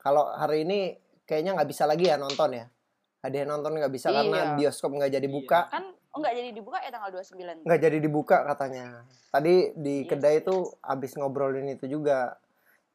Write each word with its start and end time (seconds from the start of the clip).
Kalau 0.00 0.32
hari 0.32 0.64
ini 0.64 0.96
kayaknya 1.28 1.54
nggak 1.60 1.70
bisa 1.70 1.84
lagi 1.84 2.08
ya 2.08 2.16
nonton 2.16 2.56
ya. 2.56 2.66
Hadiah 3.20 3.44
nonton 3.44 3.76
nggak 3.76 3.92
bisa 3.92 4.08
karena 4.08 4.56
Iya. 4.56 4.56
bioskop 4.56 4.96
nggak 4.96 5.12
jadi 5.12 5.28
buka. 5.28 5.68
Kan 5.68 5.92
oh 5.92 6.18
nggak 6.18 6.34
jadi 6.34 6.50
dibuka 6.56 6.78
ya 6.80 6.90
tanggal 6.90 7.10
29. 7.12 7.68
Nggak 7.68 7.80
jadi 7.84 7.98
dibuka 8.00 8.36
katanya. 8.48 9.04
Tadi 9.28 9.54
di 9.76 9.94
Yes, 10.02 10.08
kedai 10.08 10.34
yes. 10.40 10.42
itu 10.48 10.54
abis 10.80 11.12
ngobrolin 11.20 11.68
itu 11.68 11.84
juga. 11.86 12.40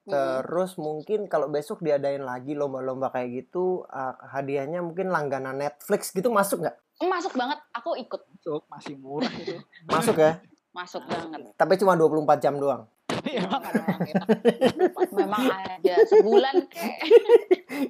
Terus 0.06 0.78
mungkin 0.78 1.26
kalau 1.26 1.50
besok 1.50 1.82
diadain 1.82 2.22
lagi 2.22 2.54
lomba-lomba 2.54 3.10
kayak 3.10 3.50
gitu, 3.50 3.90
uh, 3.90 4.14
hadiahnya 4.30 4.86
mungkin 4.86 5.10
langganan 5.10 5.58
Netflix 5.58 6.14
gitu 6.14 6.30
masuk 6.30 6.62
nggak? 6.62 6.78
Masuk 7.02 7.34
banget, 7.34 7.58
aku 7.74 7.98
ikut. 7.98 8.22
Masuk, 8.30 8.62
masih 8.70 8.96
murah 9.02 9.34
itu. 9.34 9.58
Masuk 9.90 10.16
ya? 10.22 10.38
Masuk 10.70 11.02
banget. 11.10 11.50
Tapi 11.58 11.74
cuma 11.82 11.98
24 11.98 12.38
jam 12.38 12.54
doang. 12.54 12.86
Ada 13.36 13.80
orang 13.82 14.02
enak. 14.06 14.28
Memang 15.16 15.44
ada 15.50 15.96
sebulan 16.06 16.56
kek. 16.70 16.98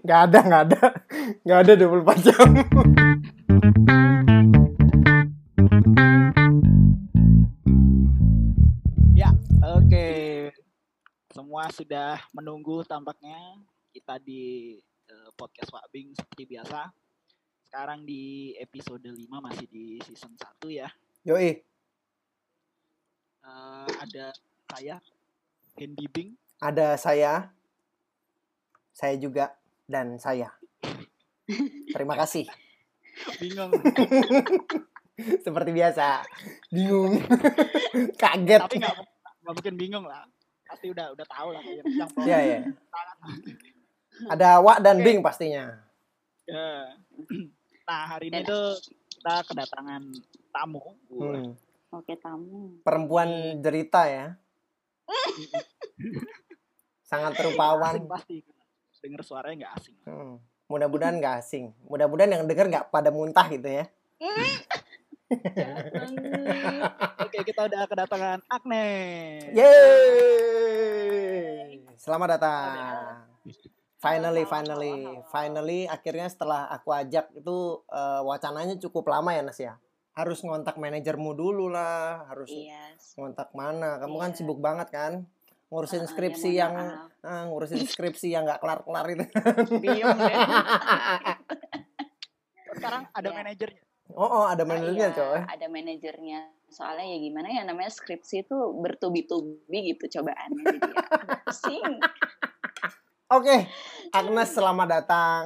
Nggak 0.06 0.20
ada, 0.32 0.40
nggak 0.48 0.64
ada. 0.72 0.84
Nggak 1.44 1.60
ada 1.60 1.74
24 1.76 2.26
jam. 2.26 2.50
Ya, 9.12 9.30
oke. 9.76 10.08
Semua 11.36 11.64
sudah 11.76 12.24
menunggu 12.32 12.88
tampaknya 12.88 13.60
kita 13.92 14.16
di 14.24 14.80
eh, 15.12 15.30
podcast 15.36 15.72
Pak 15.72 15.86
Bing 15.92 16.16
seperti 16.16 16.48
biasa. 16.48 16.88
Sekarang 17.68 18.08
di 18.08 18.56
episode 18.56 19.04
5 19.04 19.20
masih 19.44 19.68
di 19.68 20.00
season 20.08 20.32
1 20.32 20.72
ya. 20.72 20.88
Yoi, 21.26 21.60
Eh, 23.46 23.90
ada 24.02 24.34
saya 24.74 24.98
Hendy 25.76 26.08
Bing. 26.08 26.40
ada 26.64 26.96
saya, 26.96 27.52
saya 28.96 29.16
juga, 29.20 29.52
dan 29.86 30.16
saya. 30.16 30.56
Terima 31.92 32.16
kasih. 32.24 32.48
Bingung. 33.38 33.72
Seperti 35.46 35.70
biasa. 35.76 36.24
Bingung. 36.72 37.20
Kaget. 38.22 38.62
Tapi 38.64 38.76
nggak 38.80 38.96
nggak 39.44 39.54
mungkin 39.56 39.76
bingung 39.76 40.06
lah. 40.08 40.24
Pasti 40.66 40.90
udah 40.92 41.12
udah 41.12 41.28
tahu 41.28 41.50
lah 41.54 41.62
yang 41.64 42.08
tahu. 42.12 42.24
Iya, 42.24 42.38
iya. 42.40 42.60
Ada 44.32 44.64
Wak 44.64 44.80
dan 44.80 45.04
Bing 45.04 45.20
pastinya. 45.20 45.76
Ya. 46.48 46.68
Nah, 47.86 48.18
hari 48.18 48.34
ini 48.34 48.42
tuh 48.42 48.82
kita 49.14 49.46
kedatangan 49.46 50.02
tamu. 50.50 50.98
Hmm. 51.06 51.54
Oke, 51.94 52.18
tamu. 52.18 52.82
Perempuan 52.82 53.62
derita 53.62 54.10
ya. 54.10 54.34
Sangat 57.10 57.38
terupawan. 57.38 57.96
Asing 57.96 58.10
pasti. 58.10 58.38
Dengar 59.06 59.22
suaranya 59.22 59.56
nggak 59.66 59.74
asing. 59.78 59.96
Hmm. 60.10 60.42
Mudah-mudahan 60.66 61.22
nggak 61.22 61.36
asing. 61.46 61.70
Mudah-mudahan 61.86 62.34
yang 62.34 62.50
denger 62.50 62.66
nggak 62.74 62.90
pada 62.90 63.14
muntah 63.14 63.46
gitu 63.54 63.70
ya. 63.70 63.86
Oke, 67.22 67.38
kita 67.46 67.70
udah 67.70 67.86
kedatangan 67.86 68.42
Agnes. 68.50 69.46
Yeay! 69.54 71.06
Selamat 71.98 72.38
datang. 72.38 73.26
Finally, 74.02 74.46
finally, 74.46 74.94
finally 75.34 75.90
akhirnya 75.90 76.30
setelah 76.30 76.70
aku 76.70 76.94
ajak 76.94 77.26
itu 77.34 77.82
eh, 77.90 78.22
wacananya 78.22 78.78
cukup 78.78 79.10
lama 79.10 79.34
ya 79.34 79.42
Nas 79.42 79.58
ya. 79.58 79.74
Harus 80.16 80.40
ngontak 80.42 80.80
manajermu 80.80 81.36
dulu 81.36 81.68
lah, 81.68 82.24
harus 82.32 82.48
Iya. 82.48 82.96
ngontak 83.20 83.52
mana. 83.52 84.00
Kamu 84.00 84.16
kan 84.16 84.32
Iya. 84.32 84.38
sibuk 84.40 84.60
banget 84.64 84.88
kan? 84.90 85.28
Ngurusin 85.68 86.08
skripsi 86.08 86.56
ya, 86.56 86.72
yang 86.72 86.74
ah, 87.20 87.44
ngurusin 87.46 87.84
skripsi 87.94 88.32
yang 88.32 88.48
nggak 88.48 88.64
kelar-kelar 88.64 89.06
itu. 89.12 89.26
Bingung 89.76 90.16
deh. 90.24 90.36
Sekarang 92.72 93.04
ada 93.12 93.28
Iya. 93.28 93.36
manajernya. 93.36 93.82
Oh, 94.14 94.24
oh 94.24 94.46
ada 94.46 94.62
Ah, 94.62 94.68
manajernya 94.68 95.08
iya, 95.10 95.18
coy. 95.18 95.40
Ada 95.44 95.66
manajernya. 95.68 96.40
Soalnya 96.66 97.06
ya 97.08 97.18
gimana 97.20 97.48
ya 97.50 97.62
namanya 97.64 97.90
skripsi 97.90 98.44
itu 98.44 98.58
bertubi-tubi 98.78 99.80
gitu 99.92 100.06
cobaannya 100.12 100.64
jadi 100.66 100.80
ya 100.80 101.04
pusing. 101.46 101.92
Oke, 103.26 103.66
Agnes 104.14 104.54
selamat 104.54 105.02
datang. 105.02 105.44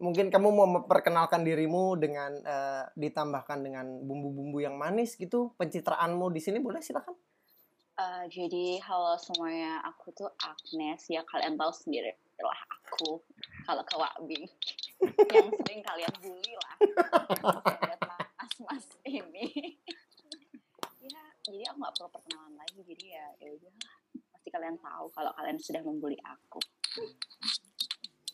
Mungkin 0.00 0.32
kamu 0.32 0.56
mau 0.56 0.64
memperkenalkan 0.64 1.44
dirimu 1.44 1.92
dengan 2.00 2.32
eh, 2.32 2.88
ditambahkan 2.96 3.60
dengan 3.60 3.84
bumbu-bumbu 4.08 4.64
yang 4.64 4.80
manis 4.80 5.20
gitu. 5.20 5.52
Pencitraanmu 5.60 6.32
di 6.32 6.40
sini 6.40 6.64
boleh 6.64 6.80
silakan. 6.80 7.12
Eh, 8.00 8.24
jadi 8.32 8.80
halo 8.88 9.20
semuanya, 9.20 9.84
aku 9.84 10.16
tuh 10.16 10.32
Agnes 10.40 11.04
ya 11.12 11.20
kalian 11.28 11.60
tahu 11.60 11.68
sendiri 11.68 12.16
lah 12.40 12.60
aku 12.72 13.20
kalau 13.68 13.84
ke 13.84 14.00
Wakbing 14.00 14.48
yang 15.36 15.52
sering 15.60 15.84
kalian 15.84 16.14
bully 16.24 16.56
lah. 16.56 16.74
Mas-mas 18.40 18.88
ini. 19.04 19.76
ya, 21.04 21.20
jadi 21.44 21.68
aku 21.68 21.84
nggak 21.84 21.94
perlu 22.00 22.08
perkenalan 22.16 22.56
lagi 22.56 22.80
jadi 22.80 23.04
ya 23.12 23.26
ya 23.44 23.50
udah 23.60 23.72
pasti 24.32 24.48
kalian 24.48 24.80
tahu 24.80 25.12
kalau 25.12 25.36
kalian 25.36 25.60
sudah 25.60 25.84
membuli 25.84 26.16
aku. 26.24 26.79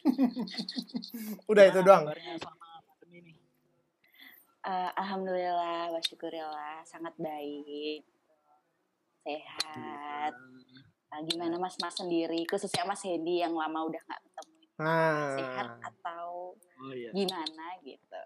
Udah 1.50 1.64
itu 1.68 1.80
doang. 1.82 2.04
Eh, 4.66 4.90
Alhamdulillah, 4.98 5.94
wasyukurillah, 5.94 6.82
sangat 6.82 7.14
baik, 7.22 8.02
sehat. 9.22 10.34
Nah, 11.06 11.20
gimana 11.22 11.54
mas-mas 11.54 11.94
sendiri, 11.94 12.42
khususnya 12.50 12.82
Mas 12.82 13.06
Hendy 13.06 13.38
yang 13.46 13.54
lama 13.54 13.86
udah 13.86 14.02
nggak 14.02 14.20
ketemu, 14.26 14.62
sehat 15.38 15.68
Nah, 15.70 15.86
atau 15.86 16.58
Oh 16.82 16.92
iya, 16.92 17.14
gimana 17.14 17.66
gitu? 17.86 18.24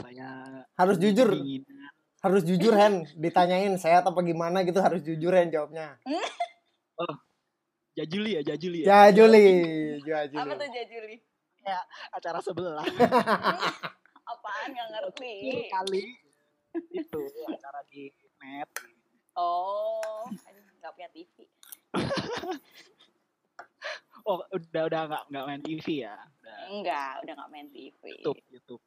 saya 0.00 0.64
harus 0.78 0.96
jujur, 1.02 1.28
harus 2.22 2.42
jujur 2.46 2.72
Hen. 2.72 3.04
Ditanyain 3.18 3.74
sehat 3.76 4.06
apa 4.06 4.20
gimana? 4.22 4.62
gitu 4.62 4.78
harus 4.80 5.02
jujur 5.02 5.34
Hen 5.34 5.50
jawabnya. 5.50 5.98
Jajuli 7.92 8.30
ya, 8.38 8.42
Jajuli 8.44 8.78
ya. 8.82 8.86
Ya 8.86 9.00
Juli, 9.10 9.46
ya 10.02 10.18
Apa 10.22 10.30
Juli. 10.30 10.50
tuh 10.56 10.68
Jajuli? 10.70 11.16
Acara 12.10 12.38
sebelah. 12.40 12.84
Apaan 14.30 14.68
nggak 14.70 14.88
ngerti? 14.90 15.34
Kali. 15.68 16.04
Itu 16.90 17.20
acara 17.46 17.80
di 17.90 18.08
net. 18.40 18.70
Oh, 19.34 20.22
aduh, 20.26 20.64
nggak 20.78 20.92
punya 20.94 21.08
TV. 21.10 21.34
Oh, 24.20 24.44
udah 24.52 24.82
udah 24.84 25.00
nggak 25.08 25.22
nggak 25.32 25.44
main 25.48 25.62
TV 25.64 26.04
ya. 26.04 26.12
Udah 26.44 26.56
Enggak, 26.68 27.12
udah 27.24 27.32
nggak 27.34 27.50
main 27.50 27.68
TV. 27.72 28.00
YouTube, 28.20 28.40
YouTube. 28.52 28.82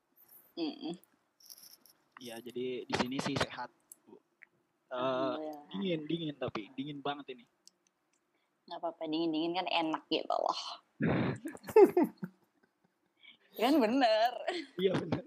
Mm-mm. 0.54 0.94
Iya, 2.22 2.38
jadi 2.38 2.86
di 2.86 2.94
sini 2.96 3.18
sih 3.18 3.34
sehat. 3.36 3.68
Bu. 4.06 4.14
Eh, 4.14 4.22
Alhamdulillah. 4.94 5.66
dingin, 5.74 6.02
dingin 6.06 6.36
tapi 6.38 6.70
dingin 6.78 7.02
banget 7.02 7.34
ini. 7.34 7.44
Nggak 8.68 8.80
apa-apa 8.80 9.04
dingin-dingin 9.08 9.60
kan 9.60 9.68
enak 9.68 10.04
gitu 10.08 10.36
loh. 10.36 10.62
kan 13.60 13.76
bener. 13.78 14.32
Iya 14.80 14.94
benar. 14.98 15.24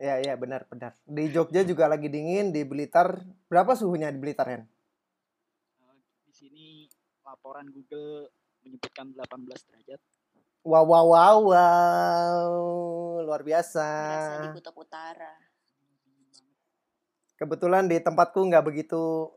Ya 0.00 0.14
ya 0.20 0.34
benar 0.36 0.64
benar. 0.68 0.92
Di 1.04 1.28
Jogja 1.28 1.64
juga 1.64 1.84
lagi 1.84 2.08
dingin, 2.08 2.52
di 2.52 2.64
Blitar 2.64 3.20
berapa 3.52 3.76
suhunya 3.76 4.08
di 4.08 4.20
Blitar 4.20 4.48
Hen? 4.48 4.62
Eh, 4.64 5.98
di 6.24 6.32
sini 6.32 6.66
laporan 7.24 7.68
Google 7.68 8.32
menyebutkan 8.64 9.12
18 9.12 9.68
derajat. 9.68 10.00
Wow 10.60 10.84
wow 10.84 11.06
wow 11.16 11.36
wow 11.52 12.52
luar 13.24 13.40
biasa. 13.40 13.88
Berasa 13.88 14.44
di 14.44 14.48
kutub 14.56 14.76
utara. 14.76 15.32
Dingin. 16.04 16.44
Kebetulan 17.40 17.88
di 17.88 17.96
tempatku 18.00 18.40
nggak 18.44 18.64
begitu 18.68 19.32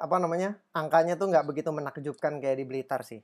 apa 0.00 0.16
namanya 0.16 0.56
angkanya 0.72 1.14
tuh 1.14 1.28
nggak 1.28 1.44
begitu 1.44 1.68
menakjubkan 1.68 2.40
kayak 2.40 2.56
di 2.56 2.64
Blitar 2.64 3.04
sih. 3.04 3.20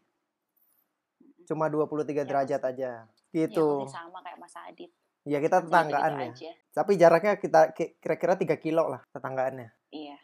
Cuma 1.49 1.67
23 1.67 2.13
Ya, 2.13 2.23
derajat 2.23 2.63
aja. 2.63 2.91
Ya, 3.33 3.47
Gitu. 3.49 3.65
udah 3.65 3.89
sama 3.89 4.21
kayak 4.21 4.37
Mas 4.37 4.53
Adit. 4.55 4.93
Ya 5.25 5.41
kita 5.41 5.65
tetanggaan 5.65 6.13
ya. 6.17 6.29
Aja. 6.31 6.53
Tapi 6.73 6.93
jaraknya 6.95 7.35
kita 7.35 7.73
ki- 7.73 7.97
kira-kira 7.97 8.37
3 8.37 8.57
kilo 8.57 8.87
lah 8.87 9.01
tetanggaannya. 9.11 9.73
Iya. 9.91 10.17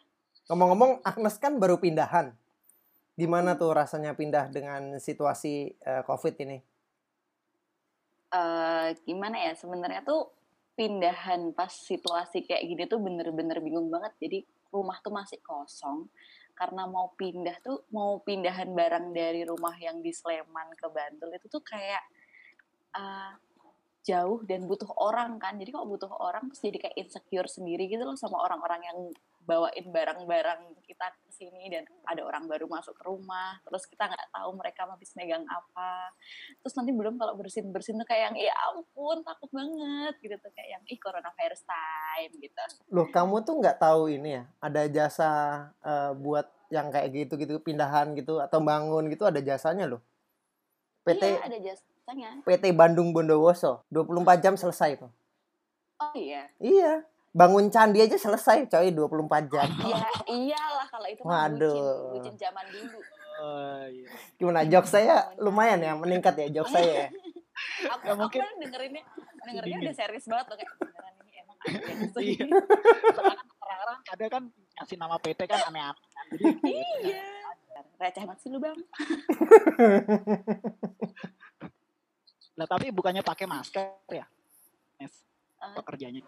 Ngomong-ngomong 0.47 1.01
Agnes 1.01 1.35
kan 1.37 1.57
baru 1.57 1.75
pindahan. 1.75 2.31
Gimana 3.13 3.53
tuh 3.53 3.73
rasanya 3.73 4.13
pindah 4.13 4.47
dengan 4.47 4.97
situasi 4.97 5.73
eh, 5.75 6.03
Covid 6.03 6.37
ini? 6.39 6.57
eh 8.33 8.97
gimana 9.05 9.37
ya 9.37 9.53
sebenarnya 9.53 10.01
tuh 10.01 10.33
pindahan 10.73 11.53
pas 11.53 11.69
situasi 11.69 12.41
kayak 12.41 12.65
gini 12.65 12.83
tuh 12.89 12.97
bener-bener 12.97 13.61
bingung 13.61 13.93
banget 13.93 14.09
jadi 14.17 14.39
rumah 14.73 14.97
tuh 15.05 15.13
masih 15.13 15.37
kosong 15.45 16.09
karena 16.53 16.85
mau 16.85 17.11
pindah 17.17 17.57
tuh 17.65 17.89
mau 17.89 18.21
pindahan 18.21 18.69
barang 18.69 19.11
dari 19.11 19.41
rumah 19.43 19.73
yang 19.77 19.99
di 20.05 20.13
Sleman 20.13 20.73
ke 20.77 20.87
Bantul 20.89 21.33
itu 21.33 21.47
tuh 21.49 21.63
kayak 21.65 22.03
eh, 22.93 23.31
jauh 24.03 24.43
dan 24.43 24.67
butuh 24.67 24.91
orang 24.99 25.39
kan. 25.39 25.55
Jadi 25.55 25.71
kalau 25.71 25.87
butuh 25.87 26.11
orang 26.11 26.51
terus 26.51 26.61
jadi 26.61 26.77
kayak 26.89 26.97
insecure 26.99 27.47
sendiri 27.47 27.87
gitu 27.87 28.03
loh 28.03 28.19
sama 28.19 28.37
orang-orang 28.43 28.81
yang 28.83 28.99
bawain 29.43 29.85
barang-barang 29.91 30.61
kita 30.87 31.07
ke 31.19 31.29
sini 31.33 31.67
dan 31.67 31.83
ada 32.07 32.23
orang 32.23 32.47
baru 32.47 32.69
masuk 32.69 32.95
ke 32.95 33.03
rumah 33.03 33.59
terus 33.67 33.83
kita 33.89 34.07
nggak 34.07 34.29
tahu 34.31 34.49
mereka 34.55 34.87
habis 34.87 35.11
megang 35.19 35.43
apa 35.49 36.11
terus 36.63 36.73
nanti 36.79 36.95
belum 36.95 37.19
kalau 37.19 37.35
bersin 37.35 37.67
bersin 37.73 37.99
tuh 37.99 38.07
kayak 38.07 38.31
yang 38.31 38.35
ya 38.47 38.53
ampun 38.71 39.19
takut 39.25 39.49
banget 39.51 40.15
gitu 40.23 40.35
tuh 40.39 40.51
kayak 40.55 40.79
yang 40.79 40.83
ih 40.87 40.99
coronavirus 41.01 41.61
time 41.67 42.33
gitu 42.39 42.55
Loh, 42.93 43.09
kamu 43.09 43.41
tuh 43.41 43.57
nggak 43.57 43.81
tahu 43.81 44.05
ini 44.13 44.37
ya? 44.37 44.43
Ada 44.61 44.85
jasa 44.85 45.31
eh, 45.81 46.11
buat 46.13 46.45
yang 46.69 46.93
kayak 46.93 47.09
gitu-gitu 47.13 47.57
pindahan 47.61 48.13
gitu 48.13 48.37
atau 48.37 48.61
bangun 48.61 49.09
gitu 49.09 49.25
ada 49.25 49.41
jasanya 49.41 49.89
loh. 49.89 50.01
PT 51.03 51.23
iya 51.25 51.41
ada 51.43 51.57
jasanya 51.59 52.29
PT 52.47 52.71
Bandung 52.71 53.11
Bondowoso 53.11 53.83
24 53.91 54.43
jam 54.43 54.53
selesai 54.55 55.01
tuh. 55.03 55.11
oh 56.01 56.13
iya 56.15 56.49
Iya. 56.57 57.05
Bangun 57.33 57.65
candi 57.67 57.97
aja 57.99 58.13
selesai 58.13 58.69
coy 58.69 58.89
24 58.89 59.49
jam. 59.49 59.65
ya 59.91 60.05
iyalah 60.27 60.85
kalau 60.85 61.07
itu 61.07 61.21
mah 61.21 61.49
bucin 61.49 61.57
Waduh. 61.57 62.13
bucin 62.13 62.35
zaman 62.37 62.65
dulu 62.69 62.99
Oh, 63.35 63.83
iya. 63.89 64.07
Gimana 64.37 64.61
jok 64.63 64.85
saya 64.85 65.33
lumayan 65.35 65.81
ya 65.81 65.97
meningkat 65.97 66.37
ya 66.37 66.47
jok 66.53 66.69
saya 66.69 66.85
ya. 66.85 67.07
aku, 67.89 68.05
Ya, 68.05 68.13
aku 68.13 68.21
mungkin- 68.21 68.39
kan 68.39 68.53
dengerinnya 68.55 69.03
dengerinnya 69.41 69.79
udah 69.81 69.95
serius 69.95 70.25
banget 70.25 70.45
loh 70.45 70.55
kayak 70.55 70.71
beneran 70.77 71.13
ini 71.19 71.33
emang 71.35 71.57
ada 71.57 71.73
yang 71.81 71.99
Iya. 72.21 72.45
Kan 73.09 73.37
orang-orang 73.59 73.99
ada 74.05 74.25
kan 74.29 74.43
ngasih 74.75 74.97
nama 74.97 75.15
PT 75.17 75.39
kan 75.43 75.59
aneh-aneh 75.65 76.07
kan. 76.07 76.25
Jadi 76.31 76.77
iya 77.03 77.25
receh 77.95 78.21
banget 78.21 78.39
sih 78.39 78.49
lu 78.49 78.59
bang 78.59 78.77
lah 82.53 82.67
tapi 82.69 82.91
bukannya 82.91 83.23
pakai 83.23 83.45
masker 83.45 83.81
ya? 84.11 84.25
Nes, 84.95 85.25
Eh, 85.57 85.71
pekerjanya. 85.73 86.21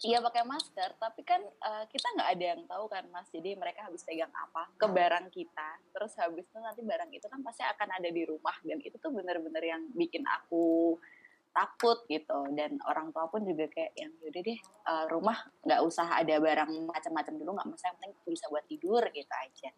Iya 0.00 0.16
pakai 0.24 0.48
masker, 0.48 0.96
tapi 0.96 1.20
kan 1.28 1.44
eh, 1.44 1.84
kita 1.92 2.08
nggak 2.16 2.28
ada 2.32 2.44
yang 2.56 2.62
tahu 2.64 2.88
kan 2.88 3.04
mas. 3.12 3.28
Jadi 3.28 3.52
mereka 3.52 3.84
habis 3.84 4.00
pegang 4.00 4.32
apa 4.32 4.72
ke 4.80 4.88
barang 4.88 5.28
kita, 5.28 5.76
terus 5.92 6.16
habis 6.16 6.48
itu 6.48 6.56
nanti 6.56 6.80
barang 6.80 7.12
itu 7.12 7.28
kan 7.28 7.44
pasti 7.44 7.60
akan 7.68 8.00
ada 8.00 8.08
di 8.08 8.24
rumah 8.24 8.56
dan 8.64 8.80
itu 8.80 8.96
tuh 8.96 9.12
bener-bener 9.12 9.60
yang 9.60 9.82
bikin 9.92 10.24
aku 10.24 10.96
takut 11.52 12.00
gitu. 12.08 12.48
Dan 12.56 12.80
orang 12.88 13.12
tua 13.12 13.28
pun 13.28 13.44
juga 13.44 13.68
kayak 13.68 13.92
yang 13.92 14.12
yaudah 14.24 14.40
deh 14.40 14.56
eh, 14.64 15.04
rumah 15.12 15.36
nggak 15.68 15.80
usah 15.84 16.16
ada 16.16 16.34
barang 16.40 16.70
macam-macam 16.88 17.34
dulu 17.36 17.50
nggak 17.60 17.68
masalah, 17.68 17.92
yang 17.92 17.98
penting 18.00 18.32
bisa 18.32 18.46
buat 18.48 18.64
tidur 18.64 19.04
gitu 19.12 19.34
aja. 19.36 19.70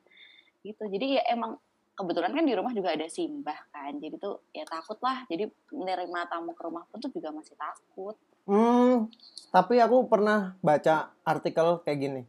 Gitu. 0.63 0.83
Jadi 0.87 1.07
ya 1.19 1.23
emang 1.35 1.59
kebetulan 1.99 2.31
kan 2.31 2.47
di 2.47 2.55
rumah 2.55 2.71
juga 2.71 2.95
ada 2.95 3.11
simbah 3.11 3.59
kan, 3.75 3.99
jadi 3.99 4.15
tuh 4.23 4.47
ya 4.55 4.63
takut 4.71 5.03
lah. 5.03 5.27
Jadi 5.27 5.51
menerima 5.75 6.31
tamu 6.31 6.55
ke 6.55 6.63
rumah 6.63 6.87
pun 6.87 7.03
tuh 7.03 7.11
juga 7.11 7.35
masih 7.35 7.59
takut. 7.59 8.15
Hmm, 8.43 9.07
tapi 9.55 9.79
aku 9.79 10.11
pernah 10.11 10.59
baca 10.59 11.15
artikel 11.23 11.79
kayak 11.87 11.99
gini. 11.99 12.23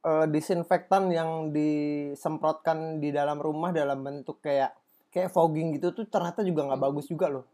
Eh, 0.00 0.26
disinfektan 0.32 1.12
yang 1.12 1.52
disemprotkan 1.52 2.98
di 3.04 3.12
dalam 3.12 3.36
rumah 3.36 3.68
dalam 3.70 4.00
bentuk 4.00 4.40
kayak 4.40 4.72
kayak 5.12 5.28
fogging 5.28 5.76
gitu 5.76 5.92
tuh 5.92 6.06
ternyata 6.08 6.40
juga 6.40 6.64
nggak 6.66 6.80
bagus 6.80 7.06
juga 7.06 7.28
loh. 7.28 7.44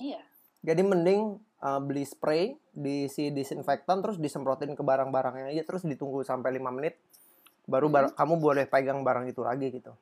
Iya. 0.00 0.24
Jadi 0.64 0.82
mending 0.82 1.36
eh, 1.38 1.80
beli 1.84 2.08
spray 2.08 2.56
diisi 2.72 3.30
disinfektan 3.30 4.00
terus 4.00 4.16
disemprotin 4.16 4.72
ke 4.72 4.80
barang-barangnya 4.80 5.52
aja 5.52 5.62
terus 5.68 5.84
ditunggu 5.84 6.24
sampai 6.24 6.56
5 6.56 6.72
menit 6.72 6.96
baru 7.66 7.90
bar- 7.90 8.14
kamu 8.14 8.34
boleh 8.40 8.64
pegang 8.64 9.04
barang 9.04 9.28
itu 9.28 9.44
lagi 9.44 9.68
gitu. 9.70 9.92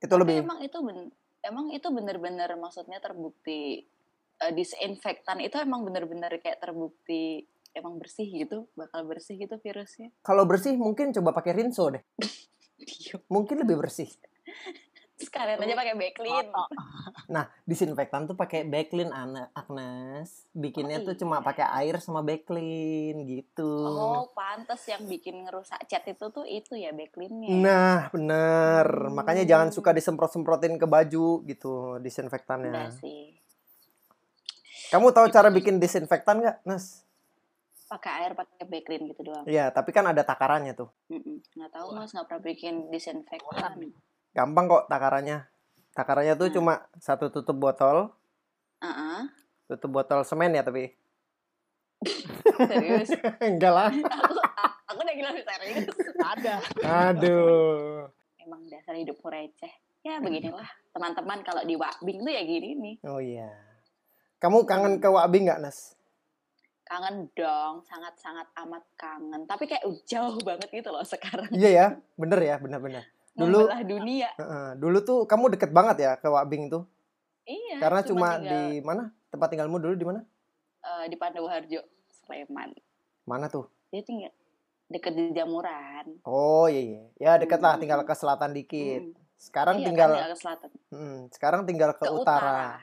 Itu 0.00 0.08
Tapi 0.08 0.20
lebih 0.24 0.34
emang 0.40 0.60
itu 0.64 0.78
ben- 0.80 1.12
emang 1.44 1.66
itu 1.68 1.88
bener-bener 1.92 2.48
maksudnya 2.56 2.96
terbukti 2.96 3.84
eh, 4.42 4.52
disinfektan 4.52 5.38
itu 5.44 5.56
emang 5.60 5.84
bener-bener 5.84 6.40
kayak 6.40 6.60
terbukti 6.60 7.46
emang 7.70 8.02
bersih 8.02 8.26
gitu, 8.26 8.66
bakal 8.74 9.06
bersih 9.06 9.38
gitu 9.38 9.54
virusnya. 9.62 10.10
kalau 10.26 10.42
bersih 10.42 10.74
mungkin 10.74 11.14
coba 11.14 11.30
pakai 11.36 11.54
rinso 11.54 11.86
deh. 11.92 12.02
Mungkin 13.28 13.62
lebih 13.62 13.76
bersih. 13.78 14.08
Sekalian 15.20 15.60
aja 15.60 15.76
pakai 15.76 15.94
backlin. 16.00 16.48
Nah, 17.28 17.44
disinfektan 17.68 18.24
tuh 18.24 18.32
pakai 18.40 18.64
backlin 18.64 19.12
Agnes. 19.52 20.48
Bikinnya 20.56 21.04
Oh, 21.04 21.12
tuh 21.12 21.14
cuma 21.20 21.38
iya. 21.38 21.44
pakai 21.44 21.66
air 21.84 22.00
sama 22.00 22.24
backlin 22.24 23.28
gitu. 23.28 23.68
Oh, 23.68 24.32
pantas 24.32 24.80
yang 24.88 25.04
bikin 25.04 25.44
ngerusak 25.44 25.84
cat 25.84 26.08
itu 26.08 26.24
tuh 26.32 26.48
itu 26.48 26.72
ya 26.72 26.96
backlinnya. 26.96 27.52
Nah, 27.52 27.98
bener. 28.08 28.88
Hmm. 28.88 29.12
Makanya 29.12 29.44
jangan 29.44 29.68
suka 29.68 29.92
disemprot-semprotin 29.92 30.80
ke 30.80 30.88
baju 30.88 31.44
gitu 31.44 32.00
disinfektannya. 32.00 32.72
Udah 32.72 32.88
sih. 32.96 33.36
Kamu 34.90 35.14
tahu 35.14 35.30
cara 35.30 35.48
bikin 35.48 35.78
disinfektan 35.78 36.42
nggak, 36.42 36.66
Nas? 36.66 37.06
Pakai 37.86 38.22
air 38.22 38.32
pakai 38.34 38.66
backlin 38.66 39.06
gitu 39.06 39.22
doang. 39.22 39.46
Iya, 39.46 39.70
tapi 39.70 39.90
kan 39.90 40.02
ada 40.04 40.22
takarannya 40.22 40.74
tuh. 40.74 40.90
Mm-mm. 41.06 41.42
Nggak 41.54 41.70
tahu 41.70 41.86
mas 41.92 42.10
nggak 42.10 42.26
pernah 42.26 42.42
bikin 42.42 42.74
disinfektan. 42.86 43.94
Gampang 44.30 44.66
kok 44.66 44.84
takarannya. 44.86 45.46
Takarannya 45.90 46.34
tuh 46.34 46.46
Hmm. 46.46 46.54
cuma 46.54 46.74
satu 46.98 47.30
tutup 47.30 47.54
botol, 47.54 48.14
Ah, 48.78 49.26
tutup 49.66 49.90
botol 49.92 50.22
semen 50.22 50.54
ya 50.54 50.62
tapi. 50.62 50.94
serius. 52.66 53.10
Enggak 53.42 53.72
lah. 53.72 53.90
aku, 53.90 54.38
aku 54.86 54.98
udah 55.02 55.14
bilang 55.14 55.34
serius. 55.36 55.86
ada. 56.16 56.54
Aduh. 57.10 58.06
emang 58.40 58.66
dasar 58.66 58.94
hidupku 58.94 59.26
receh. 59.26 59.70
Ya 60.00 60.18
beginilah 60.18 60.64
teman-teman 60.90 61.42
kalau 61.42 61.62
di 61.62 61.74
Wakbing 61.74 62.22
tuh 62.22 62.32
ya 62.32 62.42
gini 62.42 62.74
nih. 62.74 62.94
Oh 63.04 63.18
iya. 63.18 63.69
Kamu 64.40 64.64
kangen 64.64 64.96
ke 64.96 65.06
Wabi 65.06 65.44
nggak, 65.44 65.60
Nas? 65.60 65.92
Kangen 66.82 67.28
dong, 67.32 67.84
sangat-sangat 67.84 68.48
amat 68.56 68.82
kangen. 68.96 69.44
Tapi 69.44 69.68
kayak 69.68 69.84
jauh 70.04 70.40
banget 70.40 70.68
gitu 70.72 70.88
loh 70.88 71.04
sekarang. 71.04 71.46
Iya 71.52 71.70
ya, 71.70 71.86
bener 72.16 72.40
ya, 72.40 72.56
bener-bener. 72.56 73.04
Dulu- 73.30 73.68
Membelah 73.68 73.82
dunia. 73.84 74.28
Heeh, 74.34 74.68
dulu 74.74 74.98
tuh 75.00 75.18
kamu 75.22 75.54
deket 75.54 75.70
banget 75.70 75.96
ya 76.00 76.12
ke 76.16 76.26
Wabing 76.26 76.66
tuh. 76.66 76.82
Iya. 77.44 77.78
Karena 77.78 78.00
cuma 78.02 78.28
tinggal, 78.34 78.42
di 78.42 78.60
mana? 78.80 79.02
Tempat 79.30 79.48
tinggalmu 79.48 79.76
dulu 79.78 79.94
di 79.94 80.06
mana? 80.06 80.20
eh, 80.80 81.04
di 81.06 81.14
Pandawaharjo, 81.14 81.80
Sleman. 82.10 82.72
Mana 83.22 83.46
tuh? 83.46 83.68
Dia 83.90 84.00
tinggal 84.00 84.32
deket 84.88 85.12
di 85.12 85.30
Jamuran. 85.30 86.18
Oh 86.24 86.66
iya 86.66 86.80
iya. 86.80 87.02
Ya 87.20 87.32
deket 87.36 87.60
lah, 87.60 87.76
Hmm. 87.76 87.82
tinggal 87.84 88.00
ke 88.02 88.14
selatan 88.14 88.50
dikit. 88.50 89.04
Hmm. 89.04 89.14
Sekarang 89.36 89.76
Iya, 89.76 89.86
tinggal 89.86 90.08
kan, 90.08 90.16
tinggal 90.16 90.30
ke 90.30 90.38
selatan. 90.38 90.70
hmm, 90.90 91.16
sekarang 91.30 91.60
tinggal 91.62 91.90
ke, 91.92 92.02
Ke 92.02 92.10
utara. 92.10 92.50
Ah, 92.50 92.76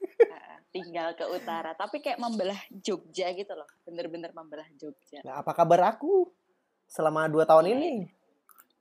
tinggal 0.74 1.14
ke 1.14 1.22
utara. 1.24 1.70
Tapi 1.72 2.02
kayak 2.02 2.18
membelah 2.18 2.58
Jogja 2.74 3.30
gitu 3.30 3.54
loh. 3.54 3.70
Bener-bener 3.86 4.34
membelah 4.34 4.66
Jogja. 4.74 5.22
Nah, 5.22 5.38
apa 5.38 5.54
kabar 5.54 5.94
aku 5.94 6.26
selama 6.90 7.30
dua 7.30 7.46
tahun 7.46 7.70
Iya, 7.70 7.72
ini? 7.72 7.90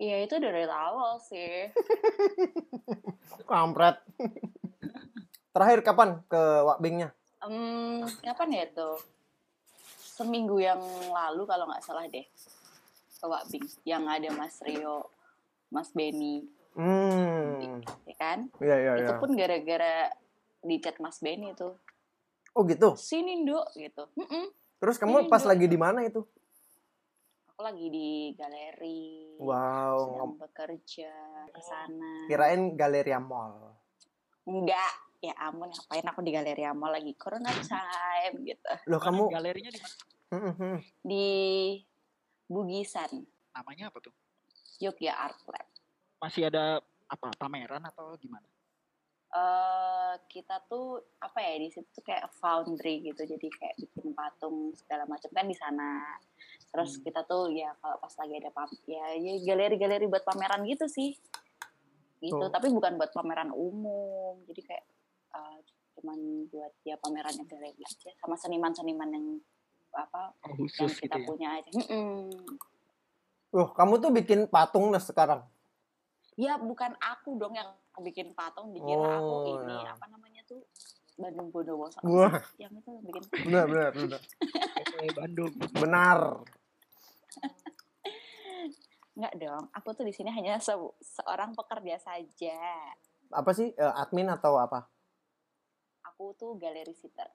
Iya 0.01 0.17
itu 0.25 0.35
dari 0.41 0.65
awal 0.65 1.21
sih. 1.21 1.69
Kampret. 3.49 4.01
Terakhir 5.53 5.79
kapan 5.85 6.17
ke 6.25 6.41
Wabingnya? 6.65 7.13
Hmm, 7.45 8.01
kapan 8.25 8.49
ya 8.51 8.65
tuh? 8.73 8.97
Seminggu 10.17 10.57
yang 10.57 10.81
lalu 11.13 11.45
kalau 11.45 11.69
nggak 11.69 11.83
salah 11.85 12.09
deh 12.09 12.25
ke 13.17 13.25
Wakbing 13.25 13.63
yang 13.87 14.03
ada 14.03 14.29
Mas 14.35 14.59
Rio, 14.59 15.07
Mas 15.71 15.93
Benny, 15.95 16.43
Hmm. 16.73 17.85
ya 18.09 18.15
kan? 18.17 18.49
Iya 18.57 18.75
iya 18.81 18.91
Itu 18.99 19.13
iya. 19.13 19.21
pun 19.21 19.31
gara-gara 19.37 20.09
di 20.59 20.75
chat 20.81 20.97
Mas 20.97 21.21
Benny 21.21 21.53
tuh. 21.53 21.77
Oh 22.53 22.63
gitu. 22.69 22.93
Sini 22.97 23.41
Nduk 23.41 23.65
gitu. 23.77 24.03
Mm-mm. 24.17 24.53
Terus 24.77 24.95
kamu 25.01 25.25
Ini 25.25 25.29
pas 25.31 25.43
lagi 25.45 25.65
di 25.65 25.77
mana 25.79 26.05
itu? 26.05 26.21
Aku 27.53 27.61
lagi 27.61 27.85
di 27.89 28.33
galeri. 28.33 29.37
Wow, 29.37 29.97
sedang 30.13 30.33
bekerja 30.37 31.13
ke 31.49 31.61
sana. 31.61 32.29
kirain 32.29 32.73
Galeria 32.77 33.17
Mall. 33.21 33.73
Enggak. 34.45 34.93
Ya 35.23 35.31
ampun, 35.39 35.71
ngapain 35.71 36.03
aku 36.03 36.19
di 36.19 36.35
galeri 36.35 36.67
mall 36.75 36.91
lagi 36.91 37.15
corona 37.15 37.47
time 37.47 38.43
gitu. 38.43 38.71
Loh 38.91 38.99
kamu 38.99 39.31
galerinya 39.31 39.71
di 39.71 39.79
mana? 39.79 39.95
Hmm. 40.51 40.77
Di 40.99 41.27
Bugisan, 42.51 43.23
Namanya 43.55 43.87
apa 43.87 44.03
tuh? 44.03 44.11
Yogya 44.83 45.15
Art 45.15 45.39
Lab. 45.47 45.67
Masih 46.19 46.51
ada 46.51 46.83
apa 47.07 47.31
pameran 47.39 47.87
atau 47.87 48.17
gimana? 48.19 48.43
Eh 49.33 50.13
kita 50.27 50.61
tuh 50.63 50.85
apa 51.17 51.39
ya 51.39 51.57
di 51.57 51.67
situ 51.67 51.89
tuh 51.89 52.01
kayak 52.01 52.29
foundry 52.33 53.01
gitu 53.01 53.17
jadi 53.19 53.47
kayak 53.49 53.75
bikin 53.79 54.13
patung 54.13 54.69
segala 54.75 55.03
macam 55.03 55.25
kan 55.27 55.45
di 55.45 55.53
sana 55.53 56.05
terus 56.69 56.95
Hmm. 56.95 57.03
kita 57.03 57.21
tuh 57.23 57.49
ya 57.49 57.73
kalau 57.75 57.97
pas 57.97 58.13
lagi 58.15 58.33
ada 58.35 58.49
pam 58.49 58.69
ya, 58.83 59.05
ya 59.15 59.33
galeri-galeri 59.43 60.05
buat 60.05 60.21
pameran 60.21 60.61
gitu 60.63 60.85
sih 60.85 61.17
gitu 62.19 62.39
Oh. 62.39 62.47
tapi 62.47 62.69
bukan 62.69 62.93
buat 62.93 63.09
pameran 63.09 63.49
umum 63.49 64.37
jadi 64.45 64.61
kayak 64.63 64.85
eh, 65.31 65.57
cuman 65.93 66.17
buat 66.47 66.73
ya 66.81 66.95
pameran 66.95 67.33
yang 67.33 67.47
galeri 67.47 67.73
aja 67.75 68.13
sama 68.15 68.33
seniman-seniman 68.35 69.09
yang 69.09 69.25
apa 69.91 70.33
Oh, 70.43 70.53
yang 70.53 70.65
gitu 70.87 70.89
kita 70.99 71.17
ya. 71.17 71.25
punya 71.25 71.47
aja 71.53 71.69
Mm-mm. 71.71 72.29
Loh, 73.51 73.69
kamu 73.71 73.97
tuh 73.99 74.09
bikin 74.11 74.45
patung 74.47 74.89
Nas 74.89 75.05
sekarang. 75.05 75.41
ya 76.33 76.57
bukan 76.57 76.97
aku 76.97 77.33
dong 77.35 77.53
yang 77.53 77.69
bikin 77.99 78.33
patung 78.33 78.73
dikira 78.73 79.21
aku 79.21 79.33
Oh, 79.35 79.45
ini 79.61 79.75
ya. 79.77 79.93
apa 79.93 80.05
namanya 80.07 80.41
tuh 80.43 80.65
Bandung 81.13 81.53
Bondowoso 81.53 82.01
Wah. 82.01 82.41
yang 82.57 82.73
itu 82.73 82.89
bikin 83.05 83.21
Benar 83.45 83.65
benar 83.67 83.91
benar. 83.93 84.21
Oke, 84.73 85.07
Bandung. 85.13 85.51
Benar. 85.71 86.19
Enggak 89.13 89.33
dong, 89.37 89.69
aku 89.69 89.93
tuh 89.93 90.01
di 90.01 90.13
sini 90.13 90.33
hanya 90.33 90.57
se- 90.57 90.73
seorang 90.99 91.53
pekerja 91.53 92.01
saja. 92.01 92.57
Apa 93.29 93.53
sih 93.53 93.69
eh, 93.69 93.93
admin 93.93 94.25
atau 94.27 94.57
apa? 94.57 94.89
Aku 96.09 96.33
tuh 96.33 96.57
galeri 96.57 96.97
sitter. 96.97 97.29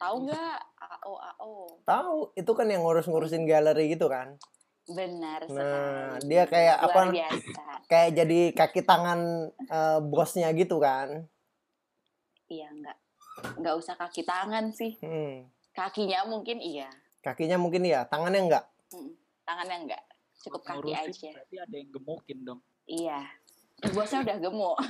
Tahu 0.00 0.24
nggak 0.24 0.56
AO 0.78 1.12
AO? 1.20 1.52
Tahu, 1.84 2.32
itu 2.32 2.52
kan 2.54 2.64
yang 2.64 2.80
ngurus-ngurusin 2.80 3.44
galeri 3.44 3.92
gitu 3.92 4.08
kan. 4.08 4.40
Benar 4.88 5.40
Nah, 5.44 6.16
sekali. 6.16 6.26
dia 6.26 6.44
kayak 6.48 6.76
Luar 6.80 6.88
apa? 6.88 7.00
biasa. 7.12 7.62
Kayak 7.86 8.10
jadi 8.16 8.40
kaki 8.56 8.80
tangan 8.82 9.20
eh, 9.52 10.00
bosnya 10.00 10.48
gitu 10.56 10.80
kan. 10.80 11.28
Iya 12.48 12.72
enggak. 12.72 12.96
Enggak 13.54 13.74
usah 13.76 13.94
kaki 13.94 14.24
tangan 14.24 14.72
sih. 14.72 14.96
Hmm. 14.98 15.44
Kakinya 15.70 16.24
mungkin 16.24 16.58
iya. 16.58 16.88
Kakinya 17.20 17.60
mungkin 17.60 17.84
iya, 17.84 18.08
tangannya 18.08 18.48
enggak. 18.48 18.64
Mm, 18.90 19.12
Tangannya 19.44 19.76
enggak. 19.84 20.02
Cukup 20.40 20.64
Buat 20.64 20.80
kaki 20.80 20.90
ngurusin, 20.90 21.12
aja. 21.12 21.30
Berarti 21.36 21.56
ada 21.60 21.76
yang 21.76 21.90
gemukin 21.92 22.38
dong. 22.42 22.60
Iya. 22.88 23.20
Bosnya 23.92 24.18
udah 24.24 24.36
gemuk. 24.40 24.76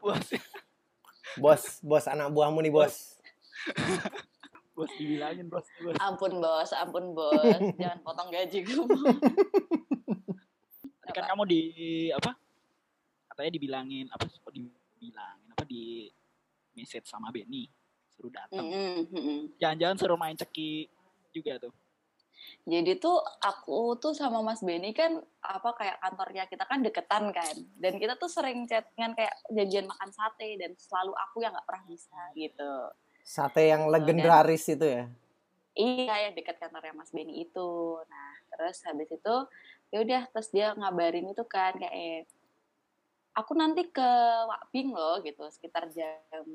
Bos, 0.00 0.28
Bos, 1.36 1.62
bos 1.82 2.04
anak 2.06 2.32
buahmu 2.32 2.62
nih, 2.62 2.72
bos. 2.72 2.86
bos 2.86 2.96
dibilangin 4.84 5.48
bos, 5.48 5.64
bos. 5.80 5.96
ampun 5.96 6.36
bos, 6.36 6.70
ampun 6.76 7.16
bos. 7.16 7.60
Jangan 7.80 7.98
potong 8.04 8.28
gaji 8.28 8.58
gue. 8.60 8.84
Tadi 11.00 11.12
kan 11.16 11.24
kamu 11.32 11.42
di 11.48 11.62
apa? 12.12 12.36
Katanya 13.32 13.50
dibilangin 13.56 14.06
apa? 14.12 14.28
Kok 14.28 14.52
dibilangin 14.52 15.48
apa 15.48 15.64
di 15.64 16.12
message 16.76 17.08
sama 17.08 17.32
Benny 17.32 17.64
suruh 18.16 18.32
datang. 18.32 18.66
Jangan-jangan 19.60 19.96
suruh 19.96 20.18
main 20.20 20.36
ceki 20.36 20.88
juga 21.32 21.60
tuh. 21.60 21.72
Jadi 22.66 22.98
tuh 22.98 23.18
aku 23.42 23.98
tuh 23.98 24.14
sama 24.14 24.42
Mas 24.42 24.62
Benny 24.62 24.90
kan 24.90 25.18
apa 25.42 25.70
kayak 25.78 26.02
kantornya 26.02 26.44
kita 26.46 26.64
kan 26.66 26.82
deketan 26.82 27.30
kan. 27.30 27.56
Dan 27.78 27.98
kita 28.02 28.18
tuh 28.18 28.30
sering 28.30 28.66
chattingan 28.66 29.14
kayak 29.14 29.34
janjian 29.50 29.86
makan 29.86 30.10
sate 30.10 30.58
dan 30.58 30.74
selalu 30.78 31.14
aku 31.14 31.42
yang 31.42 31.54
nggak 31.54 31.66
pernah 31.66 31.84
bisa 31.86 32.20
gitu. 32.34 32.72
Sate 33.26 33.66
yang 33.66 33.90
legendaris 33.90 34.70
itu 34.70 34.86
ya. 34.86 35.04
Iya 35.74 36.30
yang 36.30 36.32
dekat 36.38 36.62
kantornya 36.62 36.94
Mas 36.94 37.10
Benny 37.10 37.42
itu. 37.42 37.98
Nah 38.06 38.32
terus 38.54 38.78
habis 38.86 39.10
itu 39.10 39.36
ya 39.90 39.98
udah 40.06 40.22
terus 40.30 40.48
dia 40.54 40.70
ngabarin 40.78 41.26
itu 41.26 41.42
kan 41.42 41.74
kayak 41.74 41.90
eh, 41.90 42.22
aku 43.34 43.58
nanti 43.58 43.90
ke 43.90 44.10
Wakbing 44.46 44.94
loh 44.94 45.18
gitu 45.26 45.42
sekitar 45.50 45.90
jam 45.90 46.46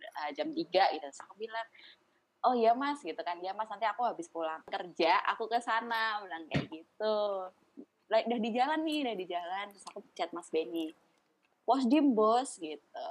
eh, 0.00 0.30
jam 0.32 0.48
3 0.48 0.96
gitu. 0.96 1.04
Terus 1.04 1.20
aku 1.20 1.36
bilang 1.36 1.68
oh 2.48 2.54
iya 2.56 2.72
mas 2.72 3.02
gitu 3.02 3.18
kan 3.18 3.36
ya 3.42 3.52
mas 3.52 3.68
nanti 3.68 3.84
aku 3.84 4.06
habis 4.06 4.30
pulang 4.30 4.62
kerja 4.70 5.18
aku 5.26 5.50
ke 5.50 5.58
sana 5.58 6.22
bilang 6.22 6.46
kayak 6.46 6.70
gitu 6.70 7.16
udah 8.08 8.38
di 8.40 8.50
jalan 8.54 8.80
nih 8.86 8.98
udah 9.04 9.16
di 9.18 9.26
jalan 9.26 9.64
terus 9.74 9.84
aku 9.90 10.00
chat 10.14 10.30
mas 10.30 10.48
Benny 10.48 10.94
was 11.66 11.84
dim 11.84 12.14
bos 12.14 12.56
gitu 12.56 13.06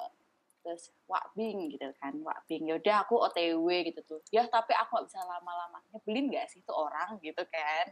terus 0.67 0.91
wakbing 1.07 1.71
gitu 1.71 1.87
kan 1.95 2.11
wakbing 2.27 2.67
yaudah 2.67 3.07
aku 3.07 3.15
otw 3.23 3.71
gitu 3.87 4.03
tuh 4.03 4.19
ya 4.35 4.43
tapi 4.51 4.75
aku 4.75 4.99
gak 4.99 5.07
bisa 5.07 5.23
lama-lama 5.23 5.79
nyebelin 5.95 6.27
gak 6.27 6.51
sih 6.51 6.59
tuh 6.67 6.75
orang 6.75 7.15
gitu 7.23 7.39
kan 7.47 7.87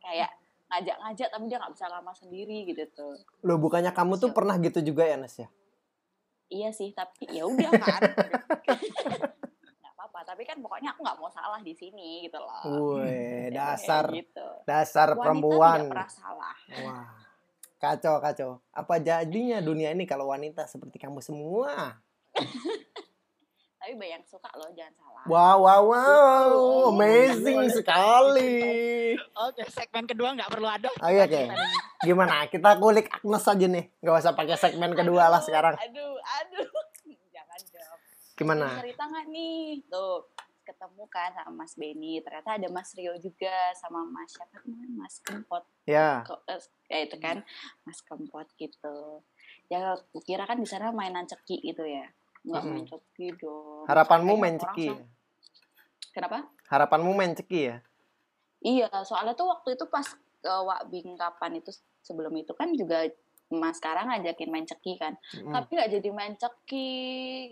kayak 0.00 0.32
ngajak-ngajak 0.72 1.28
tapi 1.28 1.44
dia 1.52 1.60
nggak 1.60 1.74
bisa 1.76 1.86
lama 1.92 2.12
sendiri 2.16 2.64
gitu 2.72 2.88
tuh 2.96 3.14
Loh, 3.44 3.60
bukannya 3.60 3.92
kamu 3.92 4.16
tuh 4.16 4.32
pernah 4.32 4.56
gitu 4.56 4.80
juga 4.80 5.04
ya, 5.04 5.20
Nes 5.20 5.36
ya? 5.36 5.52
iya 6.48 6.72
sih 6.72 6.96
tapi 6.96 7.28
ya 7.28 7.44
udah 7.44 7.70
kan 7.76 8.00
nggak 9.84 9.92
apa-apa 9.92 10.20
tapi 10.24 10.48
kan 10.48 10.56
pokoknya 10.64 10.96
aku 10.96 11.04
nggak 11.04 11.18
mau 11.20 11.28
salah 11.28 11.60
di 11.60 11.76
sini 11.76 12.24
gitu 12.24 12.40
loh 12.40 12.96
Wih, 12.96 13.04
Kayak 13.52 13.52
dasar 13.52 14.04
gitu. 14.08 14.48
dasar 14.64 15.08
Wanita 15.12 15.20
perempuan. 15.20 15.78
tidak 15.84 15.92
pernah 15.92 16.08
salah 16.08 16.56
Wah. 16.88 17.24
Kacau, 17.84 18.16
kacau. 18.16 18.50
Apa 18.72 18.96
jadinya 18.96 19.60
dunia 19.60 19.92
ini 19.92 20.08
kalau 20.08 20.32
wanita 20.32 20.64
seperti 20.64 20.96
kamu 20.96 21.20
semua? 21.20 22.00
tapi 23.80 24.00
banyak 24.00 24.24
suka 24.24 24.48
loh 24.56 24.72
jangan 24.72 24.94
salah 24.96 25.24
Wow, 25.24 25.56
wow, 25.60 25.82
wow. 25.88 26.48
Oh, 26.52 26.92
Amazing 26.92 27.68
sekali. 27.72 28.60
Oke, 29.16 29.64
segmen 29.72 30.04
kedua 30.04 30.36
nggak 30.36 30.52
perlu 30.52 30.68
ada. 30.68 30.88
Oke, 30.88 31.20
oke. 31.24 31.42
Gimana? 32.00 32.44
Kita 32.44 32.76
kulik 32.76 33.08
Agnes 33.08 33.44
aja 33.44 33.64
nih. 33.64 33.84
Gak 34.00 34.20
usah 34.20 34.36
pakai 34.36 34.56
segmen 34.60 34.92
kedua 34.92 35.32
lah 35.32 35.40
Aduh, 35.40 35.48
sekarang. 35.48 35.74
aduh 35.80 36.16
aduh 36.16 36.68
jangan 37.34 37.60
dong 37.72 38.00
Gimana? 38.36 38.66
Cerita 38.84 39.04
nggak 39.04 39.26
nih 39.32 39.80
tuh 39.88 40.28
ketemu 40.64 41.04
kan 41.08 41.30
sama 41.36 41.52
Mas 41.54 41.72
Benny 41.76 42.24
ternyata 42.24 42.56
ada 42.56 42.68
Mas 42.72 42.92
Rio 42.96 43.12
juga 43.16 43.52
sama 43.76 44.00
Mas 44.04 44.32
siapa 44.32 44.64
namanya 44.64 44.88
Mas 44.96 45.20
Kempot 45.20 45.64
Ya. 45.84 46.24
Eh, 46.48 46.60
ya 46.88 46.98
itu 47.04 47.16
kan 47.20 47.44
Mas 47.84 48.00
Kempot 48.00 48.48
gitu 48.56 49.20
ya 49.68 49.92
kukira 50.12 50.48
kan 50.48 50.56
di 50.56 50.64
sana 50.64 50.88
mainan 50.88 51.28
ceki 51.28 51.60
gitu 51.60 51.84
ya 51.84 52.08
nggak 52.44 52.62
Mm-mm. 52.62 52.74
main 52.76 52.86
ceki 52.86 53.26
dong 53.36 53.84
Harapanmu 53.84 54.34
main 54.36 54.56
ceki. 54.56 54.86
sang- 54.86 55.00
ya? 55.00 55.06
kenapa 56.12 56.38
Harapanmu 56.64 57.10
main 57.12 57.32
ceki 57.32 57.60
ya? 57.64 57.76
Iya, 58.60 58.88
soalnya 59.04 59.32
tuh 59.32 59.44
waktu 59.44 59.76
itu 59.76 59.84
pas 59.86 60.08
ke 60.40 60.48
Wakbing 60.48 61.16
kapan 61.16 61.60
itu 61.60 61.68
sebelum 62.00 62.32
itu 62.32 62.52
kan 62.52 62.72
juga 62.72 63.04
Mas 63.52 63.76
sekarang 63.76 64.08
ngajakin 64.08 64.48
main 64.48 64.64
ceki 64.64 64.96
kan. 64.96 65.12
Mm. 65.36 65.52
Tapi 65.52 65.70
nggak 65.76 65.90
jadi 65.92 66.08
main 66.10 66.32
ceki 66.34 66.92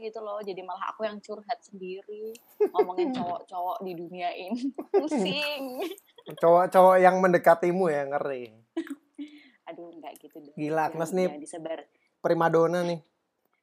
gitu 0.00 0.18
loh. 0.18 0.40
Jadi 0.40 0.64
malah 0.64 0.88
aku 0.88 1.04
yang 1.04 1.20
curhat 1.20 1.60
sendiri 1.60 2.32
ngomongin 2.72 3.12
cowok-cowok 3.16 3.84
di 3.84 3.92
dunia 3.92 4.32
ini. 4.32 4.72
Pusing. 4.96 5.84
Cowok-cowok 6.32 6.96
yang 6.96 7.20
mendekatimu 7.20 7.92
ya 7.92 8.08
ngeri. 8.08 8.56
Aduh, 9.68 9.92
nggak 9.92 10.16
gitu 10.18 10.40
deh. 10.40 10.54
Gila, 10.56 10.88
Agnes 10.88 11.12
nih 11.12 11.28
disebar, 11.36 11.84
primadona 12.18 12.80
nih. 12.82 13.04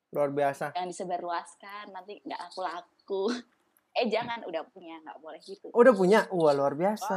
Luar 0.10 0.30
biasa. 0.34 0.74
jangan 0.74 0.89
disebar 0.89 1.22
luaskan. 1.22 1.86
Nanti 1.94 2.22
nggak 2.25 2.42
aku 2.50 2.60
laku. 2.66 3.24
Eh 3.89 4.06
jangan, 4.06 4.46
udah 4.46 4.62
punya, 4.70 5.01
nggak 5.01 5.18
boleh 5.18 5.42
gitu. 5.42 5.74
Udah 5.74 5.89
punya? 5.98 6.30
Wah, 6.30 6.54
luar 6.54 6.78
biasa. 6.78 7.10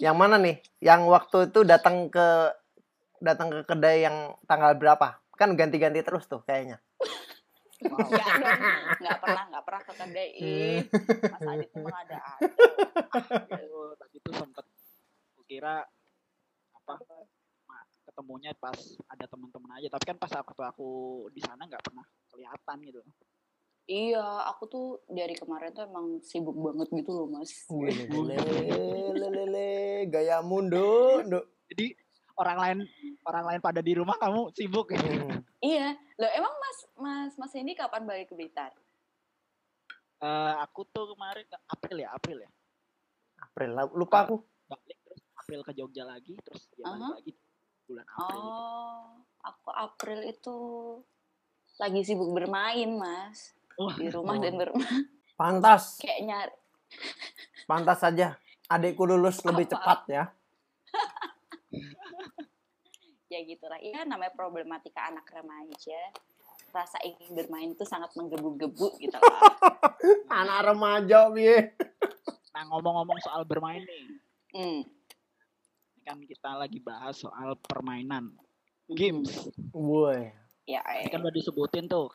Yang 0.00 0.16
mana 0.16 0.40
nih? 0.40 0.56
Yang 0.80 1.00
waktu 1.04 1.38
itu 1.52 1.60
datang 1.68 2.08
ke 2.08 2.48
datang 3.20 3.52
ke 3.52 3.68
kedai 3.68 4.08
yang 4.08 4.32
tanggal 4.48 4.72
berapa? 4.80 5.20
Kan 5.36 5.60
ganti-ganti 5.60 6.00
terus 6.00 6.24
tuh 6.24 6.40
kayaknya. 6.48 6.80
Wow. 7.80 7.96
Dong, 7.96 9.20
pernah, 9.24 9.44
nggak 9.48 9.64
pernah 9.64 9.82
ke 9.88 9.92
kedai. 9.96 10.30
Hmm. 10.36 10.80
Mas 11.32 11.42
Adit 11.48 11.68
tuh 11.72 11.88
ada 11.88 12.18
Aduh, 13.56 13.96
tadi 13.96 14.16
tuh 14.20 14.32
sempet 14.36 14.64
ma- 15.64 15.88
ketemunya 18.20 18.52
pas 18.54 18.76
ada 19.08 19.24
teman-teman 19.24 19.80
aja 19.80 19.88
tapi 19.88 20.04
kan 20.04 20.20
pas 20.20 20.28
waktu 20.28 20.60
aku 20.62 20.88
di 21.32 21.40
sana 21.40 21.64
nggak 21.64 21.80
pernah 21.80 22.04
kelihatan 22.28 22.76
gitu 22.84 23.00
Iya, 23.90 24.22
aku 24.46 24.70
tuh 24.70 24.86
dari 25.08 25.34
kemarin 25.34 25.74
tuh 25.74 25.82
emang 25.82 26.22
sibuk 26.22 26.54
banget 26.54 26.94
gitu 26.94 27.10
loh, 27.10 27.26
Mas. 27.26 27.66
Lele, 27.66 28.06
lele, 28.06 29.26
lele, 29.34 29.70
gaya 30.06 30.38
mundo. 30.40 31.18
jadi 31.66 31.98
orang 32.38 32.58
lain 32.60 32.78
orang 33.24 33.44
lain 33.50 33.58
pada 33.58 33.82
di 33.82 33.98
rumah 33.98 34.14
kamu 34.14 34.54
sibuk 34.54 34.94
ya 34.94 35.00
Hmm. 35.00 35.42
Iya, 35.58 35.90
loh 36.14 36.30
emang 36.30 36.54
Mas 36.54 36.78
Mas 36.94 37.32
Mas 37.34 37.52
ini 37.52 37.74
kapan 37.74 38.06
balik 38.06 38.30
ke 38.30 38.38
Blitar? 38.38 38.70
Eh, 40.20 40.54
aku 40.60 40.86
tuh 40.86 41.10
kemarin 41.10 41.42
ke- 41.42 41.64
April 41.66 41.96
ya 41.98 42.14
April 42.14 42.38
ya 42.40 42.50
April, 43.42 43.70
lupa 43.90 44.22
aku. 44.22 44.38
balik 44.68 44.98
terus 45.02 45.20
April 45.34 45.60
ke 45.66 45.72
Jogja 45.74 46.04
lagi 46.06 46.38
terus 46.38 46.62
balik 46.70 46.86
Aha. 46.86 47.10
lagi 47.18 47.32
bulan 47.90 48.06
April 48.06 48.38
gitu. 48.38 48.50
Oh, 48.52 49.02
aku 49.42 49.68
April 49.72 50.20
itu 50.24 50.56
lagi 51.76 52.00
sibuk 52.00 52.30
bermain, 52.30 52.90
Mas. 52.92 53.52
Wah, 53.74 53.92
Di 53.92 54.06
rumah 54.08 54.36
Oh. 54.36 54.40
dan 54.40 54.54
bermain. 54.54 55.04
Pantas, 55.34 55.98
Kayak 55.98 56.20
nyari. 56.22 56.54
pantas 57.64 57.98
saja. 57.98 58.36
Adikku 58.66 59.02
lulus 59.02 59.42
lebih 59.42 59.66
Apa? 59.66 59.72
cepat 59.74 60.00
ya. 60.06 60.24
Ya 63.28 63.38
gitu 63.40 63.62
lah. 63.64 63.78
Iya, 63.78 64.02
namanya 64.02 64.34
problematika 64.34 65.06
anak 65.06 65.22
remaja. 65.30 66.00
Rasa 66.70 66.98
ingin 67.00 67.30
bermain 67.32 67.70
itu 67.70 67.82
sangat 67.84 68.10
menggebu-gebu 68.12 68.98
gitu 68.98 69.14
loh. 69.14 69.38
Anak 70.34 70.66
remaja, 70.66 71.30
piye. 71.30 71.78
nah 72.50 72.66
ngomong-ngomong 72.66 73.18
soal 73.20 73.42
bermain 73.44 73.80
nih 73.80 74.06
Hmm. 74.50 74.82
Ini 76.00 76.08
kan 76.08 76.18
kita 76.24 76.50
lagi 76.56 76.80
bahas 76.80 77.20
soal 77.20 77.52
permainan 77.60 78.32
games 78.88 79.52
Woi. 79.76 80.32
Ya, 80.64 80.80
ini 80.96 81.06
eh. 81.06 81.12
kan 81.12 81.20
udah 81.20 81.34
disebutin 81.36 81.84
tuh 81.84 82.08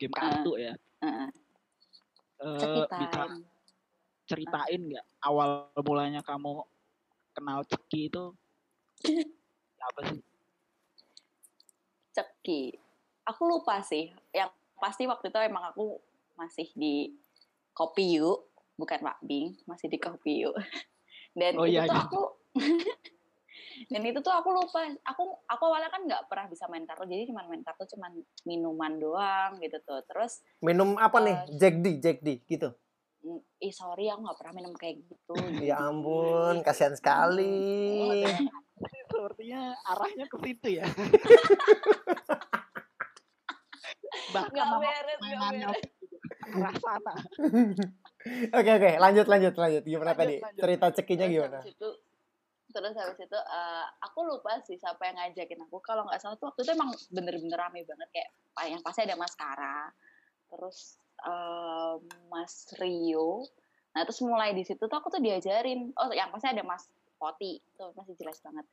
game 0.00 0.16
kartu 0.16 0.56
ya 0.56 0.72
Heeh. 1.04 1.28
Eh, 2.40 2.56
Ceki 2.56 2.88
bisa 2.96 3.22
ceritain 4.24 4.80
nggak 4.88 5.06
awal 5.20 5.68
mulanya 5.84 6.24
kamu 6.24 6.64
kenal 7.36 7.60
ceki 7.68 8.08
itu 8.08 8.24
apa 9.92 10.00
sih 10.08 10.20
Ceki. 12.16 12.72
Aku 13.28 13.44
lupa 13.44 13.84
sih. 13.84 14.08
Yang 14.32 14.48
pasti 14.80 15.04
waktu 15.04 15.28
itu 15.28 15.36
emang 15.36 15.68
aku 15.68 16.00
masih 16.32 16.72
di 16.72 17.12
Kopi 17.76 18.16
Yuk, 18.16 18.48
bukan 18.80 19.04
Pak 19.04 19.20
Bing, 19.20 19.52
masih 19.68 19.92
di 19.92 20.00
Kopi 20.00 20.48
Yuk. 20.48 20.56
Dan 21.36 21.60
Oh, 21.60 21.68
itu 21.68 21.76
iya, 21.76 21.84
tuh 21.84 21.92
iya. 21.92 22.04
aku 22.08 22.22
dan 23.86 24.02
itu 24.02 24.18
tuh 24.18 24.30
aku 24.30 24.48
lupa 24.50 24.80
aku 25.02 25.22
aku 25.44 25.62
awalnya 25.64 25.88
kan 25.88 26.02
nggak 26.02 26.26
pernah 26.26 26.46
bisa 26.46 26.64
main 26.66 26.82
kartu 26.82 27.04
jadi 27.04 27.26
cuma 27.26 27.44
main 27.44 27.60
kartu 27.60 27.84
cuma 27.88 28.08
minuman 28.42 28.96
doang 28.96 29.58
gitu 29.58 29.76
tuh 29.80 30.00
terus 30.04 30.40
Minum 30.58 30.96
apa 30.96 31.18
nih? 31.18 31.36
Eh, 31.46 31.56
Jack 31.56 31.74
D, 31.78 31.86
Jack 31.98 32.18
D 32.20 32.40
gitu. 32.44 32.72
mm, 33.20 33.40
ih 33.58 33.70
sorry 33.70 34.06
aku 34.06 34.20
nggak 34.22 34.38
pernah 34.38 34.54
minum 34.54 34.72
kayak 34.72 35.02
gitu 35.02 35.34
Ya 35.68 35.80
ampun, 35.82 36.62
kasihan 36.62 36.94
sekali. 36.94 38.24
Sepertinya 39.06 39.72
arahnya 39.84 40.26
ke 40.26 40.36
situ 40.38 40.68
ya. 40.74 40.86
Bahkan 44.26 44.66
beres 44.76 45.18
beres 45.18 45.76
arah 46.46 46.74
sana. 46.76 47.14
Oke 48.52 48.70
oke, 48.72 48.90
lanjut 48.98 49.26
lanjut 49.26 49.54
lanjut. 49.54 49.82
Gimana 49.82 50.12
Lanjut, 50.12 50.20
tadi? 50.20 50.36
lanjut. 50.42 50.60
Cerita 50.62 50.86
cekinya 50.92 51.26
gimana? 51.26 51.58
itu 51.62 51.88
terus 52.76 52.92
habis 52.92 53.16
itu 53.16 53.38
eh, 53.40 53.86
aku 54.04 54.28
lupa 54.28 54.60
sih 54.68 54.76
siapa 54.76 55.08
yang 55.08 55.16
ngajakin 55.16 55.64
aku. 55.64 55.80
Kalau 55.80 56.04
nggak 56.04 56.20
salah 56.20 56.36
tuh 56.36 56.52
waktu 56.52 56.60
itu 56.68 56.72
emang 56.76 56.92
bener-bener 57.08 57.56
rame 57.56 57.80
banget 57.88 58.08
kayak 58.12 58.30
yang 58.68 58.82
pasti 58.84 59.00
ada 59.08 59.16
Mas 59.16 59.32
Kara 59.32 59.88
terus 60.52 61.00
eh, 61.24 61.94
Mas 62.28 62.68
Rio. 62.76 63.48
Nah 63.96 64.04
terus 64.04 64.20
mulai 64.20 64.52
di 64.52 64.60
situ 64.68 64.84
tuh 64.84 64.96
aku 65.00 65.08
tuh 65.08 65.24
diajarin 65.24 65.88
oh 65.96 66.12
yang 66.12 66.28
pasti 66.28 66.52
ada 66.52 66.60
Mas 66.60 66.84
Poti 67.16 67.56
itu 67.56 67.84
masih 67.96 68.12
jelas 68.20 68.36
banget. 68.44 68.68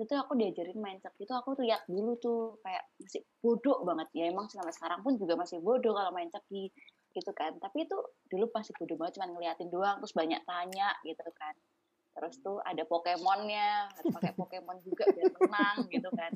Itu 0.00 0.08
tuh 0.08 0.16
aku 0.16 0.32
diajarin 0.32 0.80
main 0.80 0.96
cek 0.96 1.12
itu 1.20 1.32
aku 1.36 1.52
lihat 1.60 1.84
dulu 1.84 2.16
tuh 2.16 2.56
kayak 2.64 2.88
masih 2.96 3.20
bodoh 3.44 3.84
banget. 3.84 4.08
Ya 4.16 4.32
emang 4.32 4.48
sampai 4.48 4.72
sekarang 4.72 5.04
pun 5.04 5.20
juga 5.20 5.36
masih 5.36 5.60
bodoh 5.60 5.92
kalau 5.92 6.08
main 6.08 6.32
ceki 6.32 6.72
gitu 7.12 7.30
kan. 7.36 7.52
Tapi 7.60 7.84
itu 7.84 8.00
dulu 8.32 8.48
pasti 8.48 8.72
bodoh 8.80 8.96
banget 8.96 9.20
cuma 9.20 9.28
ngeliatin 9.28 9.68
doang 9.68 10.00
terus 10.00 10.16
banyak 10.16 10.40
tanya 10.48 10.96
gitu 11.04 11.28
kan 11.36 11.52
terus 12.12 12.36
tuh 12.38 12.60
ada 12.60 12.84
Pokemonnya 12.84 13.88
harus 13.88 14.12
pakai 14.12 14.32
Pokemon 14.32 14.78
juga 14.80 15.04
biar 15.08 15.32
menang 15.38 15.76
gitu 15.88 16.08
kan 16.12 16.32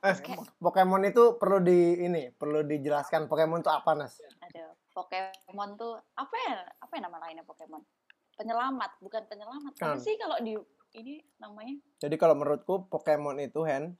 Eh, 0.00 0.16
Pokemon 0.56 1.04
itu 1.04 1.36
perlu 1.36 1.60
di 1.60 2.00
ini, 2.00 2.32
perlu 2.32 2.64
dijelaskan 2.64 3.28
Pokemon 3.28 3.60
itu 3.60 3.68
apa, 3.68 3.92
Nas? 3.92 4.16
ada 4.40 4.72
Pokemon 4.88 5.76
tuh 5.76 6.00
apa 6.16 6.32
ya 6.32 6.64
apa 6.80 6.92
ya 6.96 7.00
nama 7.04 7.20
lainnya 7.20 7.44
Pokemon 7.44 7.84
penyelamat 8.32 8.96
bukan 8.98 9.22
penyelamat 9.28 9.72
apa 9.76 9.92
Kan. 9.92 10.00
sih 10.00 10.16
kalau 10.16 10.40
di 10.40 10.56
ini 10.92 11.20
namanya 11.36 11.76
Jadi 12.00 12.16
kalau 12.16 12.32
menurutku 12.32 12.88
Pokemon 12.88 13.36
itu 13.40 13.60
Hen 13.62 13.92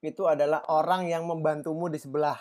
itu 0.00 0.24
adalah 0.24 0.64
orang 0.72 1.04
yang 1.04 1.28
membantumu 1.28 1.92
di 1.92 2.00
sebelah. 2.00 2.40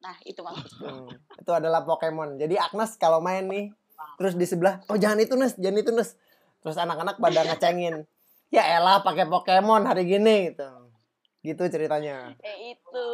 nah 0.00 0.16
itu 0.24 0.40
maksudku 0.40 0.80
Hmm, 0.80 1.12
itu 1.36 1.52
adalah 1.52 1.84
Pokemon. 1.84 2.40
Jadi 2.40 2.56
Agnes 2.56 2.96
kalau 2.96 3.20
main 3.20 3.44
nih 3.44 3.68
terus 4.16 4.32
di 4.32 4.48
sebelah, 4.48 4.80
oh 4.88 4.96
jangan 4.96 5.20
itu 5.20 5.36
Nes, 5.36 5.52
jangan 5.60 5.76
itu 5.76 5.92
Nes. 5.92 6.16
Terus 6.60 6.76
anak-anak 6.76 7.16
pada 7.16 7.40
ngecengin. 7.44 8.04
Ya 8.50 8.66
elah 8.76 9.00
pakai 9.00 9.24
Pokemon 9.24 9.86
hari 9.86 10.04
gini 10.04 10.50
gitu. 10.52 10.68
Gitu 11.40 11.62
ceritanya. 11.68 12.36
eh 12.42 12.76
itu 12.76 13.08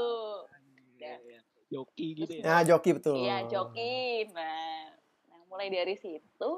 Iya, 0.96 1.14
iya. 1.22 1.40
Joki 1.66 2.06
gitu 2.14 2.32
ya. 2.40 2.42
Nah, 2.42 2.60
joki 2.62 2.90
betul. 2.94 3.14
iya 3.18 3.42
joki 3.46 4.26
nah 4.30 4.86
nah 5.28 5.40
mulai 5.50 5.66
dari 5.66 5.98
situ 5.98 6.50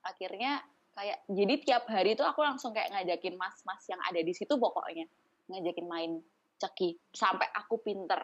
akhirnya 0.00 0.60
kayak 0.92 1.24
jadi 1.26 1.54
tiap 1.64 1.84
hari 1.88 2.12
tuh 2.12 2.28
aku 2.28 2.44
langsung 2.44 2.76
kayak 2.76 2.92
ngajakin 2.92 3.40
mas-mas 3.40 3.80
yang 3.88 4.00
ada 4.04 4.20
di 4.20 4.32
situ 4.36 4.52
pokoknya 4.60 5.08
ngajakin 5.48 5.86
main 5.88 6.12
ceki 6.60 6.94
sampai 7.10 7.48
aku 7.56 7.80
pinter 7.80 8.20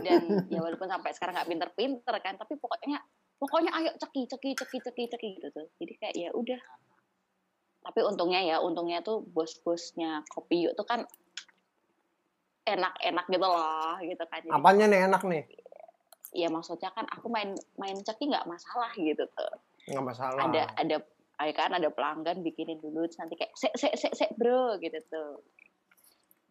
dan 0.00 0.24
ya 0.52 0.58
walaupun 0.64 0.88
sampai 0.88 1.12
sekarang 1.12 1.36
nggak 1.36 1.48
pinter-pinter 1.52 2.14
kan 2.24 2.34
tapi 2.40 2.56
pokoknya 2.56 2.98
pokoknya 3.36 3.70
ayo 3.76 3.90
ceki 4.00 4.24
ceki 4.26 4.50
ceki 4.56 4.78
ceki 4.82 5.02
ceki 5.12 5.28
gitu 5.36 5.48
tuh 5.52 5.66
jadi 5.76 5.92
kayak 6.00 6.14
ya 6.16 6.30
udah 6.32 6.60
tapi 7.86 8.02
untungnya 8.02 8.42
ya 8.42 8.56
untungnya 8.58 8.98
tuh 8.98 9.22
bos-bosnya 9.30 10.26
kopi 10.26 10.66
yuk 10.66 10.74
tuh 10.74 10.82
kan 10.82 11.06
enak-enak 12.66 13.26
gitu 13.30 13.46
loh 13.46 13.94
gitu 14.02 14.24
kan. 14.26 14.42
Jadi 14.42 14.50
Apanya 14.50 14.84
nih 14.90 15.00
enak 15.06 15.22
nih? 15.22 15.44
ya 16.36 16.52
maksudnya 16.52 16.92
kan 16.92 17.08
aku 17.08 17.32
main 17.32 17.56
main 17.80 17.96
ceki 17.96 18.28
nggak 18.28 18.44
masalah 18.44 18.90
gitu 18.98 19.24
tuh. 19.32 19.54
Nggak 19.88 20.04
masalah. 20.04 20.40
ada 20.50 20.62
ada 20.76 20.96
ya 21.40 21.54
kan 21.54 21.70
ada 21.72 21.88
pelanggan 21.88 22.44
bikinin 22.44 22.76
dulu 22.82 23.06
terus 23.08 23.22
nanti 23.22 23.38
kayak 23.38 23.54
sek 23.56 23.72
sek 23.78 23.94
sek 23.94 24.12
sek 24.12 24.30
bro 24.34 24.76
gitu 24.82 24.98
tuh. 25.06 25.40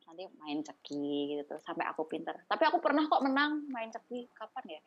Nanti 0.08 0.26
main 0.42 0.64
ceki 0.64 1.36
gitu 1.36 1.44
tuh 1.46 1.60
sampai 1.62 1.86
aku 1.92 2.08
pinter. 2.08 2.34
Tapi 2.48 2.64
aku 2.66 2.80
pernah 2.80 3.06
kok 3.06 3.22
menang 3.22 3.68
main 3.70 3.92
ceki 3.92 4.32
kapan 4.34 4.80
ya? 4.80 4.82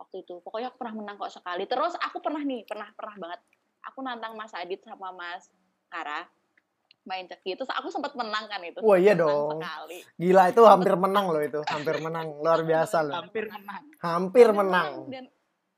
Waktu 0.00 0.26
itu. 0.26 0.40
Pokoknya 0.40 0.74
aku 0.74 0.82
pernah 0.82 0.96
menang 0.98 1.16
kok 1.20 1.30
sekali. 1.30 1.68
Terus 1.68 1.94
aku 2.00 2.18
pernah 2.18 2.42
nih 2.42 2.64
pernah 2.64 2.88
pernah 2.96 3.14
banget. 3.20 3.40
Aku 3.92 4.00
nantang 4.00 4.32
Mas 4.34 4.56
Adit 4.56 4.80
sama 4.82 5.12
Mas 5.12 5.46
Kara 5.94 6.26
main 7.04 7.28
ceki 7.28 7.54
terus 7.54 7.68
aku 7.68 7.86
sempat 7.86 8.16
menang 8.16 8.48
kan 8.48 8.58
itu 8.60 8.80
Wah, 8.80 8.96
iya 8.96 9.12
dong. 9.14 9.54
sekali 9.54 10.00
Gila 10.16 10.48
itu 10.48 10.62
hampir 10.64 10.96
menang 10.96 11.28
loh 11.28 11.38
itu, 11.38 11.60
hampir 11.64 12.00
menang. 12.00 12.40
Luar 12.40 12.64
biasa 12.64 13.04
loh. 13.04 13.14
Hampir 13.14 13.44
menang. 13.46 13.82
Hampir 14.00 14.48
menang. 14.50 14.90
dan 15.06 15.24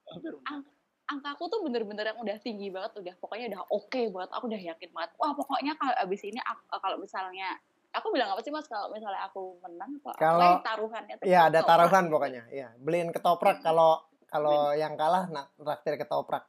Hampir 0.06 0.32
menang. 0.32 0.62
angkaku 1.06 1.44
tuh 1.46 1.60
bener-bener 1.60 2.02
yang 2.04 2.18
udah 2.18 2.36
tinggi 2.36 2.66
banget 2.68 2.94
udah 2.96 3.14
pokoknya 3.16 3.46
udah 3.48 3.62
oke 3.68 4.00
banget 4.08 4.30
aku 4.32 4.44
udah 4.44 4.62
yakin 4.64 4.90
banget 4.90 5.10
wah 5.16 5.30
pokoknya 5.32 5.72
kalau 5.74 5.94
abis 6.00 6.22
ini 6.24 6.40
aku- 6.40 6.66
kalau 6.76 6.96
misalnya 6.96 7.48
aku 7.92 8.06
bilang 8.10 8.26
apa 8.28 8.40
sih 8.40 8.50
mas 8.50 8.66
kalau 8.66 8.90
misalnya 8.90 9.22
aku 9.22 9.54
menang 9.60 9.98
kok 10.00 10.14
Kalau- 10.16 10.58
taruhannya 10.60 11.14
tuh 11.16 11.24
Iya, 11.24 11.46
ada 11.46 11.60
taruhan 11.60 12.06
pokoknya. 12.06 12.42
Iya, 12.48 12.74
beliin 12.76 13.10
ketoprak 13.10 13.60
kalau 13.60 14.02
kalau 14.26 14.74
yang 14.74 14.94
kalah 14.94 15.26
nak 15.26 15.54
traktir 15.56 15.94
ketoprak. 15.96 16.42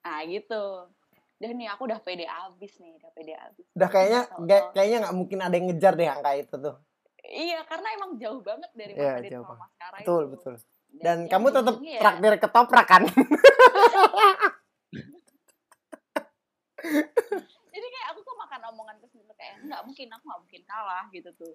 nah 0.00 0.18
gitu 0.24 0.90
udah 1.36 1.52
nih 1.52 1.68
aku 1.68 1.84
udah 1.84 2.00
pede 2.00 2.24
abis 2.24 2.78
nih 2.78 2.94
udah 2.94 3.10
pede 3.12 3.34
abis 3.34 3.66
Udah 3.70 3.86
kayaknya 3.86 4.24
kayak- 4.40 4.72
kayaknya 4.72 4.96
nggak 5.02 5.14
mungkin 5.14 5.38
ada 5.38 5.52
yang 5.52 5.66
ngejar 5.66 5.94
deh 5.94 6.06
angka 6.06 6.34
itu 6.34 6.56
tuh. 6.56 6.76
iya 7.22 7.62
karena 7.62 7.88
emang 7.92 8.16
jauh 8.16 8.40
banget 8.40 8.70
dari 8.72 8.92
Iya, 8.94 9.16
Adit 9.16 9.30
jauh 9.30 9.42
sama 9.42 9.52
banget. 9.52 9.60
mas 9.60 9.72
Kara 9.76 9.98
Betul, 9.98 10.22
itu. 10.22 10.30
betul. 10.32 10.54
Dan 10.96 11.18
ya 11.20 11.28
kamu 11.28 11.50
tetap 11.50 11.78
ya- 11.78 12.00
traktir 12.00 12.38
ketoprak 12.38 12.86
kan? 12.86 13.04
jadi 17.66 17.86
kayak 17.86 18.06
aku 18.10 18.20
tuh 18.22 18.34
makan 18.36 18.60
omongan 18.70 18.96
terus 18.96 19.12
gitu 19.12 19.32
kayak 19.34 19.54
nggak 19.60 19.82
mungkin 19.82 20.08
aku 20.08 20.24
nggak 20.24 20.40
mungkin 20.40 20.64
kalah 20.64 21.04
gitu 21.10 21.30
tuh 21.34 21.54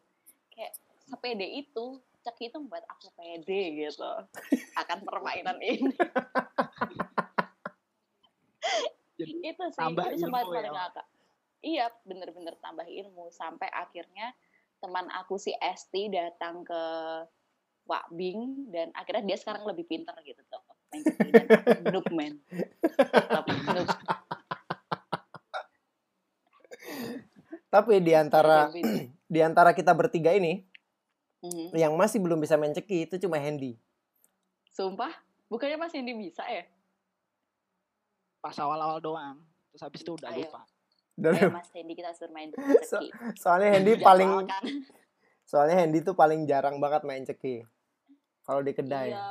kayak 0.49 0.73
sepede 1.01 1.47
itu 1.47 2.01
cek 2.21 2.37
itu 2.39 2.55
membuat 2.55 2.85
aku 2.87 3.09
pede 3.11 3.79
gitu 3.79 4.11
akan 4.75 4.99
permainan 5.01 5.57
ini 5.57 5.89
Jadi 9.21 9.33
itu 9.43 9.63
sih 9.69 9.77
tambah 9.77 10.05
itu 10.07 10.17
sempat 10.19 10.41
ilmu 10.41 10.49
ya, 10.49 10.57
paling 10.57 10.65
Mak? 10.67 10.77
ngakak 10.77 11.05
iya 11.61 11.85
bener-bener 12.01 12.53
tambah 12.57 12.83
ilmu 12.83 13.29
sampai 13.29 13.69
akhirnya 13.69 14.33
teman 14.77 15.05
aku 15.11 15.37
si 15.37 15.53
Esti 15.53 16.09
datang 16.09 16.61
ke 16.61 16.81
Wak 17.83 18.09
Bing 18.09 18.69
dan 18.69 18.89
akhirnya 18.91 19.21
dia 19.23 19.37
sekarang 19.37 19.65
lebih 19.65 19.85
pinter 19.85 20.13
gitu 20.21 20.41
tuh 20.43 20.61
noob 21.85 22.07
man 22.09 22.35
Tetap 22.91 23.45
noob. 23.47 23.87
Tapi 27.69 27.93
di 27.99 28.11
antara 28.11 28.67
Lebih- 28.67 29.07
di 29.33 29.39
antara 29.39 29.71
kita 29.71 29.93
bertiga 29.93 30.33
ini 30.33 30.65
Mhm. 31.41 31.73
yang 31.73 31.93
masih 31.95 32.21
belum 32.21 32.37
bisa 32.37 32.53
main 32.53 32.69
ceki 32.69 33.05
itu 33.05 33.15
cuma 33.19 33.37
Hendy. 33.37 33.73
sumpah 34.71 35.11
bukannya 35.45 35.75
Mas 35.75 35.91
Indi 35.91 36.13
bisa 36.13 36.45
ya 36.45 36.63
pas 38.41 38.57
awal-awal 38.57 38.97
doang. 38.97 39.37
Terus 39.69 39.81
habis 39.81 40.01
itu 40.01 40.11
udah 40.11 40.29
Ayo. 40.29 40.49
lupa. 40.49 40.61
Dan 41.13 41.31
Ayo 41.33 41.49
Mas 41.49 41.69
Hendy 41.69 41.93
kita 41.93 42.11
suruh 42.11 42.31
main 42.31 42.49
ceki 42.51 43.07
soalnya 43.35 43.69
Hendy 43.71 43.93
paling 43.95 44.31
soalnya 45.49 45.75
Hendy 45.77 46.01
tuh 46.01 46.11
paling 46.11 46.43
jarang 46.43 46.77
banget 46.77 47.03
main 47.03 47.21
ceki. 47.21 47.63
Kalau 48.41 48.59
di 48.59 48.73
kedai. 48.73 49.11
iya 49.11 49.21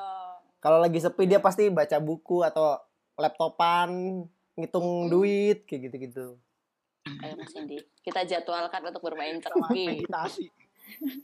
Kalau 0.57 0.77
lagi 0.77 0.97
sepi 0.97 1.25
dia 1.25 1.39
pasti 1.39 1.67
baca 1.69 1.97
buku 1.99 2.41
atau 2.41 2.77
laptopan, 3.15 4.23
ngitung 4.55 5.07
Hmm. 5.07 5.11
duit 5.11 5.65
kayak 5.65 5.89
gitu-gitu. 5.89 6.37
ayo 7.01 7.33
Mas 7.35 7.51
Hendy 7.51 7.77
kita 8.01 8.23
jadwalkan 8.23 8.81
untuk 8.83 9.03
bermain 9.03 9.37
ceki 9.37 9.61
meditasi. 9.99 10.45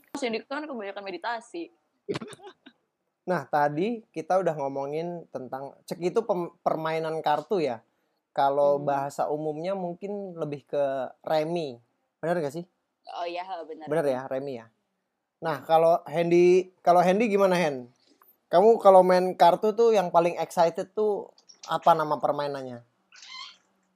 Mas 0.09 0.21
Hendy 0.21 0.41
kan 0.41 0.61
kebanyakan 0.61 1.03
meditasi 1.03 1.69
Nah, 3.27 3.43
tadi 3.43 4.07
kita 4.15 4.39
udah 4.39 4.55
ngomongin 4.55 5.27
tentang 5.35 5.75
ceki 5.83 6.15
itu 6.15 6.23
pem- 6.23 6.55
permainan 6.63 7.19
kartu 7.19 7.59
ya. 7.59 7.83
Kalau 8.31 8.79
Hmm. 8.79 8.87
bahasa 8.87 9.27
umumnya 9.27 9.75
mungkin 9.75 10.31
lebih 10.39 10.63
ke 10.63 10.83
remi. 11.27 11.75
Benar 12.23 12.39
gak 12.39 12.55
sih? 12.55 12.65
oh 13.07 13.23
iya 13.23 13.39
benar 13.63 13.87
Bener 13.87 14.05
ya, 14.07 14.21
remi 14.27 14.59
ya. 14.59 14.67
Nah, 15.39 15.63
kalau 15.63 16.03
Hendy, 16.07 16.75
kalau 16.83 16.99
Hendy 16.99 17.31
gimana 17.31 17.55
Hen? 17.55 17.87
Kamu 18.47 18.79
kalau 18.79 19.03
main 19.03 19.35
kartu 19.35 19.71
tuh 19.75 19.91
yang 19.91 20.07
paling 20.11 20.35
excited 20.39 20.91
tuh 20.95 21.31
apa 21.67 21.91
nama 21.91 22.15
permainannya? 22.19 22.79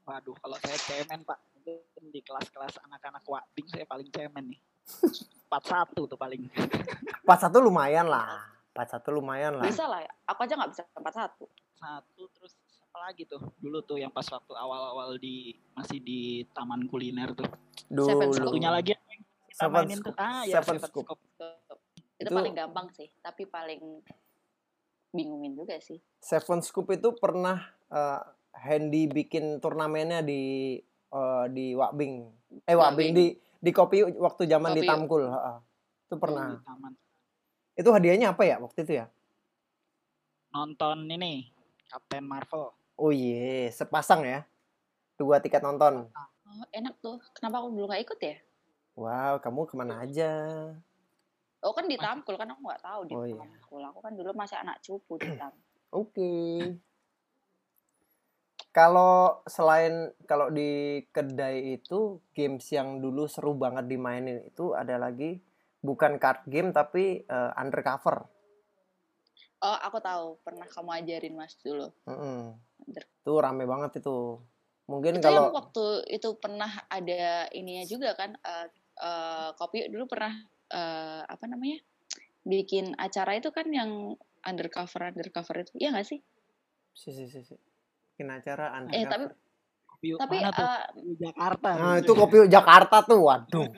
Waduh, 0.04 0.36
kalau 0.39 0.60
saya 0.60 0.76
cemen 0.76 1.24
pak. 1.24 1.39
Mungkin 1.56 2.12
di 2.12 2.20
kelas-kelas 2.20 2.84
anak-anak 2.84 3.24
wading 3.24 3.67
saya 3.67 3.88
paling 3.88 4.12
cemen 4.12 4.52
nih. 4.52 4.60
41 5.52 6.08
tuh 6.08 6.20
paling. 6.20 6.48
41 7.28 7.60
lumayan 7.63 8.08
lah. 8.08 8.50
41 8.71 9.03
lumayan 9.12 9.53
lah. 9.55 9.65
bisa 9.65 9.84
lah 9.84 9.99
ya 9.99 10.12
aku 10.25 10.39
aja 10.41 10.53
nggak 10.55 10.71
bisa 10.71 10.84
tempat 10.89 11.13
satu 11.13 11.45
Satu 11.73 12.23
terus 12.31 12.53
apalagi 12.86 13.23
tuh 13.23 13.41
dulu 13.57 13.81
tuh 13.81 13.97
yang 13.97 14.10
pas 14.10 14.23
waktu 14.23 14.53
awal-awal 14.53 15.15
di 15.15 15.51
masih 15.73 15.97
di 15.97 16.19
taman 16.51 16.86
kuliner 16.86 17.31
tuh. 17.31 17.47
Seven 17.89 17.95
Dulu. 18.29 18.31
Scoop. 18.31 18.47
Satunya 18.51 18.69
lagi 18.69 18.89
yang 18.91 19.03
kita 19.47 19.55
Seven 19.57 19.73
mainin 19.81 19.97
tuh. 19.97 20.12
Scoop. 20.12 20.15
Ah, 20.19 20.43
ya 20.43 20.53
Seven 20.60 20.75
Seven 20.75 20.77
Scoop. 20.86 21.05
Scoop. 21.07 21.19
itu, 21.31 21.47
Itu- 22.21 22.31
paling 22.31 22.53
gampang 22.53 22.88
sih 22.91 23.07
tapi 23.17 23.43
paling 23.45 23.81
bingungin 25.10 25.53
juga 25.53 25.75
sih 25.77 25.99
Seven 26.19 26.60
Scoop 26.62 26.88
itu 26.91 27.12
pernah 27.13 27.60
eh, 27.88 28.21
Handy 28.53 29.07
bikin 29.07 29.57
turnamennya 29.57 30.21
di 30.21 30.75
eh, 31.10 31.45
di 31.49 31.71
Wakbing. 31.73 32.13
Eh 32.63 32.75
Wakbing 32.75 33.10
Wakbing. 33.10 33.12
di 33.12 33.25
di 33.57 33.71
kopi 33.71 33.97
waktu 34.12 34.43
zaman 34.45 34.71
di 34.71 34.81
Kopi. 34.81 34.89
Tamkul. 34.89 35.23
heeh. 35.25 35.57
Itu 36.05 36.15
Di 36.15 36.21
pernah. 36.21 36.60
taman. 36.62 36.93
Itu 37.82 37.89
hadiahnya 37.89 38.38
apa 38.38 38.46
ya 38.46 38.62
waktu 38.62 38.86
itu 38.86 38.94
ya? 39.02 39.06
Nonton 40.54 41.10
ini 41.10 41.50
Captain 41.89 42.22
Marvel. 42.22 42.70
Oh 42.94 43.10
iya, 43.10 43.74
sepasang 43.74 44.22
ya. 44.22 44.46
Dua 45.17 45.41
tiket 45.41 45.65
nonton. 45.65 46.06
oh, 46.13 46.65
enak 46.70 46.94
tuh 47.02 47.17
kenapa 47.34 47.65
aku 47.65 47.74
dulu 47.74 47.89
nggak 47.89 48.04
ikut 48.06 48.20
ya 48.22 48.36
Wow, 48.94 49.39
kamu 49.39 49.65
ke 49.65 49.74
mana 49.74 50.04
aja? 50.04 50.32
oh 51.62 51.72
kan 51.72 51.86
di 51.86 51.94
Tamkul 51.96 52.36
kan 52.41 52.50
aku 52.50 52.62
nggak 52.65 52.84
tahu 52.84 53.02
di 53.06 53.13
Oh, 53.13 53.24
iya. 53.26 53.38
Tamkul 53.38 53.82
aku 53.86 54.00
kan 54.02 54.13
dulu 54.17 54.30
masih 54.34 54.58
anak 54.60 54.78
cupu 54.82 55.15
di 55.22 55.30
Tamkul 55.38 55.62
Oke. 56.02 56.34
Kalau 58.72 59.44
selain 59.48 60.10
kalau 60.24 60.48
di 60.48 61.04
kedai 61.12 61.76
itu 61.80 62.24
games 62.32 62.63
yang 62.72 63.04
dulu 63.04 63.28
seru 63.28 63.52
banget 63.56 63.88
dimainin 63.88 64.48
itu 64.48 64.72
ada 64.72 64.96
lagi 64.96 65.44
bukan 65.82 66.15
card 66.15 66.46
game 66.46 66.70
tapi 66.70 67.22
eh, 67.22 67.52
undercover. 67.56 68.26
oh 69.60 69.78
aku 69.78 69.98
tahu 70.00 70.41
pernah 70.41 70.65
kamu 70.65 70.89
ajarin 71.00 71.36
mas 71.36 71.54
dulu 71.60 71.89
Mm-mm. 72.06 72.58
Under- 72.82 73.06
Itu 73.22 73.34
rame 73.38 73.65
banget 73.65 74.02
itu. 74.02 74.41
Mungkin 74.89 75.17
itu 75.17 75.24
yang 75.24 75.38
kalau 75.38 75.54
waktu 75.54 75.86
itu 76.10 76.34
pernah 76.36 76.82
ada 76.88 77.46
ininya 77.50 77.86
juga 77.86 78.13
kan 78.13 78.34
eh 78.36 78.67
eh, 78.98 79.50
kopi 79.54 79.86
dulu 79.88 80.06
pernah 80.06 80.34
eh, 80.67 81.22
apa 81.24 81.46
namanya 81.46 81.78
bikin 82.41 82.98
acara 82.98 83.38
itu 83.38 83.54
kan 83.54 83.70
yang 83.70 84.17
undercover 84.41 85.13
undercover 85.13 85.62
itu 85.62 85.78
iya 85.78 85.94
nggak 85.94 86.10
sih 86.10 86.20
si 86.91 87.13
si 87.13 87.30
si, 87.30 87.46
si. 87.46 87.54
bikin 88.12 88.28
acara 88.28 88.74
undercover. 88.76 88.98
Eh, 88.98 89.06
tapi- 89.06 89.30
Kopi 89.86 90.08
tapi 90.17 90.38
mana 90.41 90.50
tuh? 90.50 90.65
eh, 90.65 90.82
Kopi 90.89 91.13
Jakarta. 91.22 91.70
nah, 91.72 91.96
itu 91.96 92.12
kopi 92.12 92.36
Jakarta 92.50 92.98
tuh. 93.06 93.22
Waduh. 93.22 93.70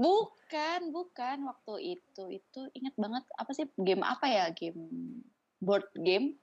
Bukan 0.00 0.80
bukan 0.88 1.36
waktu 1.44 2.00
itu 2.00 2.22
itu 2.32 2.60
ingat 2.72 2.96
banget 2.96 3.24
apa 3.36 3.50
sih 3.52 3.68
game 3.76 4.00
apa 4.00 4.24
ya 4.24 4.48
game 4.56 4.80
board 5.60 5.84
game 6.00 6.40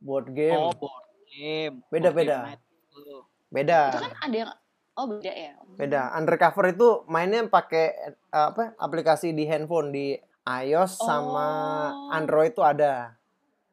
Board 0.00 0.32
game. 0.36 0.60
Oh, 0.60 0.72
board 0.76 1.06
game. 1.28 1.80
Beda, 1.88 2.12
Board 2.12 2.16
game 2.20 2.28
beda. 2.28 2.38
itu. 2.52 3.16
Beda. 3.46 3.80
itu 3.88 3.98
kan 4.02 4.12
ada 4.20 4.36
yang 4.36 4.50
oh 4.96 5.06
beda 5.08 5.32
ya 5.32 5.52
Beda. 5.76 6.00
Undercover 6.12 6.64
itu 6.72 6.88
mainnya 7.08 7.40
pakai 7.48 7.86
eh, 8.12 8.14
apa? 8.52 8.76
Aplikasi 8.76 9.32
di 9.32 9.48
handphone 9.48 9.92
di 9.92 10.16
iOS 10.46 11.00
sama 11.00 11.48
Oh. 11.90 12.14
Android 12.14 12.54
tuh 12.54 12.66
ada. 12.66 13.16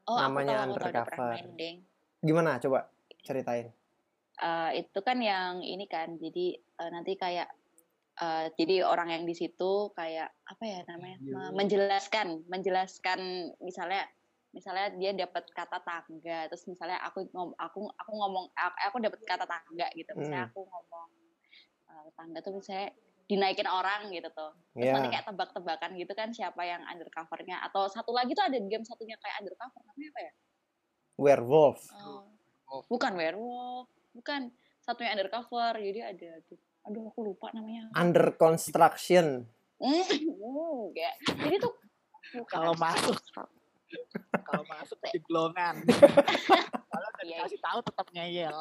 oh 0.03 0.19
namanya 0.19 0.67
aku 0.67 0.75
tahu, 0.75 0.75
aku 0.75 0.75
tahu, 0.75 0.87
undercover. 0.91 1.33
Deng. 1.55 1.77
Gimana 2.19 2.59
coba 2.59 2.79
ceritain? 3.23 3.71
Eh, 4.35 4.69
itu 4.83 4.99
kan 4.99 5.17
yang 5.23 5.63
ini 5.63 5.85
kan 5.87 6.19
jadi 6.19 6.59
eh, 6.59 6.89
nanti 6.91 7.15
kayak 7.15 7.47
eh, 8.19 8.45
jadi 8.59 8.85
orang 8.85 9.09
yang 9.09 9.23
di 9.25 9.33
situ 9.33 9.89
kayak 9.97 10.29
apa 10.45 10.63
ya 10.65 10.79
namanya. 10.85 11.17
Me- 11.23 11.53
menjelaskan 11.57 12.45
menjelaskan 12.45 13.19
misalnya 13.61 14.05
misalnya 14.53 14.93
dia 14.93 15.11
dapat 15.17 15.49
kata 15.49 15.81
tangga 15.81 16.45
terus 16.45 16.69
misalnya 16.69 17.01
aku 17.01 17.25
ngom 17.33 17.57
aku 17.57 17.89
aku 17.89 18.11
ngomong 18.13 18.53
aku, 18.53 18.77
aku 18.85 18.97
dapat 19.01 19.19
kata 19.25 19.45
tangga 19.49 19.89
gitu 19.97 20.13
misalnya 20.13 20.45
Hmm. 20.45 20.53
aku 20.53 20.61
ngomong 20.61 21.09
eh, 21.89 22.07
tangga 22.13 22.39
tuh 22.45 22.53
misalnya 22.61 22.93
dinaikin 23.25 23.65
orang 23.65 24.13
gitu 24.13 24.29
tuh 24.29 24.53
terus 24.77 24.89
Iya. 24.89 24.93
nanti 24.93 25.09
kayak 25.09 25.25
tebak-tebakan 25.25 25.91
gitu 25.97 26.13
kan 26.13 26.29
siapa 26.29 26.61
yang 26.69 26.85
undercovernya 26.85 27.65
atau 27.65 27.89
satu 27.89 28.13
lagi 28.13 28.37
tuh 28.37 28.45
ada 28.45 28.61
game 28.61 28.85
satunya 28.85 29.17
kayak 29.17 29.41
undercover 29.41 29.81
namanya 29.89 30.09
apa 30.13 30.21
ya 30.21 30.33
Werewolf. 31.13 31.79
Oh, 31.93 32.81
bukan 32.89 33.13
werewolf, 33.13 33.85
bukan 34.17 34.49
satunya 34.81 35.13
undercover. 35.13 35.77
Jadi 35.77 35.99
ada 36.01 36.41
tuh. 36.49 36.57
Aduh, 36.83 37.07
aku 37.07 37.19
lupa 37.23 37.47
namanya. 37.51 37.87
Under 37.93 38.35
construction. 38.35 39.47
Enggak. 39.79 41.13
Jadi 41.39 41.55
tuh 41.57 41.73
Kalau 42.47 42.73
masuk. 42.75 43.13
Kalau 44.47 44.63
masuk 44.65 44.97
di 45.05 45.19
gelongan. 45.21 45.85
Kalau 46.91 47.07
udah 47.07 47.23
Iya. 47.23 47.39
dikasih 47.39 47.59
tahu 47.61 47.79
tetap 47.83 48.07
ngeyel. 48.11 48.57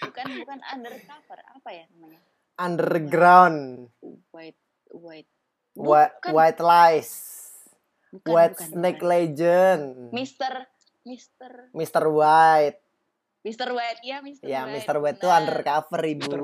bukan 0.00 0.26
bukan 0.40 0.58
undercover. 0.64 1.38
Apa 1.52 1.68
ya 1.70 1.84
namanya? 1.90 2.20
Underground. 2.56 3.90
White 4.30 4.60
white. 4.90 5.30
White, 5.76 6.16
Bukan. 6.16 6.32
white 6.32 6.62
lies. 6.62 7.10
Bukan, 8.08 8.30
White 8.30 8.56
bukan, 8.56 8.68
snake 8.72 8.96
bukan. 8.96 9.10
legend. 9.10 9.84
Mister 10.08 10.52
Mister 11.04 11.52
Mr. 11.70 12.04
White. 12.08 12.80
Mister 13.46 13.70
White 13.70 14.02
ya 14.02 14.18
Mister 14.26 14.42
Ya, 14.50 14.66
White. 14.66 14.82
Mr. 14.82 14.96
White 14.98 15.18
itu 15.22 15.28
benar. 15.30 15.38
undercover, 15.38 16.00
Ibu. 16.02 16.34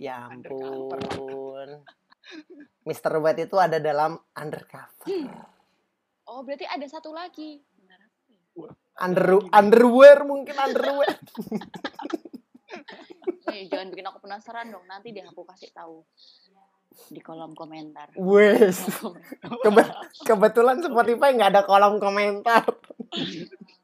Ya 0.00 0.16
ampun. 0.24 1.00
Mr. 2.88 3.12
White 3.20 3.44
itu 3.44 3.56
ada 3.60 3.76
dalam 3.76 4.16
undercover. 4.32 5.04
Oh, 6.24 6.40
berarti 6.40 6.64
ada 6.64 6.86
satu 6.88 7.12
lagi. 7.12 7.60
Under 8.96 9.44
underwear 9.52 10.24
mungkin 10.24 10.56
underwear. 10.56 11.12
Nih, 13.48 13.64
jangan 13.72 13.92
bikin 13.92 14.06
aku 14.08 14.24
penasaran 14.24 14.72
dong. 14.72 14.84
Nanti 14.88 15.12
deh 15.12 15.24
aku 15.24 15.44
kasih 15.44 15.72
tahu 15.76 16.04
di 17.08 17.20
kolom 17.20 17.52
komentar. 17.52 18.12
Wes. 18.16 18.80
Kebe- 19.60 19.92
kebetulan 20.24 20.80
Spotify 20.80 21.36
nggak 21.36 21.52
ada 21.52 21.62
kolom 21.68 22.00
komentar. 22.00 22.64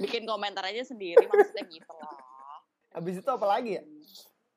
bikin 0.00 0.24
komentar 0.24 0.64
aja 0.64 0.82
sendiri 0.84 1.24
maksudnya 1.28 1.64
gitu 1.68 1.92
loh 1.92 2.16
Habis 2.90 3.22
itu 3.22 3.30
apa 3.30 3.46
lagi 3.46 3.78
ya? 3.78 3.82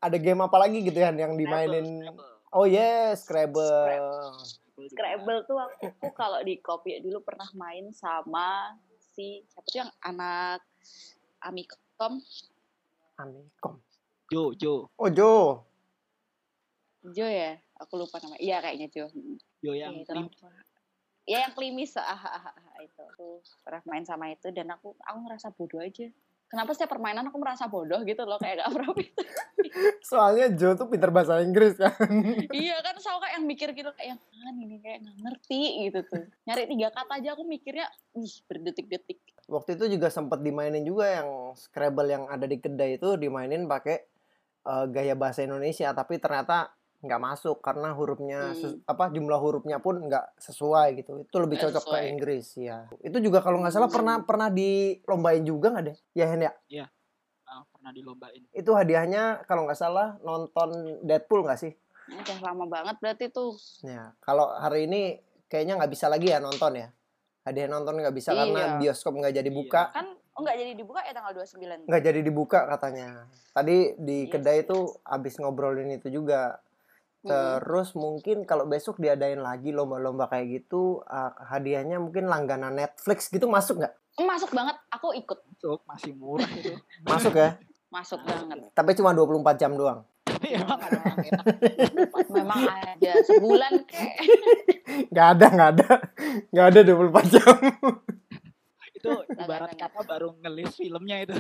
Ada 0.02 0.18
game 0.18 0.42
apa 0.42 0.58
lagi 0.58 0.82
gitu 0.82 0.98
ya 0.98 1.14
yang 1.14 1.38
dimainin? 1.38 1.86
Scrabble, 1.86 2.34
Oh 2.50 2.66
yes, 2.66 3.30
Scrabble. 3.30 3.62
Scrabble. 3.62 4.90
Scrabble 4.90 5.40
tuh 5.46 5.58
aku, 5.62 5.86
aku 5.86 6.08
kalau 6.18 6.42
di 6.42 6.58
kopi 6.58 6.98
dulu 6.98 7.22
pernah 7.22 7.46
main 7.54 7.94
sama 7.94 8.74
si 8.98 9.46
siapa 9.46 9.70
tuh 9.70 9.78
yang 9.86 9.92
anak 10.02 10.66
Amikom 11.46 12.26
Amikom. 13.22 13.78
Jo, 14.34 14.58
Jo. 14.58 14.90
Oh 14.98 15.10
Jo. 15.14 15.62
Jo 17.14 17.28
ya 17.30 17.62
aku 17.78 18.02
lupa 18.02 18.18
nama 18.18 18.34
iya 18.42 18.64
kayaknya 18.66 18.90
Jo 18.90 19.06
Jo 19.62 19.72
Iya, 19.78 19.94
yang 19.94 20.02
itu 20.02 20.12
lah. 20.12 20.63
Ya 21.24 21.48
yang 21.48 21.54
klimis 21.56 21.96
ah, 21.96 22.04
ah, 22.04 22.20
ah, 22.20 22.46
ah, 22.52 22.78
itu. 22.84 23.02
Aku 23.16 23.40
pernah 23.64 23.82
main 23.88 24.04
sama 24.04 24.32
itu 24.32 24.52
dan 24.52 24.72
aku 24.76 24.96
aku 25.00 25.18
ngerasa 25.28 25.48
bodoh 25.56 25.80
aja. 25.80 26.08
Kenapa 26.54 26.70
setiap 26.78 26.94
permainan 26.94 27.26
aku 27.34 27.42
merasa 27.42 27.66
bodoh 27.66 27.98
gitu 28.06 28.30
loh 28.30 28.38
kayak 28.38 28.62
gak 28.62 28.78
pernah 28.78 28.94
bisa 28.94 29.26
Soalnya 30.14 30.54
Jo 30.54 30.78
tuh 30.78 30.86
pinter 30.86 31.10
bahasa 31.10 31.42
Inggris 31.42 31.74
kan. 31.74 31.98
iya 32.54 32.78
kan 32.86 32.94
selalu 33.02 33.26
kayak 33.26 33.34
yang 33.34 33.46
mikir 33.50 33.70
gitu 33.74 33.90
kayak 33.98 34.08
yang 34.14 34.20
kan 34.22 34.56
ini 34.62 34.78
kayak 34.78 34.98
nggak 35.02 35.18
ngerti 35.26 35.62
gitu 35.90 36.00
tuh. 36.06 36.24
Nyari 36.46 36.64
tiga 36.70 36.88
kata 36.94 37.14
aja 37.18 37.30
aku 37.34 37.44
mikirnya 37.48 37.90
ih 38.14 38.34
berdetik-detik. 38.46 39.20
Waktu 39.50 39.82
itu 39.82 39.98
juga 39.98 40.14
sempat 40.14 40.46
dimainin 40.46 40.86
juga 40.86 41.10
yang 41.10 41.58
Scrabble 41.58 42.10
yang 42.14 42.30
ada 42.30 42.46
di 42.46 42.62
kedai 42.62 43.02
itu 43.02 43.18
dimainin 43.18 43.66
pakai 43.66 43.98
eh, 44.70 44.86
gaya 44.94 45.18
bahasa 45.18 45.42
Indonesia 45.42 45.90
tapi 45.98 46.22
ternyata 46.22 46.70
nggak 47.04 47.20
masuk 47.22 47.60
karena 47.60 47.92
hurufnya 47.92 48.56
ses- 48.56 48.80
apa 48.84 49.12
jumlah 49.12 49.36
hurufnya 49.36 49.78
pun 49.78 50.00
nggak 50.02 50.40
sesuai 50.40 50.88
gitu. 50.98 51.20
Itu 51.22 51.38
lebih 51.38 51.60
Nggak 51.60 51.68
cocok 51.70 51.84
ke 51.84 51.90
sesuai. 51.92 52.04
Inggris 52.10 52.48
ya. 52.56 52.78
Itu 52.98 53.18
juga 53.20 53.44
kalau 53.44 53.60
nggak 53.60 53.74
salah 53.74 53.92
pernah 53.92 54.24
pernah 54.24 54.48
dilombain 54.48 55.44
juga 55.44 55.68
nggak 55.70 55.86
deh? 55.86 55.98
Ya 56.14 56.26
Hen 56.26 56.42
ya. 56.42 56.54
ah, 57.46 57.62
pernah 57.70 57.92
dilombain. 57.92 58.42
Itu 58.50 58.72
hadiahnya 58.72 59.44
kalau 59.44 59.68
nggak 59.68 59.78
salah 59.78 60.16
nonton 60.20 60.72
Deadpool 61.04 61.44
nggak 61.44 61.60
sih? 61.60 61.74
udah 62.04 62.40
lama 62.44 62.68
banget 62.68 63.00
berarti 63.00 63.26
tuh 63.30 63.56
Ya, 63.80 64.12
kalau 64.20 64.52
hari 64.52 64.86
ini 64.86 65.18
kayaknya 65.48 65.80
nggak 65.80 65.88
bisa 65.90 66.08
lagi 66.08 66.28
ya 66.28 66.40
nonton 66.40 66.76
ya. 66.76 66.88
Hadiah 67.44 67.68
nonton 67.68 67.96
nggak 67.96 68.12
bisa 68.12 68.32
karena 68.32 68.76
Iya. 68.76 68.80
bioskop 68.80 69.14
nggak 69.14 69.36
jadi 69.36 69.50
buka. 69.50 69.92
kan 69.92 70.08
oh, 70.34 70.40
nggak 70.42 70.58
jadi 70.58 70.72
dibuka 70.74 71.00
ya 71.00 71.12
tanggal 71.12 71.32
29 71.34 71.86
Nggak 71.86 72.02
jadi 72.02 72.20
dibuka 72.24 72.60
katanya. 72.66 73.08
Tadi 73.52 73.78
di 73.98 74.18
Yes, 74.22 74.32
kedai 74.32 74.58
yes. 74.58 74.64
itu 74.66 74.78
abis 75.06 75.34
ngobrolin 75.38 75.90
itu 75.94 76.08
juga. 76.10 76.60
Mm-mm. 77.24 77.32
Terus 77.32 77.96
mungkin 77.96 78.44
kalau 78.44 78.68
besok 78.68 79.00
diadain 79.00 79.40
lagi 79.40 79.72
lomba-lomba 79.72 80.28
kayak 80.28 80.64
gitu, 80.64 81.00
uh, 81.08 81.32
hadiahnya 81.48 81.98
mungkin 81.98 82.28
langganan 82.28 82.76
Netflix 82.76 83.32
gitu 83.32 83.48
masuk 83.48 83.80
nggak? 83.80 83.96
masuk 84.14 84.54
banget 84.54 84.78
aku 84.94 85.10
ikut 85.18 85.42
Masuk, 85.64 85.80
masih 85.88 86.12
murah 86.20 86.52
itu. 86.60 86.76
Masuk 87.08 87.34
ya. 87.40 87.56
masuk 87.88 88.20
banget 88.28 88.68
Tapi 88.76 88.92
cuma 89.00 89.16
24 89.16 89.56
jam 89.56 89.72
doang. 89.80 90.04
Emang 90.44 90.76
ada 90.76 91.00
enak. 91.24 91.46
memang 92.36 92.60
ada 92.68 93.12
sebulan 93.24 93.74
kayak 93.88 94.16
Nggak 95.14 95.28
ada, 95.40 95.46
nggak 95.56 95.70
ada. 95.72 95.90
Nggak 96.52 96.68
ada 96.68 96.80
24 96.84 97.32
jam. 97.32 97.56
Itu 98.92 99.12
ibarat 99.40 99.72
kata 99.80 100.00
baru 100.04 100.36
ngelis 100.44 100.76
filmnya 100.76 101.24
itu. 101.24 101.32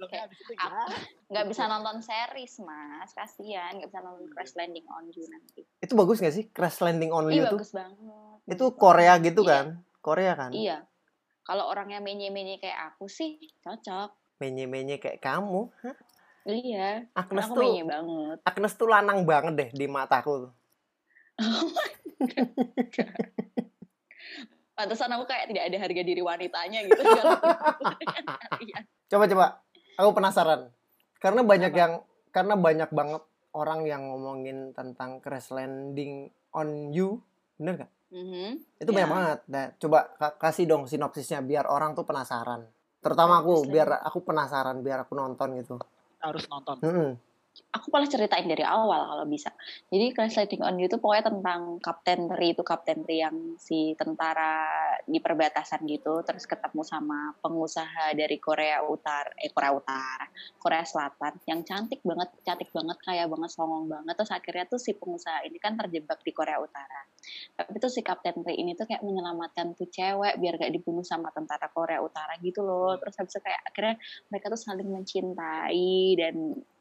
Baru 0.00 0.02
ngelis 0.02 0.08
filmnya 0.10 0.24
habis 0.24 0.38
itu 0.40 0.52
ya. 0.54 0.68
nggak 1.30 1.44
bisa 1.46 1.62
nonton 1.66 1.96
series 2.00 2.52
mas 2.58 3.10
kasihan 3.10 3.70
nggak 3.74 3.86
bisa 3.86 4.00
nonton 4.00 4.24
Crash 4.28 4.54
Landing 4.54 4.84
on 4.88 5.04
You 5.06 5.22
nanti 5.26 5.60
Itu 5.78 5.92
bagus 5.94 6.18
gak 6.18 6.32
sih? 6.32 6.44
Crash 6.48 6.78
Landing 6.80 7.10
on 7.10 7.26
You 7.26 7.36
iya 7.36 7.42
tuh? 7.46 7.54
bagus 7.54 7.70
banget 7.70 8.38
Itu 8.48 8.64
Korea 8.74 9.14
gitu 9.18 9.40
Iya, 9.42 9.52
kan? 9.52 9.66
Korea 10.00 10.32
kan? 10.34 10.50
iya 10.50 10.76
kalau 11.42 11.66
orangnya 11.66 11.98
menye-menye 11.98 12.56
kayak 12.56 12.90
aku 12.90 13.06
sih 13.06 13.36
cocok 13.60 14.10
Menye-menye 14.38 14.96
kayak 14.96 15.20
kamu. 15.20 15.68
iya 16.46 17.04
karena 17.10 17.12
Agnes 17.12 17.44
aku 17.44 17.52
tuh 17.52 17.62
menye 17.62 17.82
banget 17.84 18.36
Agnes 18.42 18.72
tuh 18.74 18.86
lanang 18.86 19.18
banget 19.22 19.52
deh 19.54 19.68
di 19.70 19.84
mataku 19.84 20.48
tuh. 20.48 20.50
pantesan 24.72 25.10
aku 25.12 25.24
kayak 25.26 25.46
tidak 25.46 25.62
ada 25.68 25.76
harga 25.78 26.02
diri 26.02 26.18
wanitanya 26.18 26.78
gitu 26.82 26.98
kalau 27.12 27.36
kalian. 28.48 28.82
Coba 29.06 29.24
coba. 29.26 29.46
Aku 29.98 30.10
penasaran. 30.12 30.70
Karena 31.18 31.42
banyak 31.42 31.72
Apa? 31.72 31.80
yang 31.80 31.92
karena 32.30 32.54
banyak 32.54 32.90
banget 32.94 33.22
orang 33.50 33.82
yang 33.82 34.06
ngomongin 34.06 34.70
tentang 34.70 35.18
Crash 35.18 35.50
Landing 35.50 36.30
on 36.54 36.94
You. 36.94 37.18
Bener 37.58 37.86
gak? 37.86 37.92
Mhm. 38.10 38.50
Itu 38.78 38.90
Ya. 38.90 38.96
banyak 39.02 39.10
banget. 39.10 39.38
Nah, 39.50 39.66
coba 39.78 39.98
ka- 40.18 40.36
kasih 40.38 40.66
dong 40.66 40.86
sinopsisnya 40.86 41.42
biar 41.42 41.66
orang 41.66 41.94
tuh 41.94 42.06
penasaran. 42.06 42.66
Terutama 43.00 43.40
aku, 43.40 43.64
biar 43.66 44.04
aku 44.04 44.20
penasaran, 44.22 44.84
biar 44.84 45.08
aku 45.08 45.16
nonton 45.16 45.56
gitu. 45.56 45.76
Harus 46.20 46.44
nonton. 46.52 46.76
Mm-mm. 46.84 47.10
Aku 47.70 47.86
malah 47.94 48.10
ceritain 48.10 48.46
dari 48.50 48.66
awal 48.66 49.06
kalau 49.06 49.26
bisa. 49.26 49.54
Jadi 49.90 50.10
Crash 50.10 50.38
Landing 50.38 50.62
on 50.66 50.74
You 50.78 50.90
itu 50.90 50.98
pokoknya 50.98 51.30
tentang 51.30 51.78
Kapten 51.78 52.26
Ri 52.34 52.54
itu 52.54 52.62
Kapten 52.66 53.06
Ri 53.06 53.22
yang 53.22 53.36
si 53.62 53.94
tentara 53.94 54.66
di 55.06 55.22
perbatasan 55.22 55.86
gitu, 55.86 56.22
terus 56.26 56.50
ketemu 56.50 56.82
sama 56.82 57.34
pengusaha 57.38 58.14
dari 58.14 58.42
Korea 58.42 58.82
Utara, 58.82 59.30
eh 59.38 59.54
Korea 59.54 59.70
Utara, 59.74 60.26
Korea 60.58 60.82
Selatan 60.82 61.38
yang 61.46 61.62
cantik 61.62 62.02
banget, 62.02 62.30
cantik 62.42 62.70
banget, 62.74 62.98
kaya 63.02 63.24
banget, 63.30 63.50
songong 63.54 63.86
banget. 63.86 64.14
Terus 64.18 64.32
akhirnya 64.34 64.64
tuh 64.66 64.80
si 64.82 64.90
pengusaha 64.98 65.46
ini 65.46 65.58
kan 65.62 65.78
terjebak 65.78 66.18
di 66.26 66.32
Korea 66.34 66.58
Utara. 66.58 67.06
Tapi 67.54 67.76
tuh 67.78 67.90
si 67.92 68.02
Kapten 68.02 68.42
Ri 68.42 68.58
ini 68.58 68.74
tuh 68.74 68.90
kayak 68.90 69.06
menyelamatkan 69.06 69.78
tuh 69.78 69.86
cewek 69.86 70.42
biar 70.42 70.58
gak 70.58 70.74
dibunuh 70.74 71.06
sama 71.06 71.30
tentara 71.30 71.70
Korea 71.70 72.02
Utara 72.02 72.34
gitu 72.42 72.66
loh. 72.66 72.98
Terus 72.98 73.14
habis 73.14 73.32
itu 73.34 73.40
kayak 73.46 73.62
akhirnya 73.62 73.94
mereka 74.26 74.46
tuh 74.50 74.58
saling 74.58 74.88
mencintai 74.90 76.18
dan 76.18 76.36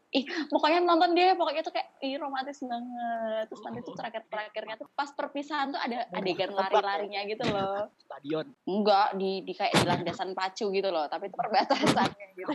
ih 0.10 0.26
pokoknya 0.50 0.82
nonton 0.82 1.13
dia 1.13 1.38
pokoknya 1.38 1.62
tuh 1.62 1.69
kayak 1.69 2.02
ih 2.02 2.17
romantis 2.17 2.65
banget 2.65 3.45
terus 3.45 3.62
nanti 3.62 3.80
tuh 3.86 3.93
terakhir 3.93 4.26
terakhirnya 4.26 4.76
tuh 4.82 4.89
pas 4.98 5.10
perpisahan 5.13 5.69
tuh 5.69 5.78
ada 5.78 6.10
adegan 6.17 6.50
lari-larinya 6.50 7.22
gitu 7.30 7.45
loh 7.54 7.93
Stadion. 8.02 8.45
enggak 8.65 9.08
di 9.22 9.45
di 9.45 9.54
kayak 9.54 9.78
di 9.78 9.86
landasan 9.86 10.34
pacu 10.34 10.74
gitu 10.74 10.89
loh 10.89 11.06
tapi 11.06 11.30
itu 11.30 11.38
perbatasannya 11.38 12.28
gitu? 12.34 12.52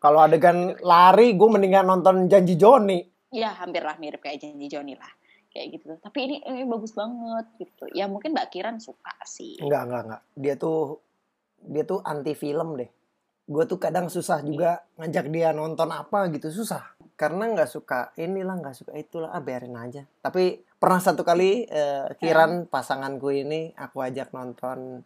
Kalau 0.00 0.24
adegan 0.24 0.80
lari, 0.80 1.36
gue 1.36 1.44
mendingan 1.44 1.84
nonton 1.84 2.24
Janji 2.24 2.56
Joni. 2.56 3.04
ya 3.30 3.52
hampir 3.54 3.84
lah 3.86 3.94
mirip 4.00 4.18
kayak 4.18 4.42
janji 4.42 4.66
Joni 4.66 4.98
lah 4.98 5.12
kayak 5.54 5.78
gitu 5.78 5.94
tapi 6.02 6.18
ini 6.26 6.36
ini 6.42 6.66
bagus 6.66 6.94
banget 6.94 7.46
gitu 7.62 7.86
ya 7.94 8.10
mungkin 8.10 8.34
mbak 8.34 8.50
Kiran 8.50 8.82
suka 8.82 9.14
sih 9.22 9.54
Enggak, 9.62 9.82
enggak, 9.86 10.02
enggak. 10.06 10.22
Dia 10.34 10.54
tuh 10.58 10.78
dia 11.60 11.82
tuh 11.86 12.00
anti 12.02 12.32
film 12.34 12.74
deh. 12.74 12.90
Gue 13.44 13.64
tuh 13.64 13.78
kadang 13.78 14.06
susah 14.06 14.40
juga 14.40 14.84
ngajak 14.96 15.26
dia 15.28 15.50
nonton 15.50 15.90
apa 15.90 16.28
gitu 16.30 16.50
susah. 16.50 16.94
Karena 17.14 17.52
nggak 17.52 17.68
suka 17.68 18.14
inilah, 18.16 18.56
nggak 18.58 18.76
suka 18.76 18.92
itulah, 18.96 19.28
ah 19.30 19.42
biarin 19.44 19.76
aja. 19.76 20.08
Tapi 20.20 20.60
pernah 20.76 20.96
satu 20.96 21.20
kali 21.20 21.64
eh, 21.64 22.08
Kiran 22.16 22.64
pasanganku 22.64 23.28
ini 23.28 23.76
aku 23.76 24.00
ajak 24.00 24.32
nonton 24.32 25.04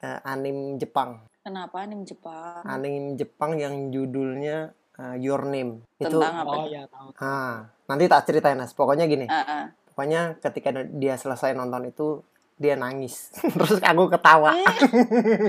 eh, 0.00 0.20
anim 0.24 0.76
Jepang. 0.76 1.28
kenapa 1.40 1.88
nih 1.88 2.04
Jepang 2.04 2.60
Anim 2.68 3.16
Jepang 3.16 3.56
yang 3.56 3.88
judulnya 3.88 4.72
eh, 4.96 5.16
Your 5.18 5.44
Name. 5.44 5.84
Itu 5.96 6.16
tentang 6.16 6.44
apa 6.44 6.52
Oh 6.54 6.66
ya 6.68 6.84
tahu. 6.88 7.08
ah, 7.16 7.68
nanti 7.84 8.04
tak 8.06 8.24
ceritain 8.24 8.56
Nas. 8.56 8.72
Pokoknya 8.72 9.04
gini. 9.04 9.24
Ah, 9.28 9.44
ah. 9.44 9.64
Pokoknya 9.90 10.40
ketika 10.40 10.70
dia 10.72 11.16
selesai 11.16 11.52
nonton 11.52 11.84
itu 11.84 12.24
dia 12.60 12.76
nangis. 12.76 13.32
Terus 13.56 13.80
aku 13.80 14.12
ketawa. 14.12 14.52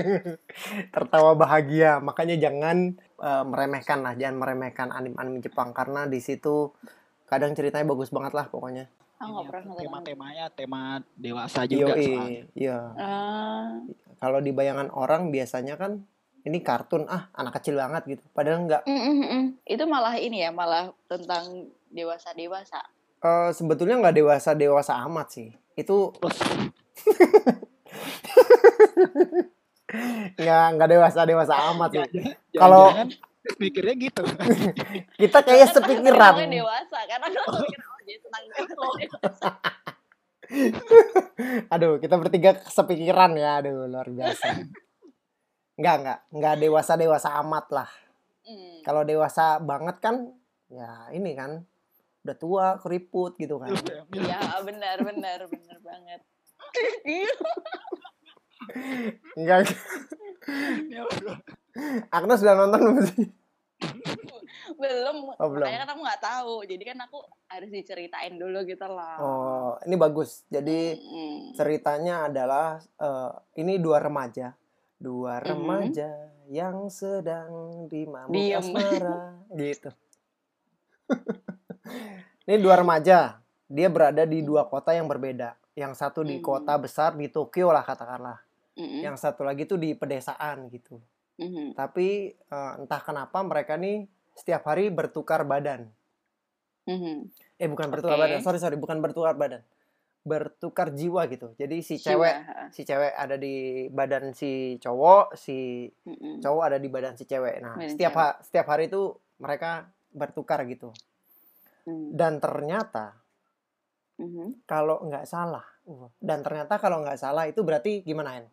Tertawa 0.96 1.36
bahagia. 1.36 2.00
Makanya 2.00 2.40
jangan 2.40 2.96
eh, 3.20 3.44
meremehkan 3.44 4.00
lah, 4.00 4.16
jangan 4.16 4.40
meremehkan 4.40 4.88
anim-anim 4.88 5.44
Jepang 5.44 5.76
karena 5.76 6.08
di 6.08 6.24
situ 6.24 6.72
kadang 7.28 7.52
ceritanya 7.52 7.84
bagus 7.84 8.08
banget 8.08 8.32
lah 8.32 8.48
pokoknya. 8.48 8.88
nonton 9.22 9.78
tema-temanya 9.78 10.50
tema 10.50 10.98
dewasa 11.14 11.62
juga 11.62 11.94
Yoi, 11.94 12.10
soalnya. 12.10 12.42
iya. 12.58 12.78
Ah, 12.98 13.70
Kalau 14.18 14.42
di 14.42 14.50
bayangan 14.50 14.90
orang 14.90 15.30
biasanya 15.30 15.78
kan 15.78 16.02
ini 16.42 16.58
kartun 16.58 17.06
ah 17.06 17.30
anak 17.38 17.62
kecil 17.62 17.78
banget 17.78 18.18
gitu. 18.18 18.24
Padahal 18.34 18.66
enggak. 18.66 18.82
Mm, 18.82 18.98
mm, 18.98 19.16
mm. 19.22 19.44
Itu 19.62 19.84
malah 19.86 20.18
ini 20.18 20.42
ya, 20.42 20.50
malah 20.50 20.90
tentang 21.06 21.70
dewasa-dewasa. 21.94 22.82
Eh, 23.22 23.50
sebetulnya 23.54 24.02
nggak 24.02 24.16
dewasa 24.18 24.50
dewasa 24.58 24.98
amat 25.06 25.38
sih. 25.38 25.48
Itu 25.78 26.10
nggak 30.40 30.64
nggak 30.78 30.88
dewasa 30.88 31.20
dewasa 31.28 31.54
amat 31.72 31.90
sih. 31.92 32.28
Kalau- 32.56 32.92
mikirnya 33.58 33.94
gitu. 33.98 34.22
Kita 35.20 35.42
kayak 35.42 35.74
sepikiran. 35.74 36.34
Ngomongin 36.38 36.62
dewasa, 36.62 36.98
karena 37.10 37.26
mikir, 37.26 37.80
oh 37.82 38.00
jadi 38.06 38.18
tentang 38.22 38.44
dewasa. 38.46 39.50
Aduh, 41.72 41.96
kita 41.96 42.14
bertiga 42.20 42.50
sepikiran 42.68 43.32
ya. 43.34 43.58
Aduh, 43.64 43.88
luar 43.88 44.06
biasa. 44.06 44.68
Enggak, 45.80 45.94
enggak. 46.04 46.18
Enggak 46.28 46.54
dewasa-dewasa 46.60 47.28
amat 47.40 47.66
lah. 47.72 47.90
Hmm. 48.44 48.84
Kalau 48.84 49.02
dewasa 49.02 49.58
banget 49.58 49.96
kan, 49.98 50.28
ya 50.68 51.08
ini 51.10 51.32
kan. 51.32 51.64
Udah 52.22 52.36
tua, 52.38 52.66
keriput 52.78 53.34
gitu 53.40 53.58
kan. 53.58 53.72
Iya, 54.12 54.60
benar, 54.62 55.02
benar, 55.02 55.38
benar 55.50 55.78
banget. 55.82 56.20
Enggak. 59.36 59.72
Ya, 60.88 61.02
bro. 61.06 61.34
Agnes 62.10 62.42
udah 62.42 62.54
nonton 62.56 62.80
belum 62.82 62.98
sih? 63.08 63.26
belum, 64.72 65.16
Oh, 65.38 65.50
belum. 65.50 65.66
makanya 65.66 65.80
kan 65.82 65.90
aku 65.90 66.00
nggak 66.02 66.22
tahu. 66.22 66.54
Jadi 66.66 66.82
kan 66.86 66.98
aku 67.02 67.18
harus 67.50 67.70
diceritain 67.70 68.34
dulu 68.34 68.62
gitu 68.62 68.86
loh. 68.86 69.16
Oh, 69.18 69.70
ini 69.82 69.94
bagus. 69.94 70.46
Jadi 70.48 70.98
Hmm. 70.98 71.54
ceritanya 71.54 72.26
adalah 72.26 72.78
eh, 72.78 73.30
ini 73.58 73.78
dua 73.78 73.98
remaja. 73.98 74.54
Dua 74.98 75.42
remaja 75.42 76.30
yang 76.46 76.86
sedang 76.86 77.86
Diem. 77.90 78.14
asmara 78.54 79.34
gitu. 79.58 79.90
ini 82.46 82.56
dua 82.58 82.78
remaja. 82.78 83.42
Dia 83.66 83.88
berada 83.88 84.22
di 84.22 84.42
dua 84.42 84.68
kota 84.68 84.94
yang 84.94 85.08
berbeda. 85.10 85.58
Yang 85.72 85.92
satu 85.96 86.20
di 86.20 86.36
Mhm. 86.38 86.44
kota 86.44 86.74
besar 86.76 87.16
di 87.16 87.28
Tokyo 87.28 87.72
lah 87.72 87.80
katakanlah. 87.80 88.38
Mm-mm. 88.72 89.00
Yang 89.00 89.16
satu 89.20 89.44
lagi 89.44 89.64
tuh 89.64 89.76
di 89.76 89.92
pedesaan 89.92 90.68
gitu. 90.68 91.00
Mhm. 91.36 91.72
Tapi 91.72 92.08
eh, 92.32 92.72
entah 92.76 93.00
kenapa 93.00 93.40
mereka 93.40 93.76
nih 93.76 94.04
setiap 94.32 94.64
hari 94.64 94.88
bertukar 94.88 95.44
badan. 95.44 95.88
Mhm. 96.84 97.30
Eh 97.56 97.68
bukan 97.68 97.88
bertukar 97.88 98.16
Oke. 98.16 98.22
badan. 98.26 98.40
Sorry 98.40 98.58
sorry, 98.58 98.76
bukan 98.76 98.98
bertukar 98.98 99.32
badan. 99.32 99.62
Bertukar 100.22 100.92
jiwa 100.92 101.26
gitu. 101.26 101.50
Jadi 101.56 101.82
si 101.82 101.98
Jiwa, 101.98 102.06
cewek 102.06 102.34
si 102.70 102.80
cewek 102.82 103.12
ada 103.12 103.34
di 103.34 103.54
badan 103.88 104.30
si 104.32 104.76
cowok, 104.78 105.34
si 105.34 105.88
Mm-mm. 106.04 106.38
cowok 106.38 106.62
ada 106.62 106.78
di 106.78 106.88
badan 106.88 107.14
si 107.14 107.24
cewek. 107.24 107.58
Nah, 107.58 107.74
Badan 107.74 107.90
setiap 107.90 108.12
cewek. 108.12 108.22
ha- 108.22 108.38
setiap 108.40 108.66
hari 108.68 108.86
itu 108.86 109.02
mereka 109.36 109.88
bertukar 110.12 110.62
gitu. 110.64 110.92
Mm. 111.82 112.14
Dan 112.14 112.32
ternyata 112.38 113.18
Mhm. 114.20 114.68
kalau 114.68 115.00
nggak 115.08 115.24
salah, 115.24 115.64
uh, 115.88 116.12
dan 116.20 116.44
ternyata 116.44 116.76
kalau 116.76 117.00
nggak 117.00 117.18
salah 117.18 117.48
itu 117.48 117.64
berarti 117.64 118.04
gimana 118.04 118.38
En? 118.38 118.46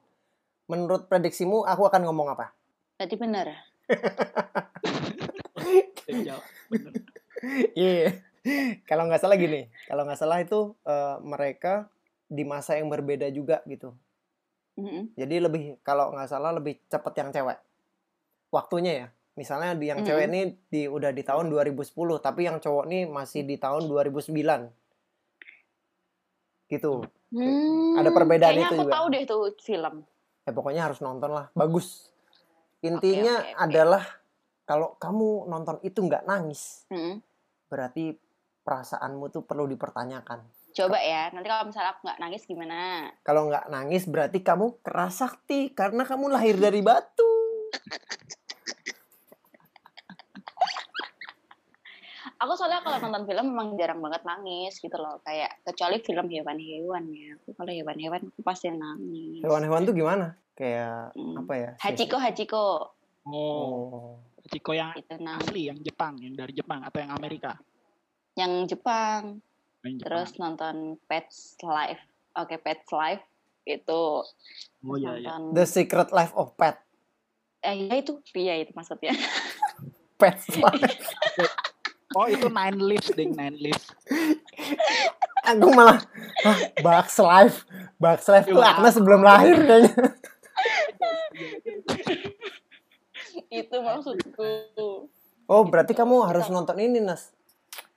Menurut 0.69 1.11
prediksimu 1.11 1.67
aku 1.67 1.83
akan 1.89 2.07
ngomong 2.07 2.33
apa? 2.33 2.55
Berarti 2.97 3.15
benar. 3.19 3.47
Iya. 7.71 8.19
kalau 8.83 9.07
nggak 9.07 9.21
salah 9.21 9.37
gini, 9.39 9.71
kalau 9.87 10.03
nggak 10.03 10.19
salah 10.19 10.43
itu 10.43 10.75
eh, 10.83 11.15
mereka 11.23 11.87
di 12.29 12.43
masa 12.43 12.75
yang 12.75 12.91
berbeda 12.91 13.31
juga 13.31 13.63
gitu. 13.63 13.95
Mhm. 14.79 15.15
Jadi 15.15 15.35
lebih 15.39 15.63
kalau 15.83 16.11
nggak 16.11 16.29
salah 16.29 16.51
lebih 16.55 16.79
cepet 16.87 17.13
yang 17.19 17.29
cewek. 17.31 17.59
Waktunya 18.51 18.93
ya. 19.05 19.07
Misalnya 19.39 19.71
di 19.71 19.87
yang 19.87 20.03
Mm-mm. 20.03 20.09
cewek 20.09 20.25
ini 20.27 20.41
di 20.67 20.81
udah 20.91 21.15
di 21.15 21.23
tahun 21.23 21.47
2010, 21.47 22.19
tapi 22.19 22.43
yang 22.43 22.59
cowok 22.59 22.85
nih 22.91 23.07
masih 23.07 23.47
di 23.47 23.55
tahun 23.55 23.87
2009. 23.87 24.35
Gitu. 26.69 27.01
Hmm, 27.33 27.97
Ada 27.97 28.09
perbedaan 28.13 28.55
itu 28.55 28.65
aku 28.69 28.85
juga. 28.85 28.93
tahu 28.93 29.05
deh 29.09 29.23
tuh 29.25 29.41
film. 29.59 29.95
Ya 30.45 30.51
pokoknya 30.53 30.81
harus 30.85 31.01
nonton 31.01 31.33
lah. 31.33 31.49
Bagus. 31.53 32.09
Intinya 32.79 33.43
oke, 33.43 33.49
oke. 33.51 33.59
adalah 33.59 34.03
kalau 34.63 34.95
kamu 34.95 35.49
nonton 35.49 35.77
itu 35.81 35.99
nggak 35.99 36.23
nangis, 36.23 36.85
Mhm. 36.87 37.19
berarti 37.67 38.15
perasaanmu 38.61 39.33
tuh 39.33 39.43
perlu 39.43 39.65
dipertanyakan. 39.65 40.45
Coba 40.69 41.01
ya, 41.01 41.33
nanti 41.33 41.49
kalau 41.49 41.65
misalnya 41.65 41.91
aku 41.91 42.01
nggak 42.05 42.21
nangis 42.21 42.41
gimana? 42.45 43.09
Kalau 43.25 43.49
nggak 43.49 43.65
nangis 43.67 44.05
berarti 44.05 44.39
kamu 44.39 44.79
keras 44.79 45.19
sakti 45.19 45.73
karena 45.73 46.05
kamu 46.05 46.29
lahir 46.29 46.55
dari 46.55 46.79
batu. 46.79 47.27
Aku 52.39 52.55
soalnya 52.55 52.79
kalau 52.79 53.03
nonton 53.03 53.27
film 53.27 53.51
memang 53.51 53.75
jarang 53.75 53.99
banget 53.99 54.23
nangis 54.23 54.79
gitu 54.79 54.95
loh. 54.95 55.19
Kayak 55.21 55.59
kecuali 55.61 55.99
film 55.99 56.31
hewan-hewan 56.31 57.03
ya. 57.11 57.35
Aku 57.35 57.51
kalau 57.51 57.67
hewan-hewan 57.69 58.31
aku 58.31 58.39
pasti 58.41 58.71
nangis. 58.71 59.43
Hewan-hewan 59.43 59.83
tuh 59.83 59.91
gimana? 59.91 60.39
Kayak 60.55 61.11
Hmm. 61.15 61.43
apa 61.43 61.53
ya? 61.53 61.71
Hachiko, 61.77 62.15
Hachiko. 62.15 62.65
Oh. 63.27 64.15
Ciko 64.49 64.71
yang 64.71 64.95
Itu 64.95 65.19
nangis. 65.19 65.51
asli, 65.51 65.67
yang 65.67 65.77
Jepang, 65.77 66.15
yang 66.17 66.33
dari 66.33 66.55
Jepang 66.55 66.79
atau 66.81 66.97
yang 66.97 67.11
Amerika? 67.11 67.59
Yang 68.33 68.73
Jepang. 68.73 69.43
Yang 69.83 69.93
Jepang. 69.99 70.07
Terus 70.07 70.29
nonton 70.39 70.75
Pets 71.05 71.59
Life. 71.61 72.01
Oke, 72.33 72.55
Pets 72.55 72.89
Life 72.89 73.23
itu 73.67 74.01
oh 74.81 74.95
iya 74.97 75.13
iya. 75.13 75.35
nonton 75.35 75.53
The 75.53 75.65
Secret 75.67 76.09
Life 76.09 76.33
of 76.33 76.55
Pet. 76.55 76.79
eh 77.59 77.75
ya 77.85 77.99
itu 77.99 78.23
iya 78.33 78.55
itu 78.57 78.71
maksudnya 78.71 79.11
Pet. 80.19 80.39
Oh 82.17 82.25
itu 82.25 82.49
Nine 82.49 82.79
Lives 82.81 83.13
ding, 83.13 83.37
Nine 83.37 83.57
Lives. 83.59 83.85
Aku 85.45 85.69
malah 85.69 86.01
Hah, 86.41 86.57
Bugs 86.81 87.17
Life. 87.17 87.57
Bugs 87.97 88.25
Life 88.25 88.47
tuh 88.47 88.57
Wow. 88.57 88.69
Agnes 88.73 88.93
sebelum 88.97 89.21
lahir 89.21 89.55
kayaknya. 89.59 89.93
itu 93.49 93.75
maksudku 93.75 94.49
Oh, 95.49 95.65
berarti 95.65 95.97
kamu 95.97 96.29
harus 96.29 96.45
nonton 96.47 96.77
ini, 96.77 97.01
Nas. 97.01 97.33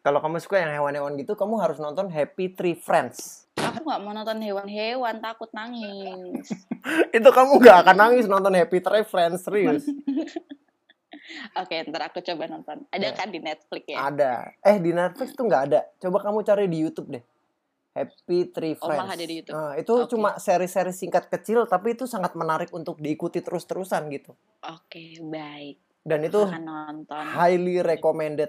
Kalau 0.00 0.24
kamu 0.24 0.40
suka 0.40 0.56
yang 0.56 0.72
hewan-hewan 0.72 1.12
gitu, 1.20 1.36
kamu 1.36 1.60
harus 1.60 1.76
nonton 1.76 2.08
Happy 2.08 2.48
Tree 2.50 2.72
Friends. 2.74 3.44
aku 3.54 3.86
nggak 3.86 4.02
mau 4.02 4.10
nonton 4.10 4.42
hewan-hewan 4.42 5.22
takut 5.22 5.46
nangis 5.54 6.50
Itu 7.16 7.28
kamu 7.30 7.62
nggak 7.62 7.78
akan 7.86 7.96
nangis 7.96 8.26
nonton 8.26 8.52
Happy 8.52 8.80
Tree 8.80 9.04
Friends, 9.04 9.44
serius. 9.44 9.84
oke 11.54 11.74
ntar 11.86 12.02
aku 12.06 12.18
coba 12.20 12.44
nonton 12.46 12.82
ada 12.88 13.06
Ya. 13.06 13.12
kan 13.12 13.28
di 13.28 13.38
Netflix 13.38 13.82
ya 13.86 13.98
Ada. 14.04 14.32
Eh, 14.60 14.76
di 14.76 14.90
Netflix 14.90 15.32
tuh 15.32 15.44
nggak 15.44 15.62
ada. 15.66 15.80
Coba 15.98 16.18
kamu 16.20 16.42
cari 16.42 16.66
di 16.66 16.78
YouTube 16.78 17.08
deh. 17.10 17.24
Happy 17.92 18.48
Tree 18.48 18.72
Oh, 18.74 18.88
Friends. 18.88 19.00
malah 19.04 19.12
ada 19.12 19.22
di 19.22 19.34
YouTube. 19.36 19.52
Nah, 19.52 19.72
itu 19.76 19.92
Oke. 19.92 20.08
cuma 20.08 20.30
seri-seri 20.36 20.90
singkat 20.90 21.28
kecil, 21.28 21.66
tapi 21.66 21.92
itu 21.92 22.08
sangat 22.08 22.32
menarik 22.32 22.72
untuk 22.72 22.96
diikuti 22.96 23.38
terus-terusan 23.38 24.08
gitu. 24.08 24.32
oke 24.62 25.04
baik 25.22 25.76
Dan 26.00 26.24
itu 26.24 26.40
akan 26.40 26.62
nonton 26.62 27.24
highly 27.30 27.78
recommended. 27.78 28.48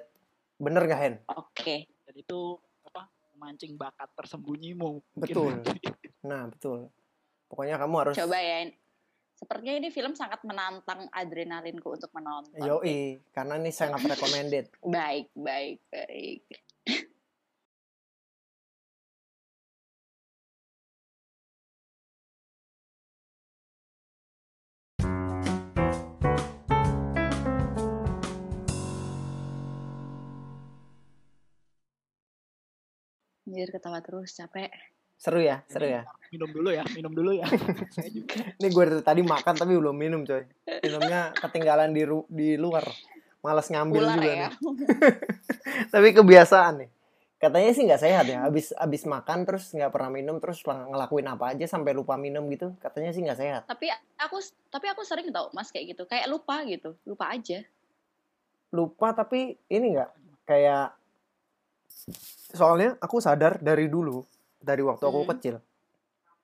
Bener 0.55 0.87
gak, 0.87 0.97
Hen? 0.97 1.15
oke 1.27 1.75
Dan 2.07 2.15
itu 2.15 2.39
apa? 2.83 3.05
Memancing 3.35 3.75
bakat 3.75 4.09
tersembunyimu. 4.15 5.03
Betul. 5.13 5.59
Nah, 6.23 6.47
betul. 6.47 6.87
Pokoknya 7.45 7.75
kamu 7.75 7.95
harus... 7.99 8.15
coba 8.15 8.39
ya 8.39 8.65
sepertinya 9.43 9.75
ini 9.75 9.89
film 9.91 10.15
sangat 10.15 10.39
menantang 10.47 11.11
adrenalinku 11.11 11.91
untuk 11.91 12.07
menonton 12.15 12.63
Yoi, 12.63 13.19
karena 13.35 13.59
ini 13.59 13.75
sangat 13.75 13.99
recommended. 14.07 14.71
baik 14.95 15.27
baik 15.35 15.83
baik 15.91 16.47
Anjir 33.43 33.69
ketawa 33.69 34.01
terus 34.01 34.33
capek. 34.33 34.71
Seru 35.23 35.39
ya, 35.39 35.63
seru 35.71 35.87
ya. 35.87 36.03
Minum 36.35 36.51
dulu 36.51 36.69
ya, 36.75 36.83
minum 36.91 37.15
dulu 37.15 37.31
ya. 37.31 37.47
Saya 37.95 38.11
juga. 38.11 38.43
Ini 38.59 38.67
gue 38.67 38.83
dari 38.91 39.03
tadi 39.07 39.21
makan 39.23 39.55
tapi 39.55 39.71
belum 39.71 39.95
minum, 39.95 40.27
coy. 40.27 40.43
Minumnya 40.83 41.31
ketinggalan 41.39 41.95
di 41.95 42.03
ru- 42.03 42.27
di 42.27 42.59
luar. 42.59 42.83
Malas 43.39 43.71
ngambil 43.71 44.03
Ular 44.03 44.15
juga 44.19 44.31
ya. 44.35 44.47
nih. 44.51 44.51
Tapi 45.95 46.07
kebiasaan 46.11 46.73
nih. 46.83 46.89
Katanya 47.39 47.71
sih 47.71 47.83
nggak 47.83 48.01
sehat 48.03 48.25
ya. 48.27 48.39
Habis 48.43 48.71
habis 48.75 49.03
makan 49.03 49.43
terus 49.43 49.71
nggak 49.71 49.91
pernah 49.91 50.11
minum 50.11 50.39
terus 50.39 50.59
ngelakuin 50.63 51.27
apa 51.27 51.51
aja 51.51 51.67
sampai 51.67 51.91
lupa 51.91 52.15
minum 52.15 52.43
gitu. 52.51 52.71
Katanya 52.79 53.11
sih 53.11 53.19
nggak 53.19 53.39
sehat. 53.39 53.63
tapi 53.67 53.91
aku 54.15 54.39
tapi 54.67 54.87
aku 54.87 55.03
sering 55.03 55.27
tau 55.31 55.51
mas 55.51 55.67
kayak 55.71 55.91
gitu 55.95 56.03
kayak 56.07 56.27
lupa 56.31 56.63
gitu 56.63 56.95
lupa 57.03 57.35
aja 57.35 57.63
Lupa 58.71 59.11
tapi 59.11 59.59
ini 59.67 59.93
nggak 59.93 60.11
kayak 60.47 60.95
soalnya 62.55 62.95
aku 63.03 63.19
sadar 63.19 63.59
dari 63.59 63.91
dulu 63.91 64.23
dari 64.63 64.79
waktu 64.79 65.03
aku 65.03 65.21
Hmm. 65.21 65.31
kecil 65.35 65.55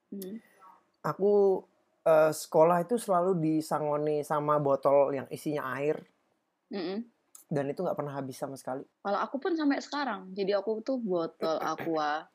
Hmm. 0.09 0.35
aku 1.01 1.63
eh, 2.01 2.31
sekolah 2.33 2.83
itu 2.83 2.99
selalu 2.99 3.37
disangoni 3.37 4.19
sama 4.21 4.59
botol 4.59 5.13
yang 5.13 5.27
isinya 5.29 5.71
air 5.77 6.01
Mm-mm. 6.67 7.05
dan 7.47 7.65
itu 7.65 7.79
nggak 7.79 7.95
pernah 7.95 8.13
habis 8.13 8.35
sama 8.35 8.59
sekali. 8.59 8.83
kalau 8.99 9.19
aku 9.21 9.39
pun 9.39 9.53
sampai 9.55 9.79
sekarang 9.79 10.33
jadi 10.33 10.59
aku 10.59 10.83
tuh 10.83 10.97
botol 10.97 11.57
aqua 11.61 12.27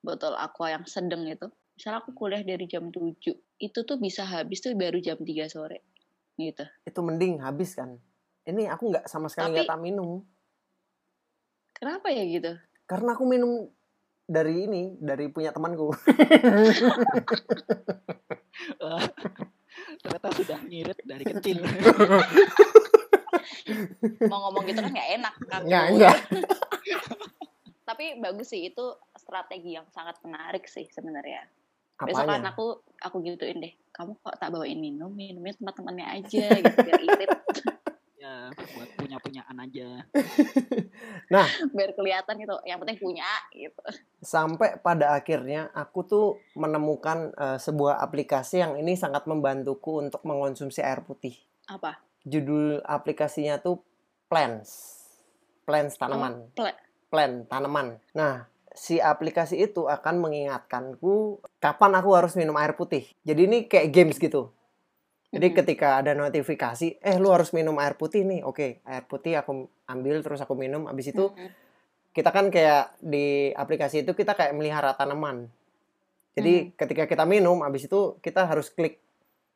botol 0.00 0.34
aqua 0.36 0.70
yang 0.70 0.84
sedang 0.84 1.24
itu 1.24 1.48
misalnya 1.72 1.98
aku 2.04 2.10
kuliah 2.12 2.44
dari 2.44 2.68
jam 2.68 2.92
7 2.92 3.16
itu 3.58 3.78
tuh 3.82 3.96
bisa 3.96 4.22
habis 4.28 4.60
tuh 4.60 4.74
baru 4.76 5.00
jam 5.00 5.16
3 5.16 5.48
sore 5.48 5.80
gitu 6.36 6.64
Itu 6.82 7.00
mending 7.04 7.40
habis 7.40 7.76
kan. 7.76 7.96
Ini 8.42 8.66
aku 8.74 8.90
nggak 8.90 9.06
sama 9.06 9.30
sekali 9.30 9.62
nggak 9.62 9.70
tak 9.70 9.80
minum 9.80 10.20
kenapa 11.72 12.10
ya 12.10 12.22
gitu 12.26 12.52
karena 12.86 13.14
aku 13.14 13.24
minum 13.24 13.70
dari 14.32 14.64
ini 14.64 14.96
dari 14.96 15.28
punya 15.28 15.52
temanku. 15.52 15.92
Ternyata 20.02 20.28
sudah 20.32 20.58
ngirit 20.64 20.98
dari 21.04 21.24
kecil. 21.28 21.60
mau 24.26 24.48
ngomong 24.48 24.64
gitu 24.68 24.80
kan 24.82 24.92
nggak 24.92 25.10
enak 25.20 25.34
kan 25.48 25.60
Nggak, 25.64 25.84
nggak. 25.98 26.16
tapi 27.88 28.16
bagus 28.18 28.48
sih 28.50 28.72
itu 28.72 28.84
strategi 29.18 29.76
yang 29.76 29.86
sangat 29.92 30.16
menarik 30.24 30.64
sih 30.64 30.88
sebenarnya 30.88 31.44
besok 32.02 32.26
kan 32.26 32.42
aku 32.48 32.82
aku 32.98 33.16
gituin 33.22 33.62
deh 33.62 33.74
kamu 33.94 34.16
kok 34.24 34.34
tak 34.40 34.50
bawain 34.50 34.80
minum 34.80 35.12
minumnya 35.12 35.54
sama 35.54 35.70
temannya 35.76 36.06
aja 36.08 36.46
gitu 36.50 36.76
biar 36.82 37.02
irit 37.04 37.30
ya, 38.22 38.34
buat 38.70 38.88
punya-punyaan 38.94 39.56
aja. 39.58 39.88
biar 41.74 41.90
kelihatan 41.96 42.34
gitu 42.38 42.56
yang 42.68 42.78
penting 42.78 42.98
punya 43.00 43.26
gitu 43.50 43.82
Sampai 44.22 44.78
pada 44.78 45.18
akhirnya 45.18 45.72
aku 45.74 46.06
tuh 46.06 46.26
menemukan 46.54 47.34
eh, 47.34 47.58
sebuah 47.58 47.98
aplikasi 47.98 48.62
yang 48.62 48.78
ini 48.78 48.94
sangat 48.94 49.26
membantuku 49.26 49.98
untuk 49.98 50.22
mengonsumsi 50.22 50.78
air 50.78 51.02
putih. 51.02 51.34
apa 51.66 51.98
Judul 52.22 52.78
aplikasinya 52.86 53.58
tuh 53.58 53.82
Plants. 54.30 54.70
Plants 55.66 55.98
tanaman. 55.98 56.48
pla- 56.54 56.78
Plant 57.10 57.50
tanaman. 57.50 58.00
Nah, 58.16 58.46
si 58.72 58.96
aplikasi 58.96 59.60
itu 59.60 59.84
akan 59.84 60.22
mengingatkanku 60.24 61.42
kapan 61.60 61.92
aku 61.98 62.16
harus 62.16 62.32
minum 62.38 62.56
air 62.56 62.72
putih. 62.72 63.04
Jadi 63.26 63.40
ini 63.44 63.58
kayak 63.68 63.92
games 63.92 64.16
gitu. 64.16 64.48
Jadi 65.32 65.48
ketika 65.56 66.04
ada 66.04 66.12
notifikasi, 66.12 67.00
eh 67.00 67.16
lu 67.16 67.32
harus 67.32 67.56
minum 67.56 67.80
air 67.80 67.96
putih 67.96 68.20
nih. 68.20 68.44
Oke, 68.44 68.84
air 68.84 69.04
putih 69.08 69.40
aku 69.40 69.64
ambil 69.88 70.20
terus 70.20 70.44
aku 70.44 70.52
minum. 70.52 70.84
Habis 70.84 71.16
itu 71.16 71.32
kita 72.12 72.28
kan 72.28 72.52
kayak 72.52 73.00
di 73.00 73.48
aplikasi 73.56 74.04
itu 74.04 74.12
kita 74.12 74.36
kayak 74.36 74.52
melihara 74.52 74.92
tanaman. 74.92 75.48
Jadi 76.36 76.76
ketika 76.76 77.08
kita 77.08 77.24
minum, 77.24 77.64
habis 77.64 77.88
itu 77.88 78.20
kita 78.20 78.44
harus 78.44 78.68
klik 78.68 79.00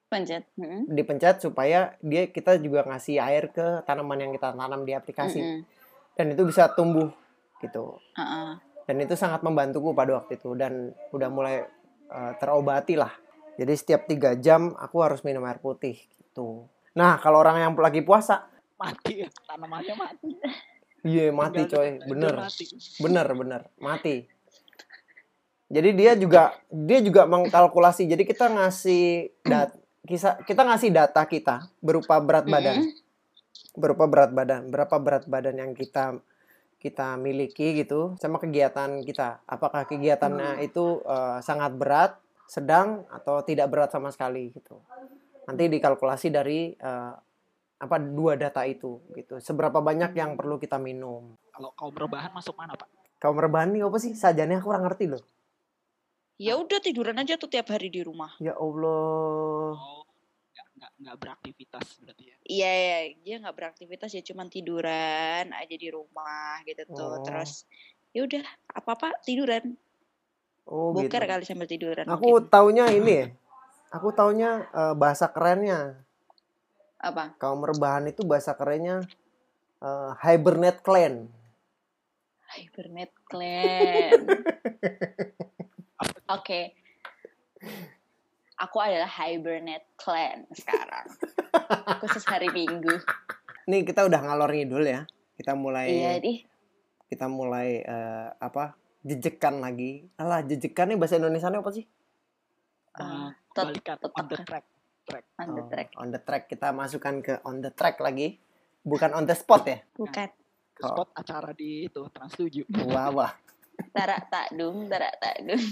pencet 0.06 0.46
Mm-mm. 0.54 0.86
dipencet 0.86 1.42
supaya 1.42 1.98
dia 1.98 2.30
kita 2.30 2.62
juga 2.62 2.86
ngasih 2.86 3.18
air 3.18 3.50
ke 3.50 3.82
tanaman 3.84 4.22
yang 4.22 4.30
kita 4.30 4.54
tanam 4.54 4.86
di 4.86 4.94
aplikasi 4.94 5.42
Mm-mm. 5.42 5.60
dan 6.14 6.26
itu 6.30 6.42
bisa 6.46 6.70
tumbuh 6.72 7.10
gitu. 7.58 7.98
Uh-uh. 8.14 8.54
Dan 8.86 9.02
itu 9.02 9.18
sangat 9.18 9.42
membantuku 9.42 9.90
pada 9.98 10.22
waktu 10.22 10.38
itu 10.38 10.54
dan 10.54 10.94
udah 11.10 11.28
mulai 11.28 11.66
eh, 12.06 12.32
terobati 12.38 12.94
lah. 12.94 13.10
Jadi 13.56 13.72
setiap 13.72 14.04
tiga 14.04 14.36
jam 14.36 14.76
aku 14.76 15.00
harus 15.00 15.24
minum 15.24 15.44
air 15.44 15.56
putih 15.56 15.96
gitu. 15.96 16.68
Nah 16.92 17.16
kalau 17.16 17.40
orang 17.40 17.60
yang 17.60 17.72
lagi 17.76 18.00
puasa, 18.00 18.48
Mati, 18.76 19.24
tanamannya 19.48 19.94
mati. 19.96 20.28
iya 21.00 21.32
mati 21.32 21.64
Tinggal- 21.64 21.72
coy, 21.72 21.90
bener. 22.04 22.34
mati. 22.36 22.64
bener 23.00 23.26
bener. 23.32 23.60
Mati. 23.80 24.16
Jadi 25.66 25.90
dia 25.96 26.12
juga 26.14 26.54
dia 26.68 27.00
juga 27.00 27.24
mengkalkulasi. 27.24 28.06
Jadi 28.06 28.22
kita 28.22 28.46
ngasih 28.46 29.32
dat 29.42 29.74
kita 30.06 30.44
kita 30.44 30.62
ngasih 30.62 30.90
data 30.94 31.22
kita 31.24 31.66
berupa 31.80 32.20
berat 32.20 32.44
badan. 32.46 32.84
Berupa 33.74 34.04
berat 34.06 34.30
badan. 34.30 34.68
Berapa 34.68 34.96
berat 35.00 35.24
badan 35.26 35.56
yang 35.56 35.72
kita 35.72 36.20
kita 36.76 37.16
miliki 37.16 37.82
gitu 37.82 38.14
sama 38.20 38.36
kegiatan 38.38 39.00
kita. 39.02 39.40
Apakah 39.48 39.88
kegiatannya 39.88 40.62
itu 40.62 41.00
eh, 41.02 41.38
sangat 41.40 41.72
berat 41.74 42.20
sedang 42.46 43.04
atau 43.10 43.42
tidak 43.42 43.66
berat 43.70 43.90
sama 43.90 44.10
sekali 44.14 44.54
gitu 44.54 44.78
nanti 45.46 45.70
dikalkulasi 45.70 46.30
dari 46.30 46.74
eh, 46.74 47.12
apa 47.76 47.96
dua 48.00 48.40
data 48.40 48.64
itu 48.64 49.04
gitu 49.12 49.36
seberapa 49.38 49.84
banyak 49.84 50.16
yang 50.16 50.32
perlu 50.34 50.56
kita 50.56 50.80
minum 50.80 51.36
Kalau 51.52 51.70
kaum 51.76 51.92
rebahan 51.92 52.32
masuk 52.32 52.56
mana, 52.56 52.72
Pak? 52.76 52.88
kaum 53.16 53.36
rebahan 53.36 53.72
nih 53.72 53.84
apa 53.84 53.98
sih? 53.98 54.12
Sajane 54.12 54.60
aku 54.60 54.68
kurang 54.70 54.84
ngerti 54.84 55.08
loh. 55.08 55.22
Ya 56.36 56.52
udah 56.60 56.78
tiduran 56.84 57.16
aja 57.16 57.40
tuh 57.40 57.48
tiap 57.48 57.72
hari 57.72 57.88
di 57.88 58.04
rumah. 58.04 58.28
Ya 58.36 58.52
Allah. 58.52 59.72
Oh, 59.72 60.04
nggak 60.52 60.66
nggak 60.76 60.90
nggak 61.00 61.16
beraktivitas 61.16 61.86
berarti 62.04 62.24
ya. 62.28 62.36
Iya, 62.44 62.70
iya, 62.76 62.98
dia 63.24 63.36
nggak 63.40 63.56
beraktivitas 63.56 64.10
ya 64.12 64.20
cuman 64.20 64.52
tiduran 64.52 65.48
aja 65.48 65.76
di 65.80 65.88
rumah 65.88 66.60
gitu 66.68 66.84
tuh. 66.92 67.16
Oh. 67.16 67.24
Terus 67.24 67.64
ya 68.12 68.28
udah 68.28 68.44
apa-apa 68.76 69.16
tiduran. 69.24 69.80
Oh 70.66 70.90
Boker 70.90 71.22
gitu. 71.22 71.30
kali 71.30 71.44
sambil 71.46 71.70
tiduran. 71.70 72.06
Aku 72.10 72.42
mungkin. 72.42 72.50
taunya 72.50 72.90
ini 72.90 73.12
ya. 73.14 73.26
Aku 73.94 74.10
taunya 74.10 74.66
eh, 74.74 74.94
bahasa 74.98 75.30
kerennya. 75.30 76.02
apa? 76.98 77.38
Kaum 77.38 77.62
rebahan 77.62 78.10
itu 78.10 78.26
bahasa 78.26 78.58
kerennya 78.58 79.06
eh, 79.78 80.10
hibernate 80.26 80.82
clan. 80.82 81.30
Hibernate 82.58 83.14
clan. 83.30 84.20
Oke. 86.36 86.74
Aku 88.58 88.76
adalah 88.82 89.06
hibernate 89.22 89.86
clan 89.94 90.50
sekarang. 90.50 91.06
Khusus 92.02 92.26
hari 92.26 92.50
Minggu. 92.50 92.90
Nih 93.70 93.86
kita 93.86 94.02
udah 94.02 94.18
ngalor 94.18 94.50
ngidul 94.50 94.82
ya. 94.82 95.06
Kita 95.38 95.54
mulai 95.54 95.88
Iya, 95.94 96.12
kita 97.06 97.30
mulai 97.30 97.86
eh, 97.86 98.28
apa? 98.42 98.74
Jejekan 99.06 99.58
lagi. 99.58 100.10
Alah, 100.16 100.42
jejekan 100.42 100.90
nih 100.90 100.98
bahasa 100.98 101.16
Indonesia 101.16 101.46
apa 101.48 101.70
sih? 101.70 101.86
Ah, 102.92 103.30
Eh, 103.30 103.30
tet- 103.52 103.66
balikan 103.70 103.96
on 104.02 104.26
the 104.26 104.38
track. 104.38 104.64
track. 105.04 105.24
On 105.38 105.48
the 105.48 105.62
Oh, 105.62 105.68
track. 105.68 105.88
on 105.94 106.08
the 106.10 106.18
track 106.18 106.44
kita 106.46 106.68
masukkan 106.70 107.14
ke 107.20 107.34
on 107.42 107.60
the 107.60 107.70
track 107.70 107.96
lagi. 107.98 108.42
Bukan 108.82 109.12
on 109.12 109.24
the 109.24 109.32
spot 109.32 109.62
ya. 109.64 109.78
Bukan. 109.94 110.26
Oh. 110.76 110.92
Spot 110.92 111.08
acara 111.14 111.50
di 111.52 111.86
itu 111.86 112.02
Trans 112.10 112.34
7. 112.34 112.66
Wah, 112.84 113.08
wah. 113.10 113.32
Tarak 113.90 114.26
tak 114.26 114.46
dung, 114.52 114.84
tarak 114.86 115.14
tak 115.16 115.40
dung. 115.40 115.62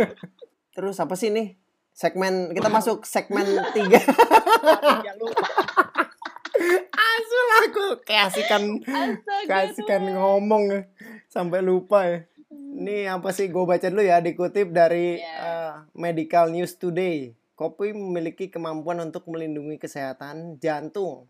Terus 0.74 0.96
apa 0.96 1.14
sih 1.14 1.28
nih? 1.28 1.54
Segmen 1.90 2.50
kita 2.50 2.68
masuk 2.68 3.02
segmen 3.04 3.44
3. 3.44 3.76
Jangan 3.76 5.16
lupa. 5.18 5.42
Asul 7.10 7.48
aku 7.62 7.84
keasikan 8.02 8.62
keasikan 9.44 10.02
ngomong 10.10 10.64
ya. 10.68 10.80
sampai 11.26 11.60
lupa 11.60 12.04
ya. 12.04 12.18
Ini 12.80 13.12
apa 13.12 13.28
sih 13.28 13.52
gue 13.52 13.60
baca 13.68 13.92
dulu 13.92 14.00
ya 14.00 14.24
dikutip 14.24 14.72
dari 14.72 15.20
Iya. 15.20 15.36
eh, 15.44 15.72
Medical 15.92 16.48
News 16.48 16.80
Today. 16.80 17.36
Kopi 17.52 17.92
memiliki 17.92 18.48
kemampuan 18.48 19.04
untuk 19.04 19.28
melindungi 19.28 19.76
kesehatan 19.76 20.56
jantung. 20.56 21.28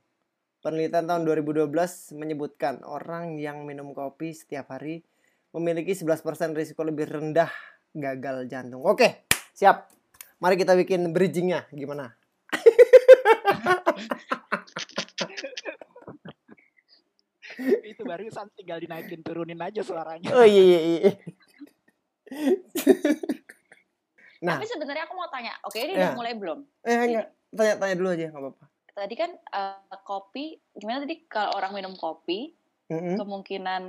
Penelitian 0.63 1.11
tahun 1.11 1.27
2012 1.27 2.15
menyebutkan 2.15 2.87
orang 2.87 3.35
yang 3.43 3.67
minum 3.67 3.91
kopi 3.91 4.31
setiap 4.31 4.71
hari 4.71 5.03
memiliki 5.51 5.91
11% 5.91 6.55
risiko 6.55 6.87
lebih 6.87 7.11
rendah 7.11 7.51
gagal 7.99 8.47
jantung. 8.47 8.87
Oke, 8.87 9.27
siap. 9.51 9.91
Mari 10.39 10.55
kita 10.55 10.79
bikin 10.79 11.11
bridgingnya 11.11 11.67
gimana? 11.75 12.15
itu 17.85 18.03
barusan 18.07 18.47
tinggal 18.57 18.79
dinaikin 18.81 19.21
turunin 19.21 19.59
aja 19.61 19.83
suaranya. 19.83 20.31
Oh 20.33 20.47
iya 20.47 20.63
iya 20.63 20.81
iya. 20.81 21.11
nah, 24.41 24.57
Tapi 24.57 24.65
sebenarnya 24.67 25.05
aku 25.05 25.15
mau 25.15 25.29
tanya, 25.29 25.53
oke 25.63 25.77
ini 25.77 25.93
Ya. 25.93 26.09
udah 26.09 26.15
mulai 26.15 26.35
belum? 26.35 26.59
eh 26.83 26.97
enggak, 27.05 27.27
tanya-tanya 27.51 27.95
dulu 27.95 28.09
aja 28.11 28.25
nggak 28.29 28.43
apa-apa. 28.43 28.65
Tadi 28.91 29.15
kan 29.15 29.31
eh, 29.33 29.97
kopi, 30.01 30.45
gimana 30.73 30.99
tadi 31.01 31.25
kalau 31.25 31.55
orang 31.55 31.73
minum 31.73 31.95
kopi, 31.95 32.53
Mm-mm. 32.89 33.17
kemungkinan 33.17 33.83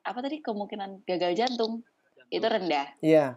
apa 0.00 0.18
tadi 0.18 0.40
kemungkinan 0.40 1.04
gagal 1.04 1.32
jantung 1.34 1.84
itu 2.28 2.44
rendah. 2.44 2.92
Iya. 3.00 3.36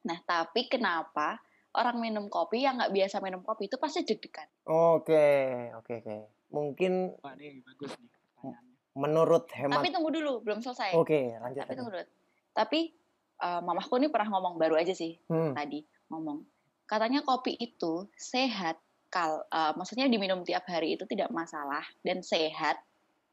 Nah, 0.00 0.18
tapi 0.24 0.64
kenapa 0.66 1.36
orang 1.72 2.00
minum 2.00 2.26
kopi 2.26 2.64
yang 2.64 2.80
nggak 2.80 2.90
biasa 2.90 3.20
minum 3.20 3.40
kopi 3.40 3.68
itu 3.68 3.76
pasti 3.76 4.00
deg-degan? 4.02 4.48
Oke, 4.64 5.28
oke, 5.74 5.92
oke. 6.00 6.16
Mungkin 6.50 7.14
Wah, 7.20 7.36
ini 7.36 7.60
bagus 7.60 7.94
nih 7.94 8.08
pertanyaannya. 8.08 8.74
menurut 8.92 9.44
Tapi 9.46 9.60
hemat. 9.60 9.92
tunggu 9.92 10.10
dulu, 10.10 10.32
belum 10.40 10.58
selesai. 10.58 10.96
Oke, 10.96 11.36
lanjut 11.36 11.62
Tapi 11.62 11.70
aja. 11.70 11.78
tunggu 11.78 11.92
dulu. 11.92 12.06
Tapi 12.52 12.92
eh, 13.40 13.60
mamaku 13.64 13.96
nih 14.00 14.10
pernah 14.12 14.36
ngomong 14.38 14.60
baru 14.60 14.76
aja 14.76 14.92
sih 14.92 15.16
Hmm. 15.30 15.56
tadi 15.56 15.80
ngomong. 16.12 16.44
Katanya 16.84 17.22
kopi 17.22 17.54
itu 17.56 18.10
sehat 18.18 18.76
kal 19.10 19.46
eh, 19.48 19.72
maksudnya 19.74 20.06
diminum 20.06 20.44
tiap 20.44 20.66
hari 20.68 20.94
itu 20.98 21.04
tidak 21.08 21.32
masalah 21.34 21.82
dan 22.04 22.20
sehat 22.20 22.78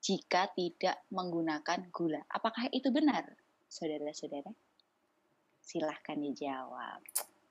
jika 0.01 0.47
tidak 0.53 1.03
menggunakan 1.09 1.89
gula. 1.91 2.21
Apakah 2.29 2.69
itu 2.71 2.93
benar, 2.93 3.27
saudara-saudara? 3.67 4.53
Silahkan 5.59 6.15
dijawab. 6.15 7.01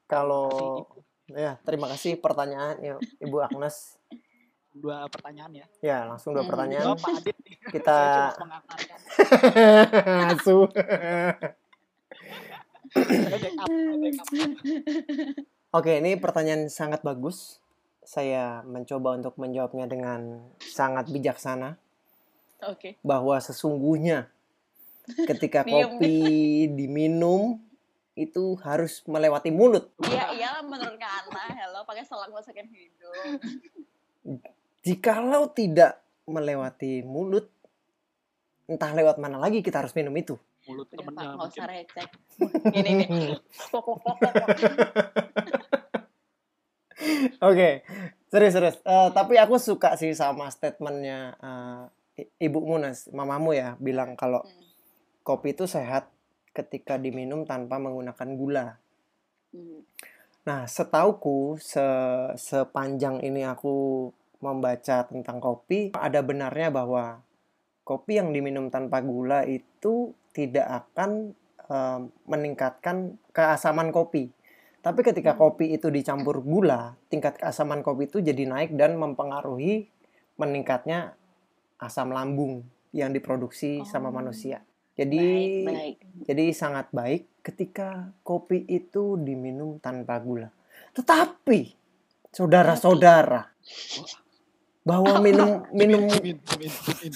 Kalau 0.06 0.86
ya, 1.28 1.58
terima 1.66 1.90
kasih 1.90 2.16
pertanyaan 2.16 2.78
ya, 2.80 2.96
Ibu 3.20 3.36
Agnes. 3.44 3.98
Dua 4.76 5.08
pertanyaan 5.08 5.52
ya. 5.52 5.66
Ya, 5.80 5.98
langsung 6.06 6.32
dua 6.32 6.44
Hmm. 6.44 6.52
pertanyaan. 6.52 6.84
Jawab 6.84 6.98
Pak 7.00 7.12
Adit 7.18 7.36
nih. 7.42 7.56
Kita. 7.74 7.98
Asu. 10.32 10.58
Oke, 15.70 15.92
ini 16.00 16.16
pertanyaan 16.16 16.72
sangat 16.72 17.02
bagus. 17.02 17.60
Saya 18.06 18.62
mencoba 18.62 19.18
untuk 19.18 19.34
menjawabnya 19.34 19.90
dengan 19.90 20.46
sangat 20.62 21.10
bijaksana 21.10 21.74
Oke. 22.62 22.94
bahwa 23.02 23.34
sesungguhnya 23.42 24.30
ketika 25.26 25.66
kopi 25.68 26.16
diminum 26.70 27.58
itu 28.14 28.56
harus 28.62 29.02
melewati 29.04 29.50
mulut. 29.50 29.90
Iya, 30.06 30.32
iyalah 30.32 30.62
menurut 30.64 30.96
Kak 30.96 31.28
Ana, 31.28 31.44
hello 31.52 31.80
pakai 31.84 32.06
selang 32.06 32.32
masukin 32.32 32.64
hidung. 32.64 33.36
Jikalau 34.86 35.50
tidak 35.50 35.98
melewati 36.24 37.02
mulut, 37.02 37.50
entah 38.66 38.94
lewat 38.94 39.18
mana 39.18 39.34
lagi 39.34 39.58
kita 39.58 39.82
harus 39.82 39.90
minum 39.98 40.14
itu. 40.14 40.38
Mulut 40.66 40.86
temennya 40.86 41.34
nggak 41.34 41.38
mungkin. 41.38 41.50
usah 41.50 41.66
recek. 41.66 42.08
Ini 42.70 42.90
nih. 42.94 43.34
Oke, 47.42 47.82
serius 48.30 48.54
serius. 48.54 48.76
Eh, 48.80 49.08
tapi 49.10 49.36
aku 49.36 49.58
suka 49.58 49.98
sih 49.98 50.14
sama 50.14 50.46
statementnya 50.48 51.34
eh, 51.36 51.82
i- 52.22 52.30
ibumu 52.46 52.78
Nas, 52.78 53.10
mamamu 53.10 53.52
ya, 53.52 53.74
bilang 53.78 54.14
kalau 54.14 54.42
Hmm. 54.42 54.64
kopi 55.22 55.50
itu 55.52 55.66
sehat 55.66 56.08
ketika 56.50 56.96
diminum 56.96 57.42
tanpa 57.42 57.76
menggunakan 57.76 58.28
gula. 58.34 58.66
Hmm. 59.50 59.82
Nah, 60.46 60.64
setauku 60.64 61.58
se- 61.58 62.32
sepanjang 62.38 63.18
ini 63.20 63.42
aku 63.42 64.08
membaca 64.46 65.02
tentang 65.02 65.42
kopi, 65.42 65.90
ada 65.92 66.22
benarnya 66.22 66.70
bahwa 66.70 67.18
kopi 67.82 68.22
yang 68.22 68.30
diminum 68.30 68.70
tanpa 68.70 69.02
gula 69.02 69.42
itu 69.42 70.14
tidak 70.30 70.86
akan 70.86 71.34
eh, 71.66 72.00
meningkatkan 72.30 73.18
keasaman 73.34 73.90
kopi. 73.90 74.30
Tapi 74.78 75.02
ketika 75.02 75.34
Hmm. 75.34 75.40
kopi 75.42 75.74
itu 75.74 75.90
dicampur 75.90 76.38
gula, 76.38 76.94
tingkat 77.10 77.42
keasaman 77.42 77.82
kopi 77.82 78.06
itu 78.06 78.22
jadi 78.22 78.46
naik 78.46 78.78
dan 78.78 78.94
mempengaruhi 78.94 79.90
meningkatnya 80.38 81.18
asam 81.76 82.14
lambung 82.14 82.62
yang 82.94 83.10
diproduksi 83.10 83.82
sama 83.82 84.08
Oh. 84.08 84.14
manusia. 84.14 84.62
Jadi 84.94 85.26
Baik, 85.66 85.66
baik. 85.66 85.96
jadi 86.30 86.44
sangat 86.54 86.86
baik 86.94 87.26
ketika 87.42 88.14
kopi 88.22 88.62
itu 88.64 89.18
diminum 89.18 89.82
tanpa 89.82 90.22
gula. 90.22 90.54
Tetapi 90.94 91.60
saudara-saudara 92.30 93.42
bahwa 94.86 95.18
minum 95.18 95.66
minum 95.74 96.06
Min, 96.22 96.38
min, 96.38 96.70
min. 96.70 97.12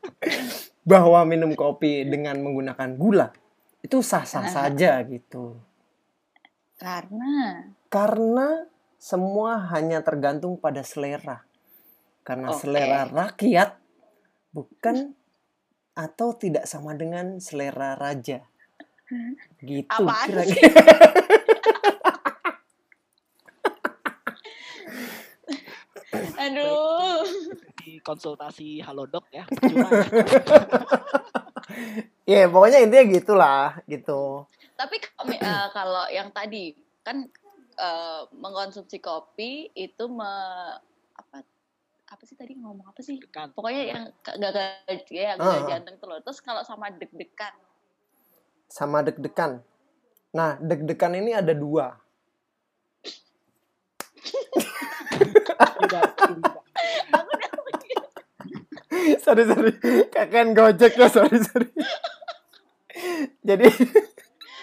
bahwa 0.90 1.20
minum 1.28 1.52
kopi 1.52 2.08
dengan 2.08 2.40
menggunakan 2.40 2.96
gula 2.96 3.28
itu 3.84 4.00
sah-sah 4.00 4.48
saja 4.48 5.04
gitu. 5.04 5.60
Karena 6.80 7.68
Karena 7.86 8.66
semua 8.96 9.68
hanya 9.70 10.00
tergantung 10.02 10.56
pada 10.58 10.82
selera. 10.82 11.44
Karena 12.26 12.50
Oke. 12.50 12.66
selera 12.66 13.06
rakyat 13.06 13.78
bukan 14.50 15.14
atau 15.94 16.34
tidak 16.34 16.66
sama 16.66 16.96
dengan 16.96 17.38
selera 17.38 17.94
raja. 17.94 18.42
Gitu 19.62 19.86
Apaan 19.86 20.26
kira-kira. 20.26 20.82
aduh. 26.52 27.22
Di 27.82 27.98
konsultasi 28.02 28.82
Halodoc 28.82 29.26
ya. 29.30 29.44
Ya, 32.26 32.46
pokoknya 32.52 32.82
intinya 32.82 33.04
gitulah, 33.10 33.66
gitu. 33.86 34.46
Tapi 34.76 34.96
eh, 35.36 35.66
kalau 35.72 36.04
yang 36.12 36.30
tadi 36.30 36.74
kan 37.02 37.26
eh, 37.78 38.20
mengkonsumsi 38.32 38.98
kopi 38.98 39.70
itu 39.74 40.04
me, 40.10 40.32
apa 41.16 41.44
apa 42.06 42.22
sih 42.22 42.38
tadi 42.38 42.54
ngomong 42.54 42.86
apa 42.86 43.00
sih? 43.02 43.18
dekat. 43.18 43.50
Pokoknya 43.52 43.82
yang 43.82 44.02
gagal 44.22 45.04
ya 45.10 45.34
ah. 45.34 45.42
gagal 45.42 45.60
jantung 45.68 45.96
tuh 45.98 46.06
loh. 46.10 46.18
Terus 46.22 46.38
kalau 46.40 46.62
sama 46.62 46.90
deg-degan 46.94 47.54
Sama 48.66 49.02
deg-degan. 49.02 49.62
Nah, 50.34 50.58
deg-degan 50.58 51.14
ini 51.18 51.32
ada 51.34 51.54
dua. 51.54 51.94
Tidak, 55.56 56.02
tidak. 56.16 56.54
sorry, 59.24 59.44
sorry. 59.44 59.72
Kakek 60.10 60.56
gojek 60.56 60.92
ya, 60.96 61.08
sorry, 61.08 61.38
sorry. 61.40 61.68
Jadi, 63.44 63.68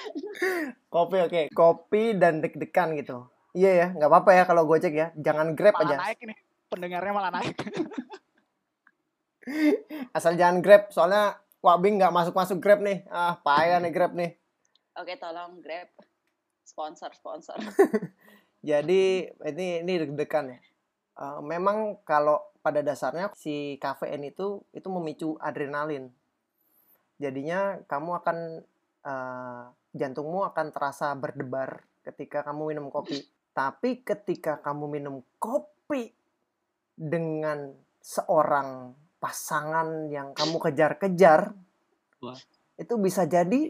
kopi 0.93 1.17
oke. 1.23 1.41
Kopi 1.53 2.17
dan 2.17 2.41
deg-degan 2.41 2.97
gitu. 2.97 3.29
Iya 3.53 3.71
ya, 3.85 3.87
nggak 3.93 4.09
apa-apa 4.09 4.31
ya 4.33 4.43
kalau 4.49 4.65
gojek 4.65 4.93
ya. 4.93 5.07
Jangan 5.13 5.53
grab 5.53 5.77
Malah 5.77 5.85
aja. 5.85 5.95
naik 6.09 6.19
nih. 6.25 6.37
Pendengarnya 6.73 7.13
malah 7.13 7.31
naik. 7.31 7.53
Asal 10.17 10.39
jangan 10.39 10.63
grab, 10.63 10.89
soalnya 10.89 11.37
Wabing 11.63 11.95
nggak 11.95 12.11
masuk-masuk 12.11 12.59
grab 12.59 12.83
nih. 12.83 13.07
Ah, 13.07 13.39
payah 13.39 13.79
nih 13.79 13.93
grab 13.93 14.11
nih. 14.11 14.35
Oke, 14.99 15.15
tolong 15.15 15.63
Grab 15.63 15.87
sponsor 16.67 17.15
sponsor. 17.15 17.55
Jadi 18.63 19.27
ini 19.47 19.67
ini 19.83 19.93
deg-degan 20.01 20.51
ya. 20.51 20.59
Eh, 21.13 21.41
memang 21.45 22.01
kalau 22.01 22.41
pada 22.65 22.81
dasarnya 22.81 23.29
si 23.37 23.77
kafein 23.77 24.25
itu 24.25 24.65
itu 24.73 24.87
memicu 24.89 25.37
adrenalin. 25.37 26.09
Jadinya 27.21 27.77
kamu 27.85 28.11
akan 28.23 28.37
eh, 29.05 29.63
jantungmu 29.93 30.41
akan 30.49 30.73
terasa 30.73 31.13
berdebar 31.13 31.85
ketika 32.01 32.41
kamu 32.41 32.73
minum 32.73 32.89
kopi. 32.89 33.21
Tapi 33.53 34.01
ketika 34.01 34.57
kamu 34.57 34.89
minum 34.89 35.21
kopi 35.37 36.09
dengan 36.97 37.69
seorang 38.01 38.97
pasangan 39.21 40.09
yang 40.09 40.33
kamu 40.33 40.57
kejar-kejar, 40.57 41.53
itu 42.75 42.93
bisa 42.97 43.29
jadi 43.29 43.69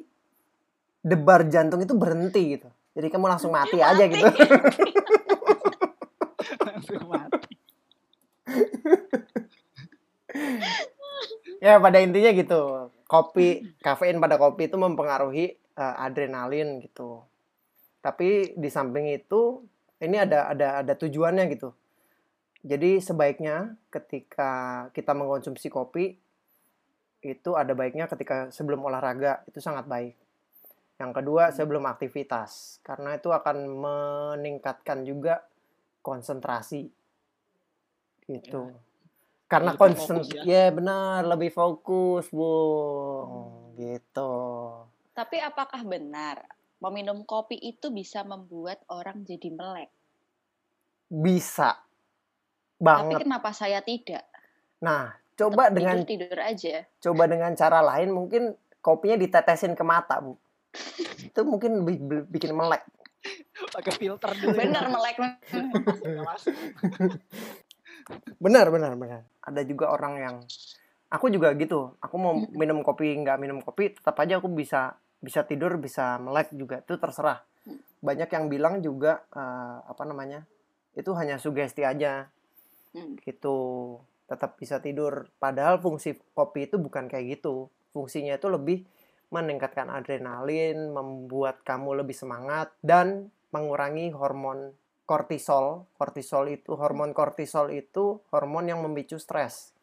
debar 1.04 1.52
jantung 1.52 1.84
itu 1.84 1.92
berhenti 1.92 2.56
gitu. 2.56 2.72
Jadi 2.96 3.08
kamu 3.12 3.28
langsung 3.28 3.52
mati 3.52 3.84
aja 3.84 4.08
gitu. 4.08 4.24
Mati. 7.08 7.56
ya 11.66 11.80
pada 11.80 12.04
intinya 12.04 12.36
gitu. 12.36 12.92
Kopi 13.08 13.64
kafein 13.80 14.20
pada 14.20 14.36
kopi 14.42 14.68
itu 14.68 14.76
mempengaruhi 14.76 15.56
eh, 15.56 15.96
adrenalin 16.02 16.84
gitu. 16.84 17.24
Tapi 18.04 18.60
di 18.60 18.68
samping 18.68 19.16
itu 19.16 19.64
ini 20.04 20.20
ada 20.20 20.52
ada 20.52 20.84
ada 20.84 20.94
tujuannya 21.00 21.48
gitu. 21.56 21.72
Jadi 22.64 23.04
sebaiknya 23.04 23.76
ketika 23.92 24.88
kita 24.96 25.12
mengkonsumsi 25.12 25.68
kopi 25.68 26.16
itu 27.24 27.56
ada 27.56 27.72
baiknya 27.72 28.12
ketika 28.12 28.52
sebelum 28.52 28.84
olahraga 28.84 29.48
itu 29.48 29.64
sangat 29.64 29.88
baik. 29.88 30.16
Yang 31.00 31.12
kedua 31.20 31.44
sebelum 31.52 31.84
aktivitas. 31.88 32.80
Karena 32.84 33.20
itu 33.20 33.32
akan 33.32 33.68
meningkatkan 33.68 35.08
juga 35.08 35.44
konsentrasi. 36.04 36.92
Gitu. 38.28 38.62
Karena 39.48 39.74
Lebih 39.74 39.82
konsen 39.82 40.18
fokus 40.22 40.46
ya 40.46 40.70
benar 40.70 41.24
lebih 41.24 41.52
fokus 41.56 42.28
bu. 42.30 42.54
Gitu. 43.80 44.34
Tapi 45.16 45.38
apakah 45.40 45.82
benar 45.88 46.44
meminum 46.84 47.24
kopi 47.24 47.56
itu 47.56 47.90
bisa 47.90 48.22
membuat 48.28 48.84
orang 48.92 49.24
jadi 49.24 49.50
melek? 49.50 49.90
bisa. 51.14 51.78
Tapi 52.82 52.84
banget. 53.14 53.22
kenapa 53.22 53.50
saya 53.54 53.80
tidak? 53.86 54.26
nah 54.84 55.16
coba 55.40 55.72
Tetap 55.72 55.76
dengan 55.80 55.96
tidur, 56.04 56.28
tidur 56.28 56.40
aja. 56.44 56.76
coba 57.00 57.24
dengan 57.32 57.52
cara 57.56 57.80
lain 57.80 58.10
mungkin 58.12 58.52
kopinya 58.84 59.16
ditetesin 59.16 59.78
ke 59.78 59.84
mata 59.86 60.20
bu. 60.20 60.36
Itu 61.32 61.48
mungkin 61.48 61.88
bikin 62.28 62.52
melek 62.52 62.84
Pakai 63.72 63.94
filter 63.96 64.32
dulu. 64.36 64.58
Bener 64.58 64.86
melek. 64.92 65.18
Benar 68.40 68.68
benar 68.68 68.94
benar 69.00 69.22
ada 69.40 69.62
juga 69.64 69.92
orang 69.92 70.14
yang 70.20 70.36
aku 71.08 71.32
juga 71.32 71.52
gitu 71.56 71.96
aku 72.00 72.16
mau 72.20 72.34
Mm-mm. 72.36 72.56
minum 72.56 72.80
kopi 72.84 73.16
nggak 73.16 73.38
minum 73.40 73.60
kopi 73.64 73.96
tetap 73.96 74.16
aja 74.20 74.40
aku 74.40 74.52
bisa 74.52 74.96
bisa 75.20 75.48
tidur 75.48 75.80
bisa 75.80 76.20
melek 76.20 76.52
juga 76.52 76.84
itu 76.84 76.96
terserah 77.00 77.44
Mm. 77.64 77.80
banyak 78.04 78.28
yang 78.28 78.46
bilang 78.52 78.76
juga 78.84 79.24
eh, 79.32 79.78
apa 79.88 80.04
namanya 80.04 80.44
itu 81.00 81.08
hanya 81.16 81.40
sugesti 81.40 81.88
aja 81.88 82.28
Hmm. 82.92 83.18
gitu 83.24 83.58
tetap 84.30 84.60
bisa 84.60 84.78
tidur 84.78 85.26
padahal 85.42 85.80
fungsi 85.80 86.14
kopi 86.36 86.68
itu 86.70 86.78
bukan 86.78 87.10
kayak 87.10 87.40
gitu 87.40 87.72
fungsinya 87.90 88.38
itu 88.38 88.48
lebih 88.52 88.84
meningkatkan 89.34 89.90
adrenalin 89.90 90.90
membuat 90.90 91.62
kamu 91.62 92.00
lebih 92.00 92.14
semangat 92.14 92.70
dan 92.80 93.28
mengurangi 93.50 94.10
hormon 94.10 94.72
kortisol 95.04 95.90
kortisol 95.94 96.48
itu 96.48 96.74
hormon 96.74 97.12
kortisol 97.12 97.68
itu 97.70 98.22
hormon 98.30 98.66
yang 98.66 98.80
memicu 98.80 99.18
stres 99.18 99.74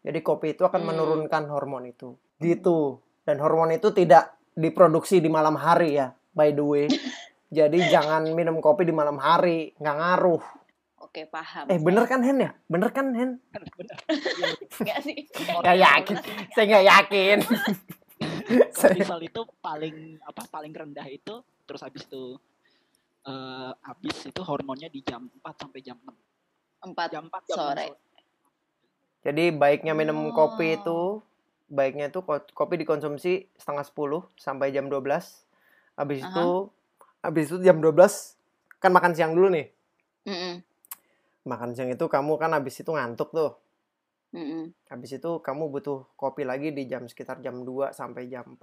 jadi 0.00 0.18
kopi 0.18 0.52
itu 0.52 0.62
akan 0.62 0.80
Hmm. 0.80 0.88
menurunkan 0.90 1.44
hormon 1.46 1.84
itu 1.86 2.16
gitu 2.38 2.98
dan 3.22 3.38
hormon 3.38 3.70
itu 3.70 3.88
tidak 3.90 4.34
diproduksi 4.52 5.18
di 5.18 5.28
malam 5.28 5.54
hari 5.54 5.94
ya 5.94 6.10
by 6.32 6.50
the 6.50 6.60
way 6.60 6.86
jadi 7.52 7.78
jangan 7.88 8.32
minum 8.32 8.58
kopi 8.58 8.82
di 8.82 8.90
malam 8.90 9.16
hari 9.16 9.76
nggak 9.76 9.96
ngaruh 9.96 10.42
Oke, 10.96 11.30
paham. 11.30 11.70
eh 11.70 11.78
bener 11.78 12.04
kan 12.04 12.18
Hen 12.20 12.40
ya 12.40 12.50
bener 12.66 12.90
kan 12.90 13.14
Hen 13.14 13.38
Bener. 13.46 13.98
Enggak 14.74 14.98
sih? 15.06 15.16
Nggak 15.54 15.76
yakin. 15.78 16.16
saya 16.50 16.64
nggak 16.66 16.86
yakin 16.88 17.38
Kortisol 18.76 19.20
itu 19.24 19.40
paling 19.60 20.18
apa 20.22 20.42
paling 20.48 20.72
rendah 20.72 21.06
itu 21.08 21.40
terus 21.64 21.80
habis 21.82 22.04
itu 22.04 22.38
eh 23.24 23.72
habis 23.82 24.16
itu 24.28 24.40
hormonnya 24.44 24.92
di 24.92 25.00
jam 25.00 25.24
4 25.24 25.64
sampai 25.64 25.80
jam 25.80 25.96
6. 26.04 26.12
Empat 26.84 27.08
Jam 27.16 27.24
4 27.32 27.48
jam 27.48 27.56
sore. 27.56 27.86
6 27.88 29.24
Jadi 29.24 29.44
baiknya 29.56 29.96
minum 29.96 30.28
kopi 30.36 30.76
Oh. 30.76 30.76
itu 30.76 30.98
baiknya 31.72 32.12
itu 32.12 32.20
ko- 32.20 32.44
kopi 32.52 32.76
dikonsumsi 32.76 33.48
setengah 33.56 33.88
10 33.88 34.28
sampai 34.36 34.68
jam 34.68 34.92
12. 34.92 35.48
Habis 35.96 36.20
Aha. 36.20 36.28
itu 36.28 36.48
habis 37.24 37.44
itu 37.48 37.56
jam 37.64 37.80
12 37.80 38.36
kan 38.76 38.92
makan 38.92 39.16
siang 39.16 39.32
dulu 39.32 39.48
nih. 39.48 39.72
Mm-mm. 40.28 40.60
Makan 41.48 41.72
siang 41.72 41.88
itu 41.88 42.04
kamu 42.04 42.36
kan 42.36 42.52
habis 42.52 42.76
itu 42.76 42.92
ngantuk 42.92 43.32
tuh. 43.32 43.56
Mm-mm. 44.34 44.74
Habis 44.90 45.16
itu 45.16 45.30
kamu 45.38 45.70
butuh 45.70 46.10
kopi 46.14 46.42
lagi 46.42 46.74
di 46.74 46.84
jam 46.84 47.06
sekitar 47.06 47.38
jam 47.38 47.62
2 47.62 47.94
sampai 47.94 48.26
jam 48.26 48.42
4. 48.44 48.58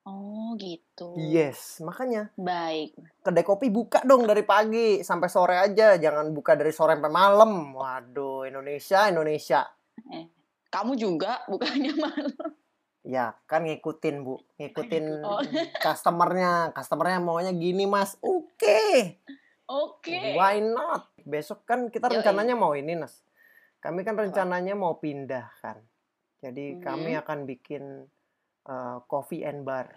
Oh, 0.00 0.56
gitu. 0.56 1.12
Yes, 1.16 1.76
makanya 1.80 2.32
Baik. 2.32 2.96
kedai 3.20 3.44
kopi 3.44 3.68
buka 3.68 4.00
dong 4.02 4.24
dari 4.24 4.40
pagi 4.42 5.04
sampai 5.04 5.28
sore 5.28 5.56
aja, 5.56 6.00
jangan 6.00 6.32
buka 6.32 6.56
dari 6.56 6.72
sore 6.72 6.96
sampai 6.96 7.12
malam. 7.12 7.76
Waduh, 7.76 8.48
Indonesia, 8.48 9.12
Indonesia. 9.12 9.60
Eh, 10.08 10.24
kamu 10.68 10.96
juga 10.96 11.44
bukannya 11.46 11.92
malu. 12.00 12.32
Ya, 13.00 13.32
kan 13.44 13.64
ngikutin, 13.64 14.24
Bu. 14.24 14.40
Ngikutin 14.56 15.04
Oh. 15.24 15.40
customernya. 15.84 16.72
Customernya 16.72 17.20
maunya 17.20 17.52
gini, 17.52 17.84
Mas. 17.84 18.16
Oke. 18.20 19.20
Oke. 19.64 20.36
Why 20.36 20.60
not? 20.60 21.12
Besok 21.24 21.64
kan 21.64 21.88
kita 21.88 22.08
rencananya 22.08 22.56
mau 22.56 22.72
ini, 22.72 22.96
Nas. 22.96 23.20
Kami 23.80 24.00
kan 24.04 24.14
rencananya 24.14 24.76
mau 24.76 25.00
pindah 25.00 25.48
kan. 25.60 25.80
Jadi 26.40 26.76
Mhm. 26.76 26.80
kami 26.80 27.10
akan 27.16 27.38
bikin 27.44 27.84
uh, 28.64 29.00
coffee 29.04 29.40
and 29.42 29.64
bar. 29.64 29.88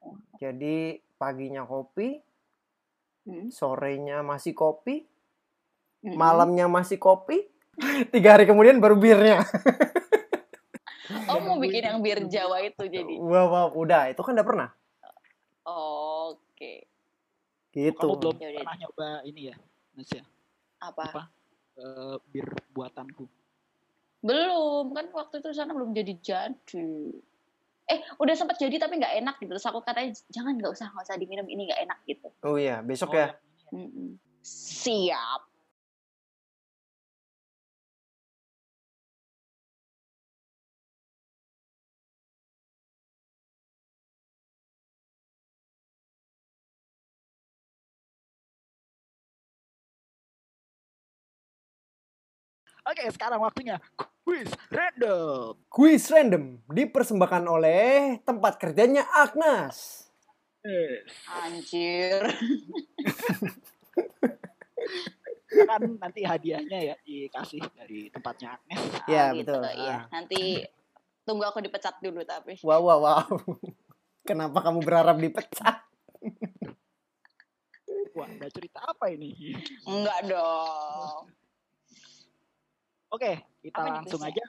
Oh. 0.00 0.16
Jadi 0.36 0.96
paginya 1.16 1.64
kopi, 1.64 2.20
Mm, 3.20 3.52
sorenya 3.52 4.24
masih 4.24 4.56
kopi, 4.56 5.04
mm-mm. 6.00 6.16
malamnya 6.16 6.64
masih 6.66 6.96
kopi. 6.96 7.44
Tiga 8.16 8.32
hari 8.32 8.48
kemudian 8.48 8.80
baru 8.80 8.96
birnya. 8.96 9.44
Oh, 11.26 11.42
mau 11.42 11.58
bikin 11.58 11.82
yang 11.82 11.98
bir 12.02 12.22
Jawa 12.26 12.62
itu 12.62 12.86
jadi. 12.86 13.18
Wah, 13.18 13.46
wah, 13.50 13.66
udah. 13.70 14.14
Itu 14.14 14.22
kan 14.22 14.34
udah 14.34 14.46
pernah. 14.46 14.68
Oke. 15.66 16.86
Gitu. 17.70 17.98
Kamu 17.98 18.18
belum 18.18 18.34
Yaudah. 18.38 18.62
pernah 18.62 18.76
nyoba 18.78 19.08
ini 19.26 19.50
ya, 19.50 19.56
Nas 19.94 20.10
ya? 20.10 20.22
Apa? 20.78 21.02
Apa? 21.06 21.22
Eh, 21.80 22.16
bir 22.28 22.46
buatanku. 22.76 23.24
Belum, 24.20 24.92
kan 24.92 25.08
waktu 25.16 25.40
itu 25.40 25.48
sana 25.56 25.72
belum 25.72 25.96
jadi 25.96 26.12
jadi. 26.20 26.92
Eh, 27.90 28.00
udah 28.20 28.34
sempat 28.36 28.60
jadi 28.60 28.76
tapi 28.76 29.00
nggak 29.00 29.16
enak 29.24 29.36
gitu. 29.40 29.56
Terus 29.56 29.66
aku 29.66 29.80
katanya 29.80 30.12
jangan 30.28 30.60
nggak 30.60 30.72
usah 30.76 30.92
nggak 30.92 31.06
usah 31.08 31.16
diminum 31.16 31.48
ini 31.48 31.72
nggak 31.72 31.82
enak 31.88 31.98
gitu. 32.04 32.28
Oh 32.44 32.60
iya, 32.60 32.84
besok 32.84 33.10
Oh, 33.10 33.16
ya. 33.16 33.32
ini 33.72 33.88
ya. 33.88 34.20
Siap. 34.44 35.49
Oke, 52.90 53.06
sekarang 53.14 53.38
waktunya 53.38 53.78
quiz 54.26 54.50
random. 54.66 55.54
Quiz 55.70 56.10
random 56.10 56.58
dipersembahkan 56.66 57.46
oleh 57.46 58.18
tempat 58.26 58.58
kerjanya 58.58 59.06
Agnes. 59.14 60.10
Yes. 60.66 61.06
Anjir. 61.30 62.18
kan 65.70 65.82
nanti 66.02 66.26
hadiahnya 66.26 66.78
ya 66.82 66.96
dikasih 67.06 67.62
dari 67.78 68.10
tempatnya 68.10 68.58
Agnes. 68.58 68.82
Iya, 69.06 69.24
Oh, 69.30 69.38
betul. 69.38 69.62
Iya. 69.70 69.94
Ah. 69.94 70.02
Nanti 70.10 70.66
tunggu 71.22 71.46
aku 71.46 71.62
dipecat 71.62 72.02
dulu 72.02 72.26
tapi. 72.26 72.58
Wow, 72.66 72.90
wow, 72.90 72.98
wow. 73.06 73.22
Kenapa 74.26 74.66
kamu 74.66 74.82
berharap 74.82 75.14
dipecat? 75.14 75.78
Wah, 78.18 78.26
ada 78.26 78.50
cerita 78.50 78.82
apa 78.82 79.14
ini? 79.14 79.54
Enggak 79.86 80.26
dong. 80.26 81.39
Oke, 83.10 83.42
kita 83.58 83.82
Apa 83.82 83.90
langsung 84.00 84.22
aja. 84.22 84.44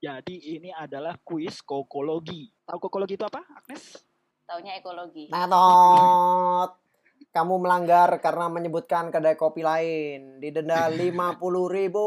Jadi 0.00 0.58
ini 0.58 0.74
adalah 0.74 1.14
kuis 1.22 1.62
kokologi. 1.62 2.50
Tahu 2.66 2.78
kokologi 2.82 3.14
itu 3.14 3.22
apa, 3.22 3.38
Agnes? 3.54 4.02
Taunya 4.48 4.74
ekologi. 4.74 5.30
Natot. 5.30 6.74
Kamu 7.30 7.62
melanggar 7.62 8.10
karena 8.18 8.50
menyebutkan 8.50 9.14
kedai 9.14 9.38
kopi 9.38 9.62
lain. 9.62 10.42
Didenda 10.42 10.90
50 10.90 11.38
ribu. 11.78 12.06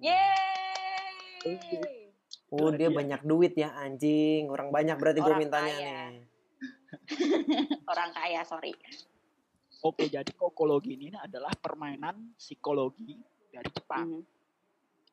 Yeay. 0.00 2.08
Oh, 2.50 2.72
dia 2.72 2.88
Dia- 2.88 2.96
banyak 2.96 3.20
duit 3.28 3.52
ya 3.60 3.76
anjing. 3.76 4.48
Orang 4.48 4.72
banyak 4.72 4.96
berarti 4.96 5.20
gue 5.20 5.34
mintanya 5.36 5.76
kaya. 5.76 6.00
nih. 6.08 6.24
Orang 7.92 8.10
kaya, 8.16 8.40
sorry. 8.48 8.72
Oke, 9.84 10.08
jadi 10.08 10.32
kokologi 10.32 10.96
ini 10.96 11.12
adalah 11.14 11.52
permainan 11.52 12.32
psikologi 12.40 13.20
dari 13.52 13.68
Jepang. 13.68 14.08
Mhm. 14.08 14.39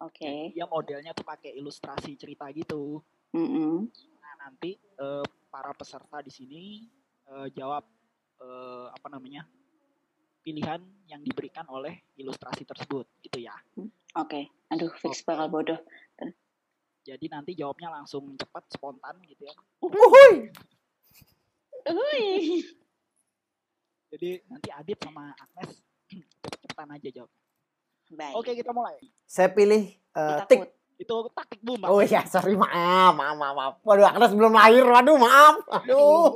Oke. 0.01 0.53
Dia 0.53 0.65
modelnya 0.69 1.11
tuh 1.17 1.25
pakai 1.25 1.57
ilustrasi 1.57 2.13
cerita 2.17 2.45
gitu. 2.53 3.01
Mm-mm. 3.33 3.89
Nah, 4.21 4.33
nanti 4.45 4.77
eh, 4.77 5.25
para 5.49 5.73
peserta 5.73 6.21
di 6.21 6.31
sini 6.31 6.63
eh, 7.33 7.47
jawab 7.53 7.83
eh, 8.41 8.87
apa 8.93 9.07
namanya? 9.09 9.45
pilihan 10.47 10.79
yang 11.11 11.19
diberikan 11.27 11.67
oleh 11.67 12.07
ilustrasi 12.15 12.63
tersebut 12.63 13.03
gitu 13.19 13.43
ya. 13.43 13.51
Oke. 14.15 14.47
Aduh, 14.71 14.87
fix 14.95 15.19
Oke. 15.19 15.27
bakal 15.27 15.51
bodoh. 15.51 15.75
Jadi 17.03 17.25
nanti 17.27 17.51
jawabnya 17.51 17.91
langsung 17.91 18.31
cepat, 18.39 18.63
spontan 18.71 19.19
gitu 19.27 19.43
ya. 19.43 19.55
Uhuy. 19.83 20.47
Uhuy. 21.83 22.63
Jadi 24.11 24.39
nanti 24.47 24.69
Adit 24.71 24.99
sama 25.03 25.35
Agnes 25.35 25.83
cepet-cepetan 26.43 26.95
aja 26.95 27.09
jawab. 27.11 27.31
Baik. 28.07 28.33
Oke, 28.39 28.51
kita 28.55 28.71
mulai. 28.71 28.95
Saya 29.27 29.51
pilih 29.51 29.91
eh, 29.91 30.39
tik. 30.47 30.71
Itu 30.97 31.29
taktik 31.29 31.61
boom. 31.61 31.85
Oh 31.85 32.01
iya, 32.01 32.25
sorry 32.25 32.57
maaf, 32.57 33.13
maaf, 33.13 33.35
maaf, 33.37 33.53
maaf. 33.53 33.73
Waduh, 33.85 34.07
Agnes 34.09 34.33
belum 34.33 34.53
lahir. 34.55 34.81
Waduh, 34.81 35.17
maaf. 35.19 35.55
Aduh. 35.69 36.33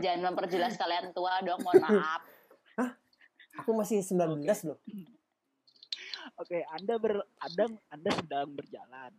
Jangan 0.00 0.32
memperjelas 0.32 0.78
kalian 0.80 1.12
tua 1.12 1.44
dong, 1.44 1.60
mohon 1.60 1.82
maaf. 1.82 2.22
Aku 3.62 3.76
masih 3.76 4.00
19 4.00 4.42
loh. 4.66 4.78
Oke, 6.40 6.66
Anda 6.74 6.98
ber 6.98 7.22
Anda 7.38 7.64
Anda 7.92 8.10
sedang 8.10 8.48
berjalan. 8.56 9.12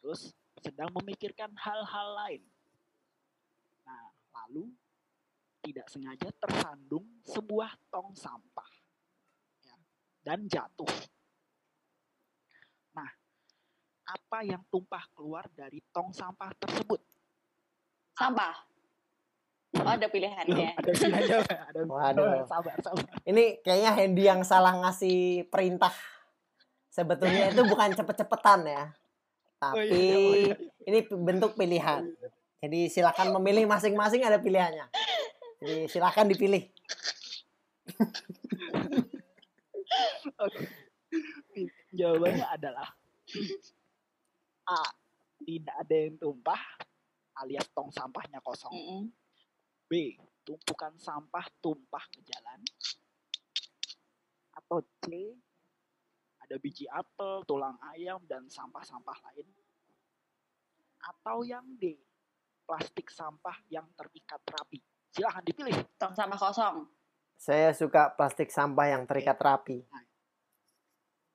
Terus 0.00 0.34
sedang 0.58 0.90
memikirkan 0.96 1.52
hal-hal 1.54 2.08
lain. 2.24 2.42
Nah, 3.84 4.10
lalu 4.42 4.72
tidak 5.62 5.86
sengaja 5.92 6.28
tersandung 6.40 7.06
sebuah 7.24 7.78
tong 7.92 8.10
sampah. 8.16 8.73
Dan 10.24 10.48
jatuh. 10.48 10.88
Nah, 12.96 13.10
apa 14.08 14.38
yang 14.40 14.64
tumpah 14.72 15.04
keluar 15.12 15.44
dari 15.52 15.84
tong 15.92 16.16
sampah 16.16 16.48
tersebut? 16.56 16.96
Sampah. 18.16 18.56
Oh, 19.74 19.84
ada 19.84 20.06
pilihannya. 20.08 20.80
Ada 20.80 20.90
pilihannya, 20.96 21.38
ada 21.44 21.80
Waduh. 21.92 22.46
sabar, 22.48 22.78
sabar. 22.80 23.04
Ini 23.28 23.60
kayaknya 23.60 23.90
Hendy 23.92 24.24
yang 24.24 24.40
salah 24.46 24.72
ngasih 24.80 25.44
perintah. 25.52 25.92
Sebetulnya 26.88 27.50
itu 27.52 27.60
bukan 27.66 27.92
cepet-cepetan 27.92 28.64
ya. 28.64 28.84
Oh, 29.60 29.76
Tapi 29.76 29.92
iya, 29.92 30.16
oh, 30.16 30.34
iya, 30.40 30.54
iya. 30.56 30.88
ini 30.88 30.98
bentuk 31.10 31.58
pilihan. 31.58 32.06
Jadi 32.64 32.88
silakan 32.88 33.36
memilih 33.36 33.68
masing-masing 33.68 34.24
ada 34.24 34.40
pilihannya. 34.40 34.88
Jadi 35.60 35.90
silakan 35.90 36.32
dipilih. 36.32 36.64
Oke. 40.40 40.64
Jawabannya 41.94 42.46
adalah 42.50 42.88
A. 44.66 44.82
Tidak 45.44 45.76
ada 45.76 45.94
yang 45.94 46.16
tumpah 46.16 46.60
alias 47.44 47.66
tong 47.74 47.90
sampahnya 47.90 48.40
kosong. 48.40 48.72
Mm-mm. 48.72 49.02
B. 49.90 50.16
Tumpukan 50.44 50.96
sampah 51.00 51.44
tumpah 51.60 52.04
ke 52.12 52.20
jalan. 52.24 52.60
Atau 54.54 54.84
C. 55.04 55.34
Ada 56.44 56.60
biji 56.60 56.84
apel, 56.88 57.40
tulang 57.48 57.80
ayam, 57.96 58.20
dan 58.28 58.44
sampah-sampah 58.48 59.16
lain. 59.30 59.48
Atau 61.00 61.44
yang 61.44 61.64
D. 61.80 61.96
Plastik 62.64 63.08
sampah 63.12 63.56
yang 63.68 63.88
terikat 63.96 64.40
rapi. 64.48 64.80
Silahkan 65.12 65.44
dipilih. 65.44 65.76
Tong 65.96 66.16
sampah 66.16 66.36
kosong. 66.40 66.84
Saya 67.36 67.76
suka 67.76 68.12
plastik 68.14 68.48
sampah 68.48 68.88
yang 68.94 69.02
terikat 69.04 69.36
rapi. 69.36 69.84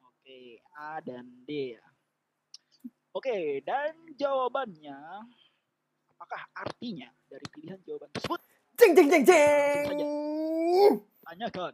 Oke, 0.02 0.64
A 0.76 1.00
dan 1.04 1.26
D 1.46 1.78
ya. 1.78 1.86
Oke, 3.14 3.62
dan 3.66 3.94
jawabannya 4.16 4.98
apakah 6.14 6.42
artinya 6.54 7.10
dari 7.26 7.46
pilihan 7.50 7.80
jawaban 7.88 8.10
tersebut? 8.14 8.40
Jeng 8.80 8.92
jeng 8.96 9.08
jeng 9.12 9.24
saja. 9.28 9.44
jeng. 9.92 10.94
Tanyakan. 11.26 11.74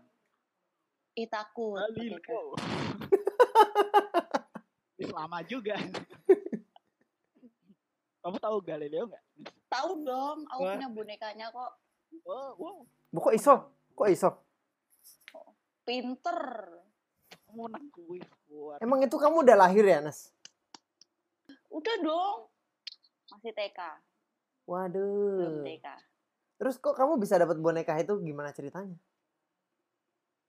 Oke, 1.16 1.64
Galileo. 1.80 2.40
Ih, 5.00 5.12
Lama 5.16 5.40
juga. 5.48 5.76
Kamu 8.26 8.38
tahu 8.42 8.58
Galileo 8.66 9.06
nggak? 9.06 9.24
Tahu 9.70 10.02
dong, 10.02 10.40
aku 10.50 10.62
Wah. 10.66 10.74
punya 10.76 10.90
bonekanya 10.90 11.46
kok. 11.54 11.72
Oh, 12.26 12.52
wow. 12.58 12.78
Bu, 13.14 13.20
kok 13.22 13.36
iso? 13.38 13.56
Kok 13.96 14.10
iso? 14.12 14.30
Pinter. 15.88 16.40
Emang 18.84 19.00
itu 19.00 19.16
kamu 19.16 19.48
udah 19.48 19.56
lahir 19.56 19.88
ya, 19.88 20.04
Nas? 20.04 20.36
Udah 21.72 21.96
dong. 22.04 22.52
Masih 23.32 23.56
TK. 23.56 23.80
Belum 24.68 24.76
Waduh. 24.76 25.64
TK. 25.64 25.88
Terus 26.56 26.76
kok 26.80 26.96
kamu 26.96 27.20
bisa 27.20 27.36
dapat 27.36 27.60
boneka 27.60 27.96
itu 28.00 28.16
gimana 28.24 28.52
ceritanya? 28.56 28.96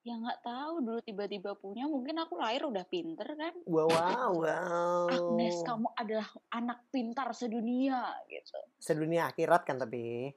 Ya 0.07 0.14
nggak 0.14 0.38
tahu 0.47 0.74
dulu 0.86 1.01
tiba-tiba 1.03 1.59
punya. 1.59 1.90
Mungkin 1.90 2.14
aku 2.22 2.38
lahir 2.38 2.62
udah 2.62 2.86
pinter 2.86 3.26
kan. 3.26 3.55
Wow, 3.66 3.90
wow, 3.90 4.30
wow. 4.38 5.11
Agnes, 5.11 5.59
kamu 5.66 5.90
adalah 5.99 6.30
anak 6.55 6.86
pintar 6.94 7.34
sedunia 7.34 8.14
gitu. 8.30 8.59
Sedunia 8.78 9.26
akhirat 9.26 9.66
kan 9.66 9.82
tapi. 9.82 10.30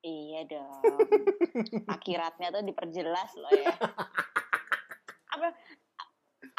Iya 0.00 0.48
dong. 0.48 0.80
Akhiratnya 1.94 2.48
tuh 2.48 2.64
diperjelas 2.64 3.36
loh 3.36 3.52
ya. 3.52 3.76
Apa? 5.36 5.52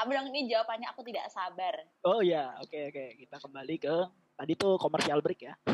Dong 0.01 0.33
ini 0.33 0.49
jawabannya 0.49 0.89
aku 0.93 1.01
tidak 1.05 1.29
sabar. 1.33 1.73
Oh 2.05 2.21
ya, 2.21 2.53
oke 2.61 2.93
oke. 2.93 3.05
Kita 3.25 3.41
kembali 3.41 3.75
ke 3.81 3.95
tadi 4.37 4.53
tuh 4.53 4.77
komersial 4.77 5.25
break 5.25 5.49
ya. 5.49 5.53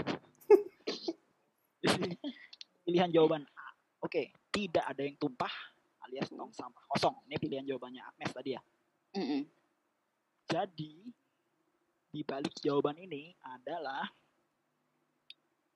pilihan 2.88 3.12
jawaban 3.12 3.44
A. 3.44 3.68
Oke, 4.00 4.32
tidak 4.48 4.88
ada 4.88 5.04
yang 5.04 5.20
tumpah 5.20 5.52
alias 6.08 6.32
tong 6.32 6.56
sampah 6.56 6.88
kosong. 6.88 7.20
Ini 7.28 7.36
pilihan 7.36 7.68
jawabannya 7.68 8.00
Agnes 8.00 8.32
tadi 8.32 8.56
ya. 8.56 8.64
Mm-mm. 9.20 9.44
Jadi 10.48 11.12
di 12.08 12.24
balik 12.24 12.56
jawaban 12.64 12.96
ini 12.96 13.36
adalah 13.44 14.08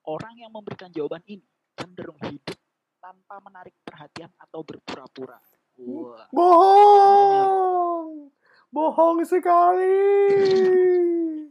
orang 0.07 0.39
yang 0.39 0.55
memberikan 0.55 0.87
jawaban 0.87 1.19
ini 1.27 1.50
cenderung 1.82 2.21
hidup 2.29 2.57
tanpa 3.01 3.41
menarik 3.41 3.73
perhatian 3.82 4.29
atau 4.38 4.61
berpura-pura. 4.61 5.41
Wah. 5.82 6.29
Bohong. 6.29 8.29
Bohong 8.69 9.25
sekali. 9.25 9.91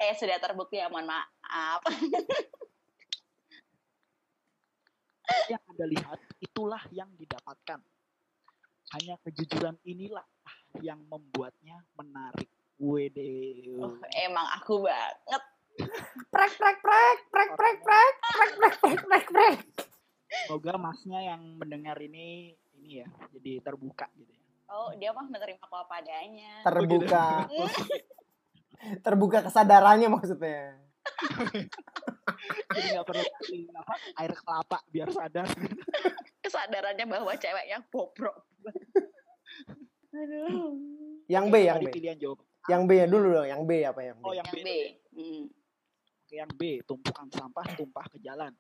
Eh 0.01 0.17
sudah 0.17 0.41
terbukti 0.41 0.81
ya, 0.81 0.89
mohon 0.89 1.05
maaf. 1.05 1.85
yang 5.53 5.61
Anda 5.69 5.87
lihat 5.93 6.17
itulah 6.41 6.81
yang 6.89 7.13
didapatkan. 7.21 7.85
Hanya 8.97 9.21
kejujuran 9.21 9.77
inilah 9.85 10.25
yang 10.81 11.05
membuatnya 11.05 11.85
menarik. 12.01 12.49
Wede. 12.81 13.61
Oh, 13.77 13.93
emang 14.25 14.49
aku 14.57 14.89
banget. 14.89 15.45
Prek 16.33 16.53
prek 16.57 16.81
prek 16.81 17.19
prek 17.29 17.51
prek 17.61 17.79
prek 17.85 17.85
prek 17.85 18.57
prek 18.57 18.75
prek 18.81 19.01
prek 19.05 19.25
prek. 19.29 19.57
Semoga 20.31 20.79
masnya 20.79 21.21
yang 21.35 21.43
mendengar 21.59 21.99
ini 21.99 22.55
ini 22.79 23.03
ya 23.03 23.09
jadi 23.35 23.61
terbuka 23.61 24.07
gitu 24.15 24.31
ya. 24.31 24.41
Oh, 24.71 24.95
dia 24.95 25.11
mah 25.11 25.27
menerima 25.27 25.59
aku 25.59 25.75
apa 25.75 25.99
adanya. 25.99 26.63
Terbuka. 26.63 27.51
Terbuka 29.05 29.39
kesadarannya 29.45 30.09
maksudnya. 30.09 30.79
Jadi 32.71 32.87
nggak 32.97 33.07
perlu 33.09 33.25
kasih 33.25 33.61
apa 33.77 33.95
air 34.23 34.33
kelapa 34.33 34.79
biar 34.89 35.09
sadar. 35.13 35.49
Kesadarannya 36.45 37.05
bahwa 37.05 37.33
cewek 37.37 37.67
yang 37.69 37.83
bobrok. 37.93 38.47
Aduh. 40.15 40.79
Yang 41.29 41.45
B, 41.51 41.55
yang 41.67 41.79
B. 41.83 41.91
pilihan 41.93 42.17
jawab. 42.17 42.39
Yang 42.71 42.83
B 42.87 42.91
ya 42.97 43.07
dulu 43.11 43.29
dong, 43.37 43.49
yang 43.49 43.63
B 43.67 43.73
apa 43.85 44.01
yang 44.01 44.17
B? 44.19 44.25
Oh 44.25 44.35
yang, 44.35 44.47
Yang 44.49 44.55
B. 44.55 44.65
B. 44.65 44.71
Hmm. 45.11 45.45
Oke, 46.21 46.35
yang 46.39 46.53
B, 46.55 46.63
tumpukan 46.87 47.27
sampah 47.35 47.67
tumpah 47.75 48.07
ke 48.07 48.19
jalan. 48.23 48.55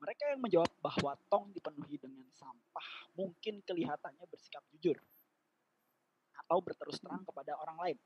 Mereka 0.00 0.32
yang 0.32 0.40
menjawab 0.40 0.72
bahwa 0.80 1.12
tong 1.28 1.52
dipenuhi 1.52 2.00
dengan 2.00 2.24
sampah 2.32 2.88
mungkin 3.12 3.60
kelihatannya 3.60 4.24
bersikap 4.32 4.64
jujur 4.72 4.96
atau 6.40 6.58
berterus 6.64 6.98
terang 6.98 7.22
kepada 7.22 7.52
orang 7.60 7.78
lain, 7.84 7.98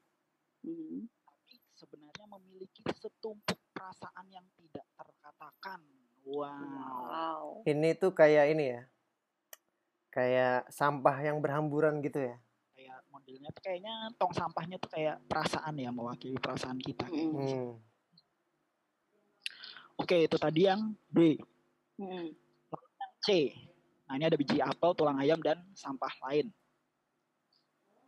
Hmm. 0.64 1.06
tapi 1.22 1.60
sebenarnya 1.76 2.26
memiliki 2.28 2.82
setumpuk 2.98 3.56
perasaan 3.72 4.26
yang 4.32 4.44
tidak 4.58 4.84
terkatakan. 4.96 5.80
Wow. 6.24 6.50
Wow. 7.04 7.44
Ini 7.68 7.94
tuh 8.00 8.16
kayak 8.16 8.56
ini 8.56 8.74
ya. 8.74 8.82
Kayak 10.08 10.72
sampah 10.72 11.20
yang 11.20 11.38
berhamburan 11.44 12.00
gitu 12.00 12.16
ya. 12.16 12.36
Kayak 12.72 12.98
modelnya 13.12 13.50
tuh 13.52 13.62
kayaknya 13.62 13.94
tong 14.16 14.32
sampahnya 14.32 14.76
tuh 14.80 14.88
kayak 14.88 15.20
perasaan 15.28 15.76
ya, 15.76 15.92
mewakili 15.92 16.40
perasaan 16.40 16.80
kita. 16.80 17.06
Hmm. 17.06 17.76
Oke, 19.94 20.26
itu 20.26 20.36
tadi 20.40 20.66
yang 20.66 20.96
B. 21.06 21.38
Hmm. 22.00 22.34
C. 23.24 23.54
Nah, 24.04 24.20
ini 24.20 24.24
ada 24.28 24.36
biji 24.36 24.60
apel, 24.60 24.90
tulang 24.92 25.16
ayam, 25.16 25.40
dan 25.40 25.62
sampah 25.72 26.12
lain. 26.28 26.52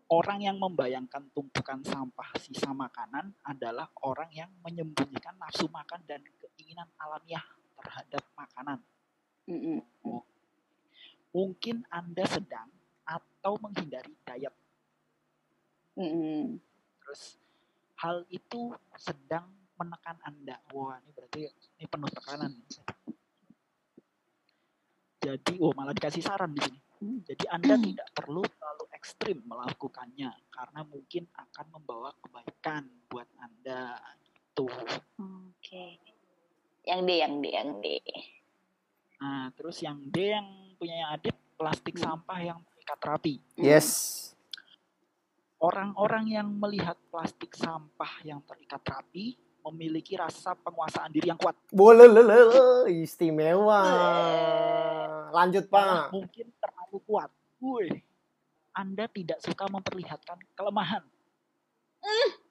Orang 0.07 0.39
yang 0.39 0.61
membayangkan 0.63 1.35
tumpukan 1.35 1.83
sampah 1.83 2.31
sisa 2.39 2.71
makanan 2.71 3.35
adalah 3.43 3.91
orang 4.07 4.31
yang 4.31 4.47
menyembunyikan 4.63 5.35
nafsu 5.35 5.67
makan 5.67 5.99
dan 6.07 6.23
keinginan 6.39 6.87
alamiah 6.95 7.43
terhadap 7.75 8.23
makanan. 8.39 8.79
Hmm. 9.51 9.83
Mungkin 11.35 11.83
Anda 11.91 12.23
sedang 12.31 12.71
atau 13.03 13.59
menghindari 13.59 14.15
diet. 14.23 14.55
Hmm. 15.99 16.63
Terus 17.03 17.39
hal 17.99 18.23
itu 18.31 18.79
sedang 18.95 19.51
menekan 19.75 20.23
Anda. 20.23 20.63
Wah, 20.71 21.03
ini 21.03 21.11
berarti 21.11 21.43
ini 21.51 21.85
penuh 21.91 22.11
tekanan. 22.15 22.53
Jadi, 25.27 25.59
oh 25.59 25.75
malah 25.75 25.91
dikasih 25.91 26.23
saran 26.23 26.55
di 26.55 26.63
sini. 26.63 26.79
Hmm. 27.03 27.19
Jadi 27.27 27.45
Anda 27.51 27.75
tidak 27.77 28.09
perlu 28.15 28.47
terlalu 28.47 28.85
ekstrim 28.95 29.43
melakukannya 29.43 30.31
karena 30.49 30.81
mungkin 30.87 31.27
akan 31.35 31.67
membawa 31.75 32.15
kebaikan 32.23 32.87
buat 33.11 33.27
Anda. 33.43 33.99
Gitu. 34.23 34.71
Oke. 35.19 35.87
Yang 36.87 37.01
D, 37.03 37.11
yang 37.19 37.35
D, 37.43 37.45
yang 37.51 37.71
D. 37.83 37.87
Nah, 39.19 39.51
terus 39.59 39.83
yang 39.83 39.99
D 40.09 40.17
yang 40.31 40.49
punya 40.79 41.11
Adit, 41.11 41.35
plastik 41.59 41.99
Hmm. 41.99 42.05
sampah 42.15 42.39
yang 42.41 42.59
terikat 42.71 43.01
rapi. 43.03 43.35
Yes. 43.59 43.89
Orang-orang 45.59 46.31
yang 46.31 46.49
melihat 46.53 46.95
plastik 47.09 47.57
sampah 47.57 48.23
yang 48.23 48.45
terikat 48.45 48.85
rapi 48.87 49.35
memiliki 49.71 50.15
rasa 50.15 50.55
penguasaan 50.55 51.11
diri 51.11 51.29
yang 51.29 51.39
kuat. 51.39 51.57
Boleh 51.75 52.07
istimewa. 52.89 53.83
Lanjut, 55.35 55.67
Pak. 55.69 56.15
mungkin 56.15 56.47
terlalu 56.57 56.99
kuat. 57.05 57.31
Wih, 57.59 58.03
Anda 58.73 59.11
tidak 59.11 59.43
suka 59.43 59.67
memperlihatkan 59.67 60.39
kelemahan. 60.55 61.03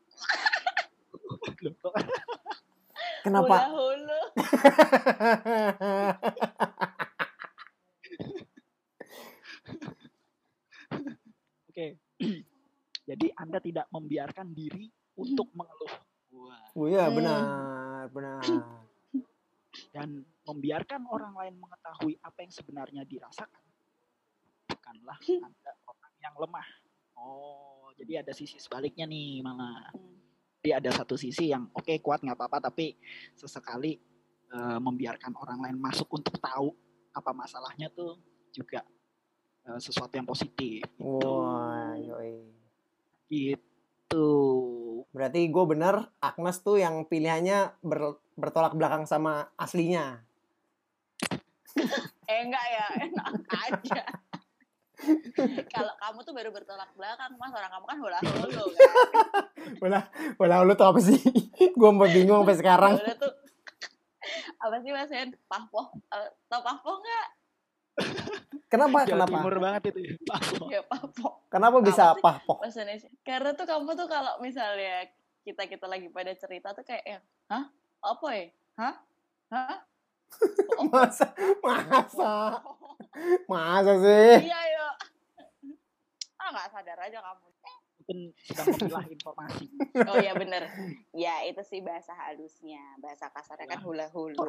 Kenapa? 3.26 3.58
Oke. 11.74 11.98
Jadi 13.10 13.28
Anda 13.38 13.58
tidak 13.62 13.90
membiarkan 13.90 14.54
diri 14.54 14.90
untuk 15.18 15.50
mengeluh. 15.58 16.05
Oh 16.76 16.88
iya, 16.92 17.08
Hmm. 17.08 17.16
benar, 17.16 18.04
benar. 18.12 18.42
Dan 19.96 20.24
membiarkan 20.46 21.08
orang 21.08 21.34
lain 21.36 21.56
mengetahui 21.60 22.20
apa 22.22 22.38
yang 22.44 22.52
sebenarnya 22.52 23.02
dirasakan. 23.08 23.64
Bukanlah 24.70 25.20
Anda 25.24 25.72
orang 25.88 26.14
yang 26.20 26.36
lemah. 26.36 26.68
Oh, 27.16 27.88
jadi 27.96 28.22
ada 28.22 28.36
sisi 28.36 28.60
sebaliknya 28.60 29.08
nih 29.08 29.40
malah. 29.40 29.92
Hmm. 29.96 30.20
Jadi 30.62 30.70
ada 30.74 30.90
satu 30.92 31.16
sisi 31.16 31.54
yang 31.54 31.70
oke 31.72 31.94
kuat 32.02 32.26
nggak 32.26 32.36
apa-apa 32.36 32.74
tapi 32.74 32.98
sesekali 33.38 33.96
eh, 34.52 34.80
membiarkan 34.82 35.38
orang 35.38 35.62
lain 35.62 35.78
masuk 35.78 36.10
untuk 36.12 36.36
tahu 36.42 36.74
apa 37.16 37.32
masalahnya 37.32 37.88
tuh 37.94 38.20
juga 38.52 38.84
eh, 39.70 39.80
sesuatu 39.80 40.12
yang 40.12 40.28
positif. 40.28 40.84
Gitu. 40.98 41.24
Wah, 41.24 41.96
yoi. 41.96 42.52
Gitu. 43.32 44.28
Berarti 45.16 45.48
gue 45.48 45.64
bener, 45.64 45.96
Agnes 46.20 46.60
tuh 46.60 46.76
yang 46.76 47.08
pilihannya 47.08 47.80
ber- 47.80 48.20
bertolak 48.36 48.76
belakang 48.76 49.08
sama 49.08 49.48
aslinya. 49.56 50.20
Eh 52.28 52.40
enggak 52.44 52.66
ya, 52.68 52.86
enak 53.00 53.28
aja. 53.50 54.04
Kalau 55.72 55.94
kamu 55.96 56.20
tuh 56.20 56.34
baru 56.36 56.52
bertolak 56.52 56.92
belakang, 56.94 57.32
mas 57.36 57.52
orang 57.52 57.72
kamu 57.72 57.86
kan 57.86 57.98
hula 58.00 58.20
hulu 58.20 58.64
kan. 58.68 58.84
Walah, 59.82 60.04
walah 60.36 60.62
lu 60.62 60.76
tuh 60.76 60.88
apa 60.88 61.00
sih? 61.00 61.18
gue 61.58 61.88
sampai 61.90 62.12
bingung 62.12 62.44
sampai 62.44 62.58
sekarang. 62.60 62.94
Hula 63.00 63.16
tuh 63.16 63.32
apa 64.58 64.76
sih 64.78 64.92
mas 64.92 65.10
Hen? 65.10 65.32
Pahpoh, 65.48 65.96
Eh, 66.12 66.30
tau 66.46 66.60
pahpoh 66.60 67.00
nggak? 67.00 67.28
Kenapa? 68.66 69.08
Jawa 69.08 69.24
Kenapa? 69.24 69.32
Timur 69.32 69.56
banget 69.62 69.82
itu. 69.94 70.00
ya. 70.04 70.14
Ya 70.76 70.82
pahpoh. 70.84 71.34
Kenapa 71.48 71.78
bisa 71.80 72.12
bahasa 72.20 72.82
Indonesia. 72.84 73.10
Karena 73.24 73.52
tuh 73.56 73.66
kamu 73.70 73.96
tuh 73.96 74.08
kalau 74.12 74.34
misalnya 74.44 75.08
kita 75.46 75.70
kita 75.70 75.86
lagi 75.86 76.10
pada 76.10 76.34
cerita 76.36 76.74
tuh 76.74 76.84
kayak 76.84 77.06
yang, 77.06 77.24
hah? 77.48 77.66
Apa 78.04 78.28
ya? 78.34 78.46
Hah? 78.76 78.96
Hah? 79.54 79.78
Masa, 80.92 81.32
masa, 81.64 82.60
masa 83.52 83.94
sih? 84.04 84.52
Iya 84.52 84.62
ya. 84.76 84.88
Ah 86.36 86.50
nggak 86.52 86.68
sadar 86.76 87.00
aja 87.00 87.24
kamu. 87.24 87.48
Mungkin 88.06 88.20
sedang 88.38 88.66
memilah 88.76 89.08
informasi. 89.08 89.66
Oh 90.06 90.18
iya 90.20 90.34
bener. 90.36 90.68
Ya 91.16 91.42
itu 91.48 91.62
sih 91.64 91.80
bahasa 91.82 92.12
halusnya. 92.14 92.84
Bahasa 93.00 93.32
kasarnya 93.32 93.66
kan 93.66 93.80
hula 93.82 94.12
hulu 94.12 94.46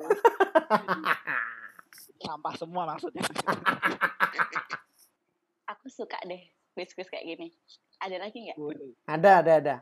sampah 2.23 2.55
semua 2.59 2.87
maksudnya. 2.89 3.21
Aku 5.73 5.89
suka 5.91 6.19
deh 6.27 6.57
kuis-kuis 6.77 7.09
kayak 7.09 7.25
gini. 7.25 7.49
Ada 8.05 8.21
lagi 8.21 8.45
nggak? 8.45 8.61
Ada, 9.09 9.31
ada, 9.41 9.53
ada. 9.57 9.81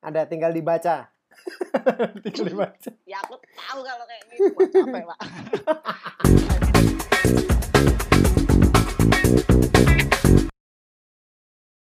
Ada, 0.00 0.24
tinggal 0.24 0.56
dibaca. 0.56 1.12
tinggal 2.24 2.48
dibaca. 2.48 2.90
ya 3.04 3.20
aku 3.22 3.36
tahu 3.54 3.84
kalau 3.84 4.08
kayak 4.08 4.24
gini. 4.32 4.48
Wah, 4.56 4.68
capek, 4.72 5.04
Pak. 5.04 5.20